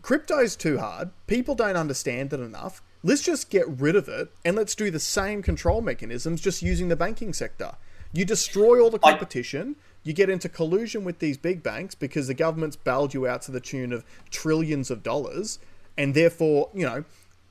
Crypto's 0.00 0.56
too 0.56 0.78
hard. 0.78 1.10
People 1.26 1.54
don't 1.54 1.76
understand 1.76 2.32
it 2.32 2.40
enough. 2.40 2.82
Let's 3.02 3.22
just 3.22 3.50
get 3.50 3.68
rid 3.68 3.94
of 3.94 4.08
it 4.08 4.32
and 4.44 4.56
let's 4.56 4.74
do 4.74 4.90
the 4.90 4.98
same 4.98 5.42
control 5.42 5.80
mechanisms 5.80 6.40
just 6.40 6.62
using 6.62 6.88
the 6.88 6.96
banking 6.96 7.32
sector. 7.32 7.72
You 8.12 8.24
destroy 8.24 8.80
all 8.80 8.90
the 8.90 8.98
competition. 8.98 9.76
You 10.02 10.12
get 10.12 10.30
into 10.30 10.48
collusion 10.48 11.04
with 11.04 11.18
these 11.18 11.36
big 11.36 11.62
banks 11.62 11.94
because 11.94 12.26
the 12.26 12.34
government's 12.34 12.76
bailed 12.76 13.12
you 13.12 13.26
out 13.26 13.42
to 13.42 13.52
the 13.52 13.60
tune 13.60 13.92
of 13.92 14.04
trillions 14.30 14.90
of 14.90 15.02
dollars. 15.02 15.58
And 15.98 16.14
therefore, 16.14 16.70
you 16.72 16.86
know, 16.86 17.04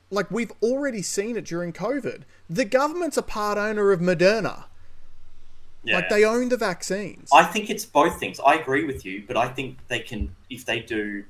like 0.09 0.31
we've 0.31 0.51
already 0.63 1.01
seen 1.01 1.37
it 1.37 1.45
during 1.45 1.73
COVID. 1.73 2.23
The 2.49 2.65
government's 2.65 3.17
a 3.17 3.21
part 3.21 3.57
owner 3.57 3.91
of 3.91 3.99
Moderna. 3.99 4.65
Yeah. 5.85 5.95
Like 5.97 6.09
they 6.09 6.25
own 6.25 6.49
the 6.49 6.57
vaccines. 6.57 7.29
I 7.33 7.43
think 7.43 7.69
it's 7.69 7.85
both 7.85 8.19
things. 8.19 8.39
I 8.45 8.55
agree 8.55 8.85
with 8.85 9.05
you, 9.05 9.23
but 9.27 9.37
I 9.37 9.47
think 9.47 9.77
they 9.87 9.99
can 9.99 10.35
if 10.49 10.65
they 10.65 10.79
do 10.79 11.23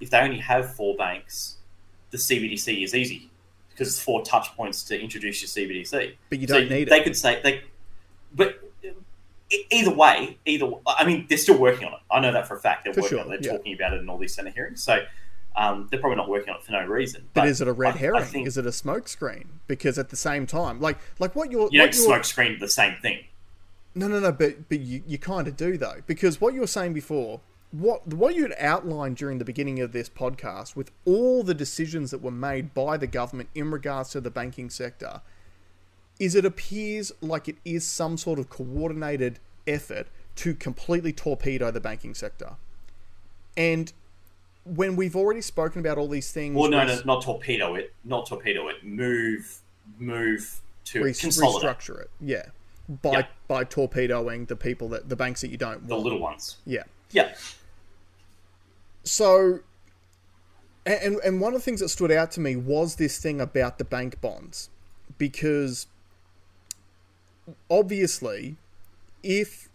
if 0.00 0.10
they 0.10 0.18
only 0.18 0.38
have 0.38 0.74
four 0.74 0.96
banks, 0.96 1.56
the 2.10 2.18
CBDC 2.18 2.84
is 2.84 2.94
easy 2.94 3.30
because 3.70 3.88
it's 3.88 4.00
four 4.02 4.22
touch 4.22 4.54
points 4.54 4.82
to 4.84 5.00
introduce 5.00 5.40
your 5.40 5.48
CBDC. 5.48 6.14
But 6.28 6.38
you 6.38 6.46
don't 6.46 6.62
need 6.62 6.68
they 6.68 6.82
it. 6.82 6.88
They 6.90 7.02
could 7.02 7.16
say 7.16 7.40
they, 7.42 7.62
but 8.34 8.60
either 9.70 9.94
way, 9.94 10.38
either 10.46 10.70
I 10.86 11.04
mean 11.06 11.26
they're 11.28 11.38
still 11.38 11.58
working 11.58 11.86
on 11.86 11.94
it. 11.94 12.00
I 12.10 12.20
know 12.20 12.32
that 12.32 12.46
for 12.48 12.56
a 12.56 12.60
fact. 12.60 12.84
They're 12.84 12.94
For 12.94 13.02
working 13.02 13.18
sure, 13.18 13.26
on 13.26 13.32
it. 13.32 13.42
They're 13.42 13.52
talking 13.56 13.74
about 13.74 13.94
it 13.94 14.00
in 14.00 14.08
all 14.08 14.18
these 14.18 14.34
Senate 14.34 14.54
hearings. 14.54 14.82
So 14.82 15.04
um, 15.56 15.88
they're 15.90 16.00
probably 16.00 16.16
not 16.16 16.28
working 16.28 16.50
on 16.50 16.56
it 16.56 16.64
for 16.64 16.72
no 16.72 16.84
reason. 16.84 17.28
But 17.34 17.48
is 17.48 17.60
it 17.60 17.68
a 17.68 17.72
red 17.72 17.94
I- 17.94 17.96
I 17.96 17.98
herring? 17.98 18.24
think 18.24 18.46
is 18.46 18.56
it 18.56 18.66
a 18.66 18.70
smokescreen? 18.70 19.44
Because 19.66 19.98
at 19.98 20.08
the 20.10 20.16
same 20.16 20.46
time, 20.46 20.80
like 20.80 20.98
like 21.18 21.34
what 21.34 21.50
you're 21.50 21.68
you 21.70 21.80
what 21.80 21.92
don't 21.92 21.94
smoke 21.94 22.24
screen 22.24 22.58
the 22.58 22.68
same 22.68 22.96
thing. 23.02 23.24
No, 23.94 24.08
no, 24.08 24.20
no. 24.20 24.32
But 24.32 24.68
but 24.68 24.80
you, 24.80 25.02
you 25.06 25.18
kind 25.18 25.46
of 25.46 25.56
do 25.56 25.76
though, 25.76 26.00
because 26.06 26.40
what 26.40 26.54
you 26.54 26.60
were 26.60 26.66
saying 26.66 26.92
before, 26.94 27.40
what 27.70 28.06
what 28.06 28.34
you 28.34 28.42
had 28.42 28.54
outlined 28.58 29.16
during 29.16 29.38
the 29.38 29.44
beginning 29.44 29.80
of 29.80 29.92
this 29.92 30.08
podcast, 30.08 30.76
with 30.76 30.90
all 31.04 31.42
the 31.42 31.54
decisions 31.54 32.10
that 32.10 32.22
were 32.22 32.30
made 32.30 32.74
by 32.74 32.96
the 32.96 33.06
government 33.06 33.50
in 33.54 33.70
regards 33.70 34.10
to 34.10 34.20
the 34.20 34.30
banking 34.30 34.70
sector, 34.70 35.20
is 36.18 36.34
it 36.34 36.44
appears 36.44 37.12
like 37.20 37.48
it 37.48 37.56
is 37.64 37.86
some 37.86 38.16
sort 38.16 38.38
of 38.38 38.48
coordinated 38.48 39.38
effort 39.66 40.06
to 40.36 40.54
completely 40.54 41.12
torpedo 41.12 41.70
the 41.70 41.80
banking 41.80 42.14
sector, 42.14 42.52
and 43.56 43.92
when 44.64 44.96
we've 44.96 45.16
already 45.16 45.40
spoken 45.40 45.80
about 45.80 45.98
all 45.98 46.08
these 46.08 46.30
things, 46.30 46.54
Well, 46.56 46.70
no, 46.70 46.84
no, 46.84 47.00
not 47.04 47.22
torpedo 47.22 47.74
it, 47.74 47.92
not 48.04 48.26
torpedo 48.26 48.68
it. 48.68 48.84
Move, 48.84 49.60
move 49.98 50.60
to 50.84 51.02
re- 51.02 51.12
consolidate 51.12 51.68
restructure 51.78 52.00
it, 52.00 52.10
yeah, 52.20 52.46
by 53.00 53.10
Yeah. 53.20 53.26
by 53.48 53.64
torpedoing 53.64 54.44
the 54.46 54.56
people 54.56 54.88
that 54.90 55.08
the 55.08 55.16
banks 55.16 55.40
that 55.40 55.48
you 55.48 55.56
don't 55.56 55.86
the 55.88 55.96
little 55.96 56.18
ones. 56.18 56.56
yeah. 56.66 56.82
Yeah, 57.10 57.34
So, 59.04 59.60
and 60.86 61.16
and 61.24 61.40
one 61.40 61.52
of 61.54 61.60
the 61.60 61.64
things 61.64 61.80
that 61.80 61.90
stood 61.90 62.10
out 62.10 62.30
to 62.32 62.40
me 62.40 62.56
was 62.56 62.96
this 62.96 63.18
thing 63.18 63.40
about 63.40 63.78
the 63.78 63.84
bank 63.84 64.20
bonds, 64.20 64.70
because 65.18 65.86
obviously, 67.70 68.56
if 69.22 69.68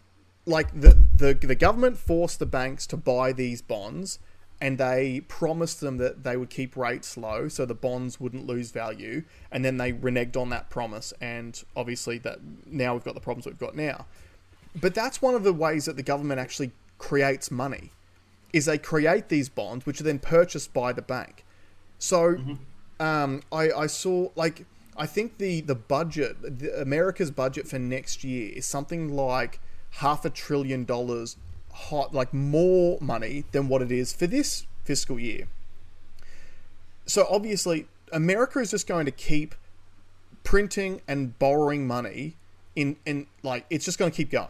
like 0.46 0.72
the 0.80 0.98
the 1.16 1.34
the 1.34 1.56
government 1.56 1.98
forced 1.98 2.40
the 2.40 2.46
banks 2.46 2.88
to 2.88 2.98
buy 2.98 3.32
these 3.34 3.62
bonds, 3.62 4.20
and 4.60 4.78
they 4.78 5.22
promised 5.28 5.82
them 5.82 5.98
that 5.98 6.24
they 6.24 6.36
would 6.36 6.50
keep 6.50 6.76
rates 6.76 7.16
low 7.16 7.48
so 7.48 7.66
the 7.66 7.76
bonds 7.76 8.20
wouldn't 8.20 8.48
lose 8.48 8.72
value, 8.72 9.24
and 9.52 9.64
then 9.64 9.78
they 9.78 9.94
reneged 9.94 10.36
on 10.36 10.50
that 10.50 10.70
promise, 10.70 11.14
and 11.22 11.64
obviously 11.76 12.18
that 12.20 12.40
now 12.66 12.94
we've 12.94 13.04
got 13.04 13.14
the 13.14 13.22
problems 13.22 13.46
we've 13.46 13.60
got 13.60 13.76
now. 13.76 14.06
But 14.80 14.94
that's 14.94 15.22
one 15.22 15.36
of 15.36 15.44
the 15.44 15.54
ways 15.54 15.86
that 15.86 15.96
the 15.96 16.04
government 16.04 16.40
actually 16.40 16.72
creates 16.98 17.52
money 17.52 17.92
is 18.54 18.66
they 18.66 18.78
create 18.78 19.30
these 19.30 19.50
bonds 19.50 19.86
which 19.86 20.00
are 20.00 20.04
then 20.04 20.20
purchased 20.20 20.74
by 20.74 20.94
the 20.94 21.02
bank. 21.02 21.46
So 22.00 22.38
um, 23.00 23.42
I, 23.52 23.72
I 23.72 23.88
saw 23.88 24.30
like 24.36 24.66
I 24.98 25.06
think 25.06 25.38
the 25.38 25.62
the 25.62 25.76
budget, 25.76 26.60
the, 26.60 26.82
America's 26.82 27.32
budget 27.32 27.68
for 27.68 27.80
next 27.80 28.24
year 28.24 28.52
is 28.56 28.66
something 28.66 29.10
like 29.10 29.60
half 29.92 30.26
a 30.26 30.30
trillion 30.30 30.86
dollars, 30.86 31.38
hot 31.78 32.14
like 32.14 32.34
more 32.34 32.98
money 33.00 33.46
than 33.52 33.68
what 33.68 33.82
it 33.82 33.92
is 33.92 34.12
for 34.12 34.28
this 34.28 34.66
fiscal 34.84 35.20
year. 35.20 35.48
So 37.06 37.26
obviously, 37.30 37.88
America 38.12 38.60
is 38.60 38.72
just 38.72 38.88
going 38.88 39.06
to 39.06 39.12
keep 39.12 39.56
printing 40.44 41.02
and 41.08 41.38
borrowing 41.40 41.88
money 41.88 42.36
in 42.76 42.98
in 43.06 43.28
like 43.44 43.66
it's 43.70 43.86
just 43.86 43.98
going 43.98 44.12
to 44.12 44.16
keep 44.16 44.32
going. 44.32 44.48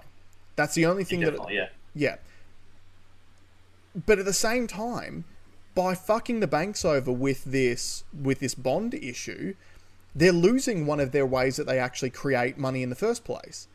That's 0.55 0.73
the 0.73 0.85
only 0.85 1.03
thing 1.03 1.19
that 1.21 1.31
definitely. 1.31 1.55
Yeah, 1.55 1.69
yeah. 1.93 2.15
But 4.05 4.19
at 4.19 4.25
the 4.25 4.33
same 4.33 4.67
time, 4.67 5.25
by 5.75 5.95
fucking 5.95 6.39
the 6.39 6.47
banks 6.47 6.83
over 6.85 7.11
with 7.11 7.43
this 7.45 8.03
with 8.13 8.39
this 8.39 8.55
bond 8.55 8.93
issue, 8.93 9.53
they're 10.15 10.31
losing 10.31 10.85
one 10.85 10.99
of 10.99 11.11
their 11.11 11.25
ways 11.25 11.57
that 11.57 11.67
they 11.67 11.77
actually 11.77 12.09
create 12.09 12.57
money 12.57 12.81
in 12.81 12.89
the 12.89 12.95
first 12.95 13.23
place. 13.23 13.67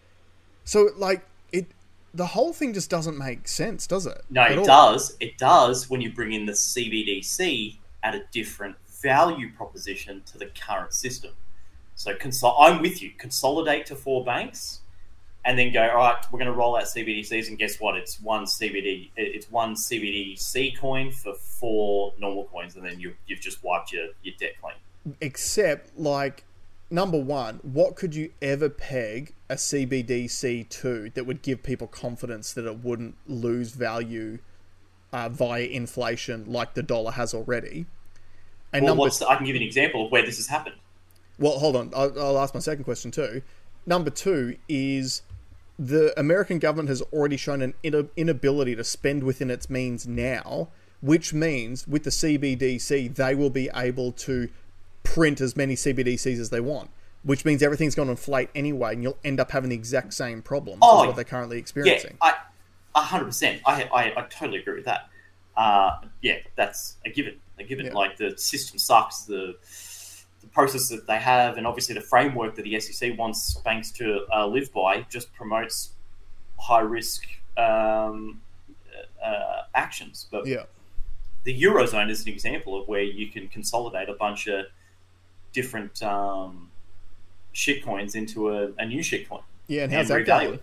So 0.65 0.91
like 0.97 1.25
it 1.53 1.67
the 2.15 2.27
whole 2.27 2.53
thing 2.53 2.73
just 2.75 2.91
doesn't 2.91 3.17
make 3.19 3.49
sense, 3.49 3.87
does 3.87 4.07
it? 4.07 4.23
no, 4.31 4.43
At 4.43 4.53
it 4.53 4.59
all. 4.59 4.65
does. 4.65 5.17
It 5.21 5.39
does 5.39 5.89
when 5.89 6.01
you 6.01 6.13
bring 6.13 6.33
in 6.33 6.47
the 6.47 6.53
CBDC 6.53 7.77
at 8.03 8.15
a 8.15 8.23
different 8.33 8.77
value 9.03 9.51
proposition 9.57 10.23
to 10.27 10.39
the 10.39 10.47
current 10.47 10.93
system. 10.93 11.33
So 11.95 12.15
consol- 12.15 12.57
I'm 12.59 12.81
with 12.83 13.03
you. 13.03 13.11
Consolidate 13.19 13.87
to 13.87 13.97
four 13.97 14.25
banks, 14.25 14.81
and 15.45 15.59
then 15.59 15.73
go. 15.73 15.83
All 15.83 15.97
right, 15.97 16.17
we're 16.31 16.39
going 16.39 16.51
to 16.51 16.57
roll 16.57 16.77
out 16.77 16.85
CBDCs, 16.85 17.49
and 17.49 17.59
guess 17.59 17.81
what? 17.81 17.97
It's 17.97 18.21
one 18.21 18.45
CBD. 18.45 19.11
It's 19.17 19.51
one 19.51 19.75
CBDC 19.75 20.79
coin 20.79 21.11
for 21.13 21.35
four 21.35 22.13
normal 22.19 22.45
coins, 22.45 22.77
and 22.77 22.85
then 22.85 22.99
you, 23.01 23.15
you've 23.27 23.41
just 23.41 23.63
wiped 23.63 23.93
your, 23.93 24.07
your 24.23 24.35
debt 24.39 24.53
clean. 24.61 25.17
Except 25.21 25.99
like 25.99 26.45
number 26.91 27.19
one, 27.19 27.57
what 27.63 27.97
could 27.97 28.15
you 28.15 28.31
ever 28.41 28.69
peg 28.69 29.35
a 29.53 29.57
CBDC 29.57 30.67
to 30.71 31.11
that 31.11 31.27
would 31.27 31.43
give 31.43 31.63
people 31.63 31.87
confidence 31.87 32.55
that 32.55 32.67
it 32.67 32.83
wouldn't 32.83 33.15
lose 33.27 33.73
value 33.73 34.39
uh, 35.13 35.29
via 35.29 35.65
inflation 35.65 36.51
like 36.51 36.73
the 36.73 36.83
dollar 36.83 37.13
has 37.13 37.35
already? 37.35 37.85
And 38.73 38.85
Well, 38.85 38.93
number 38.93 39.01
what's 39.03 39.19
the, 39.19 39.29
I 39.29 39.37
can 39.37 39.45
give 39.45 39.55
you 39.55 39.61
an 39.61 39.67
example 39.67 40.07
of 40.07 40.13
where 40.13 40.25
this 40.25 40.39
has 40.39 40.47
happened. 40.47 40.77
Well, 41.39 41.59
hold 41.59 41.77
on. 41.77 41.93
I'll, 41.95 42.19
I'll 42.19 42.39
ask 42.39 42.55
my 42.55 42.61
second 42.61 42.85
question 42.85 43.11
too. 43.11 43.43
Number 43.85 44.09
two 44.09 44.57
is 44.69 45.21
the 45.79 46.19
American 46.19 46.59
government 46.59 46.89
has 46.89 47.03
already 47.13 47.37
shown 47.37 47.61
an 47.61 47.75
ina- 47.85 48.09
inability 48.17 48.75
to 48.77 48.85
spend 48.85 49.23
within 49.23 49.51
its 49.51 49.69
means 49.69 50.07
now, 50.07 50.69
which 51.03 51.35
means 51.35 51.87
with 51.87 52.05
the 52.05 52.11
CBDC, 52.11 53.15
they 53.15 53.35
will 53.35 53.51
be 53.51 53.69
able 53.75 54.13
to 54.13 54.49
print 55.03 55.43
as 55.43 55.57
many 55.57 55.75
CBDCs 55.75 56.39
as 56.39 56.49
they 56.49 56.61
want, 56.61 56.89
which 57.25 57.45
means 57.45 57.63
everything's 57.63 57.95
going 57.95 58.07
to 58.07 58.13
inflate 58.13 58.51
anyway, 58.55 58.93
and 58.95 59.03
you'll 59.03 59.19
end 59.25 59.41
up 59.41 59.51
having 59.51 59.71
the 59.71 59.77
exact 59.77 60.15
same 60.15 60.43
problems 60.43 60.81
Oh, 60.83 61.03
as 61.03 61.07
what 61.09 61.17
they're 61.17 61.25
currently 61.25 61.57
Yeah, 61.57 61.61
experiencing. 61.61 62.17
I, 62.21 62.35
a 62.95 63.01
hundred 63.01 63.27
percent. 63.27 63.63
I, 63.65 63.85
I, 63.85 64.03
I 64.17 64.23
totally 64.29 64.59
agree 64.59 64.75
with 64.75 64.85
that. 64.85 65.09
Uh, 65.57 65.99
yeah, 66.21 66.39
that's 66.57 66.97
a 67.05 67.11
given. 67.11 67.37
A 67.59 67.65
given. 67.65 67.87
Yeah. 67.87 67.93
Like 67.93 68.17
the 68.17 68.37
system 68.37 68.79
sucks. 68.79 69.23
The 69.23 69.57
the 70.41 70.49
process 70.49 70.89
that 70.89 71.07
they 71.07 71.19
have, 71.19 71.57
and 71.57 71.67
obviously 71.67 71.95
the 71.95 72.01
framework 72.01 72.57
that 72.57 72.63
the 72.63 72.79
SEC 72.81 73.17
wants 73.17 73.55
banks 73.65 73.93
to 73.93 74.27
uh, 74.35 74.47
live 74.47 74.73
by, 74.73 75.03
just 75.09 75.33
promotes 75.35 75.93
high 76.59 76.81
risk 76.81 77.25
um, 77.57 78.41
uh, 79.25 79.63
actions. 79.75 80.27
But 80.33 80.47
yeah. 80.47 80.65
the 81.45 81.63
eurozone 81.63 82.11
is 82.11 82.27
an 82.27 82.33
example 82.33 82.81
of 82.81 82.89
where 82.89 83.03
you 83.03 83.29
can 83.29 83.47
consolidate 83.49 84.09
a 84.09 84.15
bunch 84.15 84.49
of 84.49 84.67
different 85.53 86.03
um, 86.03 86.72
shitcoins 87.55 88.15
into 88.15 88.51
a, 88.51 88.73
a 88.79 88.87
new 88.87 89.01
shitcoin. 89.01 89.43
Yeah, 89.67 89.85
and 89.85 89.93
how's 89.93 90.11
and 90.11 90.21
that 90.21 90.27
going? 90.27 90.61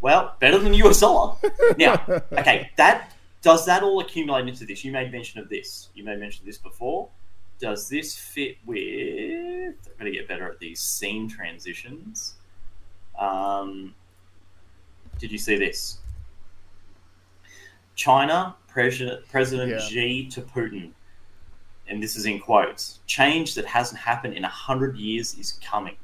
Well, 0.00 0.36
better 0.38 0.58
than 0.58 0.74
US 0.74 1.00
dollar. 1.00 1.36
now, 1.78 1.94
okay, 2.32 2.70
that 2.76 3.12
does 3.42 3.66
that 3.66 3.82
all 3.82 4.00
accumulate 4.00 4.48
into 4.48 4.64
this? 4.64 4.84
You 4.84 4.92
made 4.92 5.10
mention 5.12 5.40
of 5.40 5.48
this. 5.48 5.88
You 5.94 6.04
made 6.04 6.18
mention 6.18 6.42
of 6.42 6.46
this 6.46 6.58
before. 6.58 7.08
Does 7.58 7.88
this 7.88 8.16
fit 8.16 8.56
with? 8.66 8.78
I'm 8.78 9.98
going 9.98 10.12
to 10.12 10.18
get 10.18 10.28
better 10.28 10.50
at 10.50 10.58
these 10.58 10.80
scene 10.80 11.28
transitions. 11.28 12.34
Um, 13.18 13.94
did 15.18 15.30
you 15.30 15.38
see 15.38 15.56
this? 15.56 15.98
China 17.94 18.56
President 18.66 19.26
President 19.28 19.70
Yeah. 19.70 19.78
Xi 19.78 20.26
to 20.30 20.42
Putin, 20.42 20.90
and 21.88 22.02
this 22.02 22.16
is 22.16 22.26
in 22.26 22.38
quotes, 22.40 23.00
change 23.06 23.54
that 23.54 23.66
hasn't 23.66 24.00
happened 24.00 24.34
in 24.34 24.42
100 24.42 24.96
years 24.96 25.34
is 25.34 25.58
coming. 25.62 25.96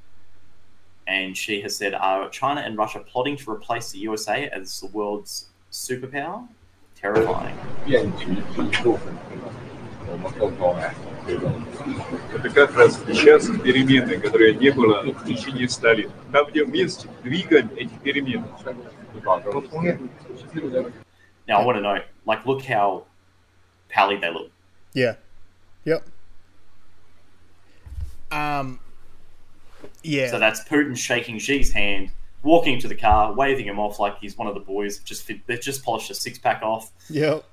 And 1.06 1.36
Xi 1.36 1.60
has 1.62 1.76
said, 1.76 1.94
Are 1.94 2.28
China 2.28 2.60
and 2.60 2.76
Russia 2.76 3.00
plotting 3.00 3.36
to 3.38 3.50
replace 3.50 3.90
the 3.90 3.98
USA 4.00 4.48
as 4.48 4.80
the 4.80 4.86
world's 4.88 5.48
superpower? 5.72 6.46
Terrifying. 6.94 7.56
Это 12.34 12.50
как 12.50 12.76
раз 12.76 13.00
сейчас 13.06 13.46
перемены, 13.46 14.18
которые 14.18 14.54
не 14.54 14.70
было 14.70 15.02
в 15.02 15.24
течение 15.24 15.68
лет. 15.94 16.10
Там, 16.32 16.46
где 16.48 16.64
вместе 16.64 17.08
двигаем 17.22 17.70
эти 17.76 17.92
перемены. 18.02 18.46
Now, 21.48 21.58
I 21.58 21.64
want 21.64 21.76
to 21.76 21.82
know, 21.82 21.98
like, 22.26 22.46
look 22.46 22.62
how 22.62 23.06
pally 23.88 24.16
they 24.16 24.30
look. 24.30 24.50
Yeah. 24.94 25.16
Yep. 25.84 26.06
Um. 28.30 28.78
Yeah. 30.02 30.30
So 30.30 30.38
that's 30.38 30.62
Putin 30.64 30.96
shaking 30.96 31.38
Xi's 31.38 31.72
hand, 31.72 32.10
walking 32.42 32.78
to 32.80 32.88
the 32.88 32.94
car, 32.94 33.32
waving 33.32 33.66
him 33.66 33.78
off 33.78 33.98
like 33.98 34.18
he's 34.20 34.36
one 34.36 34.46
of 34.46 34.54
the 34.54 34.60
boys. 34.60 34.98
Just 34.98 35.24
fit, 35.24 35.40
they've 35.46 35.60
just 35.60 35.84
polished 35.84 36.10
a 36.10 36.14
six 36.14 36.38
pack 36.38 36.62
off. 36.62 36.90
Yep. 37.08 37.44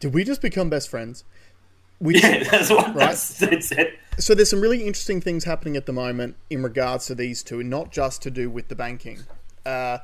Did 0.00 0.14
we 0.14 0.24
just 0.24 0.42
become 0.42 0.68
best 0.70 0.88
friends? 0.88 1.24
We 2.00 2.20
Yeah, 2.20 2.44
that's 2.50 2.68
what 2.70 2.88
Right. 2.88 2.94
that's, 2.96 3.38
that's 3.38 3.72
it. 3.72 3.98
so 4.18 4.34
there's 4.34 4.50
some 4.50 4.60
really 4.60 4.80
interesting 4.86 5.20
things 5.22 5.44
happening 5.44 5.76
at 5.76 5.86
the 5.86 5.92
moment 5.92 6.36
in 6.50 6.62
regards 6.62 7.06
to 7.06 7.14
these 7.14 7.42
two, 7.42 7.62
not 7.62 7.90
just 7.92 8.20
to 8.22 8.30
do 8.30 8.50
with 8.50 8.68
the 8.68 8.74
banking. 8.76 9.20
Uh, 9.64 9.98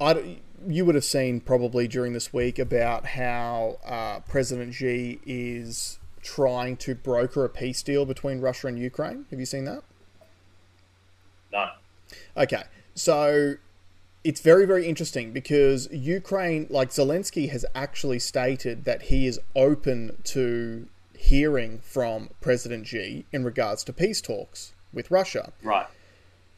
I 0.00 0.12
d- 0.14 0.42
you 0.66 0.84
would 0.84 0.94
have 0.94 1.04
seen 1.04 1.40
probably 1.40 1.86
during 1.88 2.12
this 2.12 2.32
week 2.32 2.58
about 2.58 3.06
how 3.06 3.78
uh, 3.84 4.20
President 4.20 4.74
Xi 4.74 5.20
is 5.24 5.98
trying 6.22 6.76
to 6.78 6.94
broker 6.94 7.44
a 7.44 7.48
peace 7.48 7.82
deal 7.82 8.04
between 8.04 8.40
Russia 8.40 8.66
and 8.66 8.78
Ukraine. 8.78 9.26
Have 9.30 9.38
you 9.38 9.46
seen 9.46 9.64
that? 9.64 9.82
No. 11.52 11.70
Okay, 12.36 12.64
so 12.94 13.54
it's 14.24 14.40
very, 14.40 14.66
very 14.66 14.86
interesting 14.86 15.32
because 15.32 15.88
Ukraine, 15.92 16.66
like 16.68 16.90
Zelensky, 16.90 17.50
has 17.50 17.64
actually 17.74 18.18
stated 18.18 18.84
that 18.84 19.02
he 19.02 19.26
is 19.26 19.38
open 19.54 20.18
to 20.24 20.88
hearing 21.16 21.78
from 21.78 22.30
President 22.40 22.86
Xi 22.88 23.24
in 23.32 23.44
regards 23.44 23.84
to 23.84 23.92
peace 23.92 24.20
talks 24.20 24.74
with 24.92 25.10
Russia. 25.10 25.52
Right. 25.62 25.86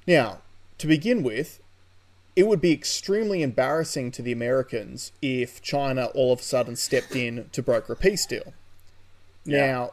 Now, 0.06 0.38
to 0.78 0.86
begin 0.86 1.22
with, 1.22 1.60
it 2.38 2.46
would 2.46 2.60
be 2.60 2.70
extremely 2.70 3.42
embarrassing 3.42 4.12
to 4.12 4.22
the 4.22 4.30
Americans 4.30 5.10
if 5.20 5.60
China 5.60 6.06
all 6.14 6.32
of 6.32 6.38
a 6.38 6.42
sudden 6.42 6.76
stepped 6.76 7.16
in 7.16 7.48
to 7.50 7.60
broker 7.60 7.94
a 7.94 7.96
peace 7.96 8.24
deal. 8.26 8.54
Yeah. 9.44 9.66
Now, 9.66 9.92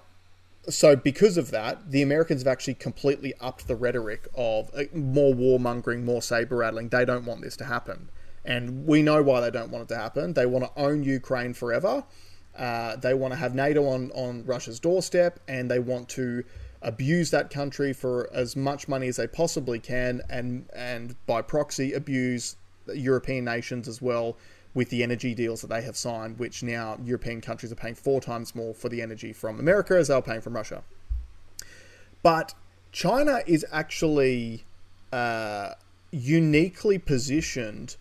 so 0.70 0.96
because 0.96 1.38
of 1.38 1.50
that, 1.50 1.89
the 1.89 2.04
Americans 2.04 2.41
have 2.41 2.48
actually 2.48 2.76
completely 2.76 3.34
upped 3.41 3.68
the 3.68 3.76
rhetoric 3.76 4.28
of 4.36 4.70
uh, 4.76 4.84
more 4.93 5.34
warmongering, 5.34 6.04
more 6.04 6.22
saber 6.22 6.58
rattling. 6.58 6.89
They 6.89 7.04
don't 7.04 7.26
want 7.26 7.41
this 7.41 7.58
to 7.58 7.66
happen, 7.66 8.10
and 8.46 8.86
we 8.86 9.02
know 9.02 9.24
why 9.24 9.41
they 9.41 9.50
don't 9.50 9.72
want 9.72 9.86
it 9.86 9.96
to 9.96 9.98
happen. 10.00 10.34
They 10.34 10.46
want 10.46 10.66
to 10.66 10.80
own 10.80 11.04
Ukraine 11.04 11.56
forever. 11.56 12.04
Uh, 12.56 12.96
they 12.96 13.16
want 13.16 13.34
to 13.34 13.39
have 13.39 13.56
NATO 13.56 13.88
on 13.88 14.12
on 14.12 14.46
Russia's 14.46 14.80
doorstep, 14.80 15.39
and 15.48 15.72
they 15.72 15.80
want 15.80 16.10
to 16.10 16.43
abuse 16.86 17.32
that 17.32 17.50
country 17.50 17.92
for 17.92 18.30
as 18.32 18.56
much 18.56 18.88
money 18.88 19.08
as 19.08 19.18
they 19.18 19.28
possibly 19.28 19.80
can, 19.80 20.22
and 20.30 20.70
and 20.74 21.16
by 21.26 21.42
proxy 21.42 21.92
abuse 21.92 22.56
European 22.94 23.44
nations 23.44 23.88
as 23.88 24.02
well 24.02 24.38
with 24.74 24.90
the 24.90 25.02
energy 25.04 25.34
deals 25.34 25.62
that 25.62 25.68
they 25.68 25.82
have 25.82 25.98
signed, 25.98 26.38
which 26.38 26.62
now 26.62 26.98
European 27.04 27.42
countries 27.42 27.72
are 27.72 27.76
paying 27.76 27.96
four 27.96 28.22
times 28.22 28.54
more 28.54 28.74
for 28.74 28.88
the 28.88 29.02
energy 29.02 29.34
from 29.34 29.60
America 29.60 29.96
as 29.96 30.10
they 30.10 30.14
are 30.14 30.22
paying 30.22 30.42
from 30.42 30.54
Russia. 30.56 30.84
But 32.22 32.54
China 32.92 33.42
is 33.48 33.66
actually 33.72 34.66
uh, 35.12 35.72
uniquely 36.12 36.98
positioned 36.98 37.96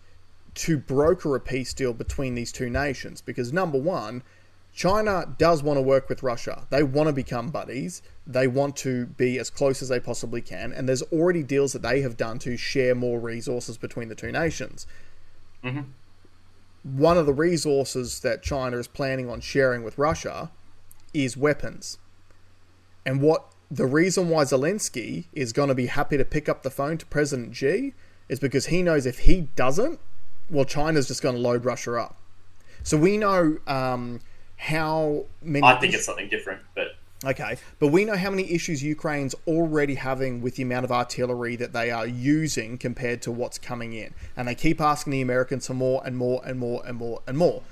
to 0.53 0.77
broker 0.77 1.35
a 1.35 1.39
peace 1.39 1.73
deal 1.73 1.93
between 1.93 2.35
these 2.35 2.51
two 2.51 2.69
nations 2.69 3.21
because, 3.21 3.51
number 3.51 3.77
one, 3.77 4.23
China 4.75 5.33
does 5.37 5.63
want 5.63 5.77
to 5.77 5.81
work 5.81 6.09
with 6.09 6.21
Russia. 6.21 6.67
They 6.69 6.83
want 6.83 7.07
to 7.07 7.13
become 7.13 7.49
buddies. 7.49 8.01
They 8.27 8.45
want 8.45 8.75
to 8.77 9.05
be 9.05 9.39
as 9.39 9.49
close 9.49 9.81
as 9.81 9.87
they 9.87 10.01
possibly 10.01 10.41
can. 10.41 10.73
And 10.73 10.87
there's 10.87 11.01
already 11.01 11.43
deals 11.43 11.71
that 11.71 11.81
they 11.81 12.01
have 12.01 12.17
done 12.17 12.39
to 12.39 12.57
share 12.57 12.93
more 12.93 13.17
resources 13.17 13.77
between 13.77 14.09
the 14.09 14.15
two 14.15 14.33
nations. 14.33 14.85
One 16.83 17.17
of 17.17 17.25
the 17.25 17.33
resources 17.33 18.19
that 18.19 18.43
China 18.43 18.77
is 18.77 18.89
planning 18.89 19.29
on 19.29 19.39
sharing 19.39 19.81
with 19.81 19.97
Russia 19.97 20.51
is 21.13 21.37
weapons. 21.37 21.97
And 23.05 23.21
what 23.21 23.53
the 23.71 23.85
reason 23.85 24.27
why 24.27 24.43
Zelensky 24.43 25.25
is 25.31 25.53
going 25.53 25.69
to 25.69 25.75
be 25.75 25.85
happy 25.85 26.17
to 26.17 26.25
pick 26.25 26.49
up 26.49 26.63
the 26.63 26.69
phone 26.69 26.97
to 26.97 27.05
President 27.05 27.55
Xi 27.55 27.93
is 28.27 28.41
because 28.41 28.65
he 28.65 28.83
knows 28.83 29.05
if 29.05 29.19
he 29.19 29.47
doesn't, 29.55 30.01
well, 30.49 30.65
China's 30.65 31.07
just 31.07 31.21
going 31.21 31.35
to 31.35 31.41
load 31.41 31.63
Russia 31.63 31.95
up. 31.95 32.19
So 32.83 32.97
we 32.97 33.17
know 33.17 33.57
um, 33.65 34.19
how 34.57 35.25
many. 35.41 35.65
I 35.65 35.79
think 35.79 35.93
it's 35.93 36.05
something 36.05 36.29
different, 36.29 36.61
but 36.75 36.95
Okay, 37.23 37.57
but 37.79 37.87
we 37.87 38.05
know 38.05 38.15
how 38.15 38.29
many 38.29 38.51
issues 38.51 38.83
Ukraine's 38.83 39.33
already 39.47 39.95
having 39.95 40.41
with 40.41 40.55
the 40.57 40.63
amount 40.63 40.85
of 40.85 40.91
artillery 40.91 41.55
that 41.55 41.73
they 41.73 41.89
are 41.89 42.05
using 42.05 42.77
compared 42.77 43.21
to 43.23 43.31
what's 43.31 43.57
coming 43.57 43.93
in. 43.93 44.13
And 44.37 44.47
they 44.47 44.53
keep 44.53 44.79
asking 44.79 45.11
the 45.11 45.21
Americans 45.21 45.65
for 45.65 45.73
more 45.73 46.03
and 46.05 46.17
more 46.17 46.41
and 46.45 46.59
more 46.59 46.83
and 46.85 46.97
more 46.97 47.21
and 47.25 47.37
more. 47.37 47.63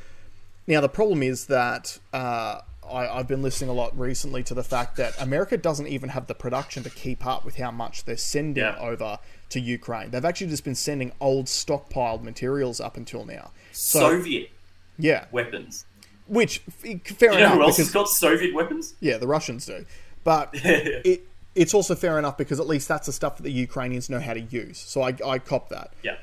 Now, 0.66 0.82
the 0.82 0.90
problem 0.90 1.22
is 1.22 1.48
that 1.48 2.00
uh, 2.14 2.62
I, 2.90 3.08
I've 3.08 3.28
been 3.28 3.44
listening 3.44 3.70
a 3.70 3.74
lot 3.74 3.98
recently 4.00 4.44
to 4.44 4.54
the 4.54 4.64
fact 4.64 4.96
that 4.96 5.22
America 5.22 5.58
doesn't 5.58 5.88
even 5.88 6.10
have 6.10 6.28
the 6.28 6.34
production 6.36 6.82
to 6.84 6.90
keep 6.90 7.26
up 7.26 7.46
with 7.46 7.58
how 7.58 7.70
much 7.70 8.06
they're 8.06 8.18
sending 8.18 8.64
Yeah. 8.64 8.78
over 8.80 9.20
to 9.50 9.60
Ukraine. 9.60 10.10
They've 10.10 10.26
actually 10.26 10.48
just 10.48 10.64
been 10.64 10.74
sending 10.74 11.12
old 11.20 11.46
stockpiled 11.46 12.24
materials 12.24 12.80
up 12.80 12.98
until 12.98 13.26
now. 13.26 13.52
So, 13.72 14.00
Soviet 14.00 14.50
yeah, 14.98 15.26
weapons. 15.32 15.86
Which 16.28 16.60
fair 16.60 17.34
You 17.34 17.40
know 17.40 17.46
enough 17.46 17.54
who 17.54 17.62
else 17.64 17.76
because 17.78 17.88
has 17.88 17.94
got 17.94 18.08
Soviet 18.10 18.54
weapons? 18.54 18.96
yeah, 19.00 19.18
the 19.18 19.28
Russians 19.28 19.66
do. 19.66 19.86
But 20.24 20.50
it 20.54 21.28
it's 21.56 21.74
also 21.74 21.96
fair 21.96 22.18
enough 22.18 22.38
because 22.38 22.60
at 22.60 22.68
least 22.68 22.88
that's 22.88 23.06
the 23.06 23.14
stuff 23.14 23.38
that 23.38 23.44
the 23.44 23.52
Ukrainians 23.52 24.10
know 24.10 24.20
how 24.20 24.34
to 24.34 24.42
use. 24.42 24.78
So 24.80 25.02
I, 25.04 25.16
I 25.26 25.40
cop 25.40 25.70
that. 25.70 25.92
Yeah. 26.02 26.18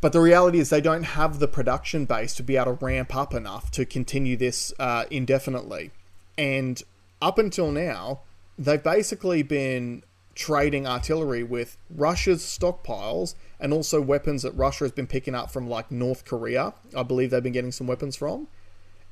But 0.00 0.12
the 0.12 0.20
reality 0.20 0.60
is 0.60 0.70
they 0.70 0.80
don't 0.80 1.02
have 1.02 1.40
the 1.40 1.48
production 1.48 2.04
base 2.04 2.34
to 2.36 2.44
be 2.44 2.56
able 2.56 2.76
to 2.76 2.84
ramp 2.84 3.16
up 3.16 3.34
enough 3.34 3.72
to 3.72 3.84
continue 3.84 4.36
this 4.36 4.72
uh, 4.78 5.06
indefinitely. 5.10 5.90
And 6.36 6.80
up 7.20 7.36
until 7.36 7.72
now, 7.72 8.20
they've 8.56 8.82
basically 8.82 9.42
been 9.42 10.04
trading 10.36 10.86
artillery 10.86 11.42
with 11.42 11.76
Russia's 11.90 12.42
stockpiles 12.44 13.34
and 13.58 13.72
also 13.72 14.00
weapons 14.00 14.42
that 14.42 14.52
Russia 14.52 14.84
has 14.84 14.92
been 14.92 15.08
picking 15.08 15.34
up 15.34 15.50
from 15.50 15.68
like 15.68 15.90
North 15.90 16.24
Korea. 16.24 16.74
I 16.96 17.02
believe 17.02 17.30
they've 17.30 17.42
been 17.42 17.52
getting 17.52 17.72
some 17.72 17.88
weapons 17.88 18.14
from 18.14 18.46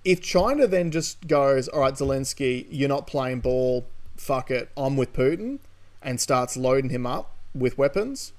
if 0.07 0.23
China 0.23 0.69
then 0.69 0.93
just 0.93 1.27
goes, 1.27 1.67
all 1.67 1.81
right, 1.81 1.93
Zelensky, 1.93 2.65
you're 2.71 2.89
not 2.89 3.09
playing 3.09 3.41
ball, 3.41 3.85
fuck 4.17 4.53
it, 4.53 4.71
I'm 4.77 4.97
with 4.97 5.13
Putin, 5.13 5.59
and 6.01 6.21
starts 6.21 6.57
loading 6.57 6.91
him 6.91 7.05
up 7.05 7.33
with 7.53 7.77
weapons, 7.77 8.33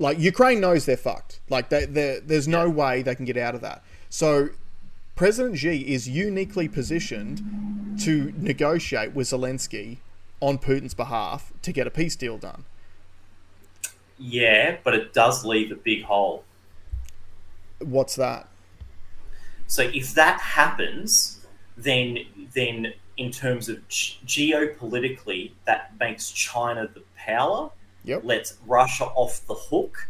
like 0.00 0.18
Ukraine 0.18 0.60
knows 0.60 0.84
they're 0.84 0.96
fucked. 0.96 1.38
Like 1.48 1.68
they, 1.68 1.84
there's 1.86 2.48
no 2.48 2.68
way 2.68 3.02
they 3.02 3.14
can 3.14 3.24
get 3.24 3.36
out 3.36 3.54
of 3.54 3.60
that. 3.60 3.84
So 4.10 4.48
President 5.14 5.56
Xi 5.58 5.94
is 5.94 6.08
uniquely 6.08 6.66
positioned 6.66 8.00
to 8.00 8.34
negotiate 8.36 9.14
with 9.14 9.28
Zelensky 9.28 9.98
on 10.40 10.58
Putin's 10.58 10.92
behalf 10.92 11.52
to 11.62 11.72
get 11.72 11.86
a 11.86 11.90
peace 11.90 12.16
deal 12.16 12.36
done. 12.36 12.64
Yeah, 14.18 14.78
but 14.82 14.94
it 14.94 15.14
does 15.14 15.44
leave 15.44 15.70
a 15.70 15.76
big 15.76 16.02
hole. 16.02 16.42
What's 17.78 18.16
that? 18.16 18.48
So 19.66 19.82
if 19.82 20.14
that 20.14 20.40
happens, 20.40 21.40
then 21.76 22.18
then 22.54 22.94
in 23.16 23.30
terms 23.30 23.68
of 23.68 23.86
g- 23.88 24.18
geopolitically, 24.26 25.52
that 25.64 25.92
makes 25.98 26.30
China 26.30 26.88
the 26.92 27.02
power, 27.16 27.70
Yep. 28.04 28.22
lets 28.24 28.56
Russia 28.66 29.04
off 29.06 29.44
the 29.46 29.54
hook, 29.54 30.08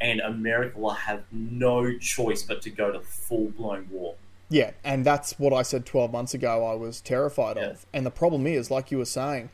and 0.00 0.20
America 0.20 0.78
will 0.78 0.90
have 0.90 1.22
no 1.30 1.96
choice 1.98 2.42
but 2.42 2.62
to 2.62 2.70
go 2.70 2.90
to 2.90 3.00
full 3.00 3.50
blown 3.50 3.88
war. 3.90 4.14
Yeah, 4.50 4.70
and 4.82 5.04
that's 5.04 5.38
what 5.38 5.52
I 5.52 5.62
said 5.62 5.84
12 5.84 6.10
months 6.10 6.32
ago 6.34 6.64
I 6.64 6.74
was 6.74 7.00
terrified 7.00 7.56
Yeah. 7.58 7.66
of. 7.70 7.86
And 7.92 8.06
the 8.06 8.10
problem 8.10 8.46
is, 8.46 8.70
like 8.70 8.90
you 8.90 8.98
were 8.98 9.04
saying, 9.04 9.50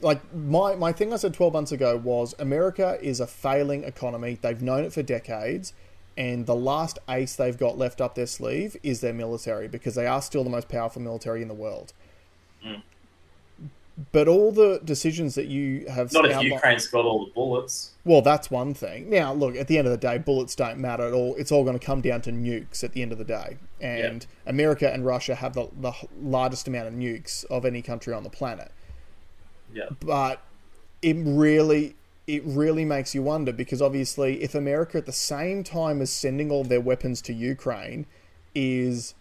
like 0.00 0.32
my 0.34 0.74
my 0.76 0.92
thing 0.92 1.12
I 1.12 1.16
said 1.16 1.34
twelve 1.34 1.52
months 1.52 1.72
ago 1.72 1.96
was 1.96 2.34
America 2.38 2.98
is 3.02 3.18
a 3.20 3.26
failing 3.26 3.82
economy. 3.84 4.38
They've 4.40 4.62
known 4.62 4.84
it 4.84 4.92
for 4.92 5.02
decades, 5.02 5.72
and 6.18 6.46
the 6.46 6.54
last 6.54 6.98
ace 7.08 7.36
they've 7.36 7.56
got 7.56 7.78
left 7.78 8.00
up 8.00 8.16
their 8.16 8.26
sleeve 8.26 8.76
is 8.82 9.00
their 9.00 9.12
military 9.14 9.68
because 9.68 9.94
they 9.94 10.08
are 10.08 10.20
still 10.20 10.42
the 10.42 10.50
most 10.50 10.68
powerful 10.68 11.00
military 11.00 11.42
in 11.42 11.48
the 11.48 11.54
world. 11.54 11.92
Mm. 12.66 12.82
But 14.10 14.26
all 14.26 14.50
the 14.50 14.80
decisions 14.84 15.36
that 15.36 15.46
you 15.46 15.86
have 15.88 16.12
Not 16.12 16.26
if 16.26 16.42
Ukraine's 16.42 16.88
got 16.88 17.04
all 17.04 17.24
the 17.24 17.32
bullets. 17.32 17.92
well, 18.04 18.20
that's 18.20 18.50
one 18.50 18.74
thing. 18.74 19.08
Now, 19.08 19.32
look, 19.32 19.54
at 19.54 19.68
the 19.68 19.78
end 19.78 19.86
of 19.86 19.92
the 19.92 19.96
day, 19.96 20.18
bullets 20.18 20.56
don't 20.56 20.78
matter 20.78 21.04
at 21.04 21.12
all. 21.12 21.36
It's 21.36 21.52
all 21.52 21.62
going 21.62 21.78
to 21.78 21.84
come 21.84 22.00
down 22.00 22.20
to 22.22 22.32
nukes 22.32 22.82
at 22.82 22.92
the 22.92 23.02
end 23.02 23.12
of 23.12 23.18
the 23.18 23.24
day. 23.24 23.56
And 23.80 24.26
America 24.44 24.92
and 24.92 25.06
Russia 25.06 25.36
have 25.36 25.54
the, 25.54 25.68
the 25.80 25.92
largest 26.20 26.66
amount 26.66 26.88
of 26.88 26.94
nukes 26.94 27.44
of 27.44 27.64
any 27.64 27.80
country 27.80 28.12
on 28.12 28.24
the 28.24 28.30
planet. 28.30 28.72
Yeah. 29.72 29.88
But 30.00 30.42
it 31.00 31.16
really 31.18 31.94
it 32.28 32.42
really 32.44 32.84
makes 32.84 33.14
you 33.14 33.22
wonder 33.22 33.52
because 33.52 33.80
obviously 33.80 34.42
if 34.42 34.54
America 34.54 34.98
at 34.98 35.06
the 35.06 35.12
same 35.12 35.64
time 35.64 36.00
as 36.02 36.10
sending 36.10 36.50
all 36.52 36.62
their 36.62 36.80
weapons 36.80 37.20
to 37.22 37.32
Ukraine 37.32 38.06
is 38.54 39.14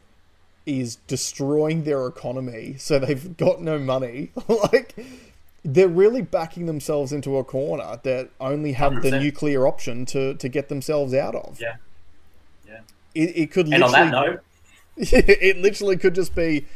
is 0.66 0.98
destroying 1.08 1.86
their 1.86 2.06
economy 2.06 2.76
so 2.78 3.00
they've 3.00 3.38
got 3.38 3.62
no 3.62 3.80
money 3.80 4.32
like 4.48 4.94
they're 5.64 5.88
really 5.88 6.22
backing 6.22 6.66
themselves 6.66 7.12
into 7.12 7.38
a 7.38 7.44
corner 7.44 8.00
that 8.04 8.30
only 8.40 8.74
have 8.74 9.02
the 9.02 9.12
100%. 9.12 9.22
nuclear 9.22 9.68
option 9.68 10.06
to, 10.06 10.34
to 10.36 10.48
get 10.48 10.70
themselves 10.70 11.14
out 11.14 11.36
of. 11.36 11.60
Yeah. 11.60 11.76
Yeah. 12.66 12.80
It, 13.14 13.36
it 13.36 13.52
could 13.52 13.68
And 13.68 13.84
on 13.84 13.92
literally 13.92 14.12
that 14.12 14.12
note, 14.12 14.44
it 14.98 15.58
literally 15.58 15.98
could 15.98 16.16
just 16.16 16.34
be 16.34 16.68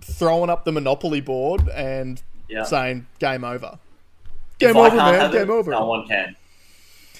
throwing 0.00 0.48
up 0.48 0.64
the 0.64 0.72
monopoly 0.72 1.20
board 1.20 1.68
and 1.68 2.22
yeah. 2.48 2.62
saying 2.62 3.06
game 3.18 3.44
over. 3.44 3.78
If 4.60 4.66
Game 4.68 4.76
over, 4.76 4.96
man. 4.96 5.14
have 5.14 5.34
it, 5.34 5.38
Game 5.38 5.50
over. 5.50 5.70
No 5.70 5.86
one 5.86 6.06
can. 6.08 6.36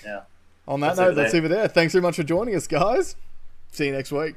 Yeah. 0.05 0.21
On 0.67 0.81
that 0.81 0.97
Let's 0.97 0.99
note, 0.99 1.05
leave 1.09 1.13
it 1.13 1.21
let's 1.21 1.33
there. 1.33 1.41
leave 1.43 1.51
it 1.51 1.55
there. 1.55 1.69
Thanks 1.69 1.93
very 1.93 2.03
much 2.03 2.17
for 2.17 2.23
joining 2.25 2.55
us, 2.55 2.67
guys. 2.67 3.17
See 3.73 3.87
you 3.87 3.93
next 3.93 4.13
week. 4.13 4.35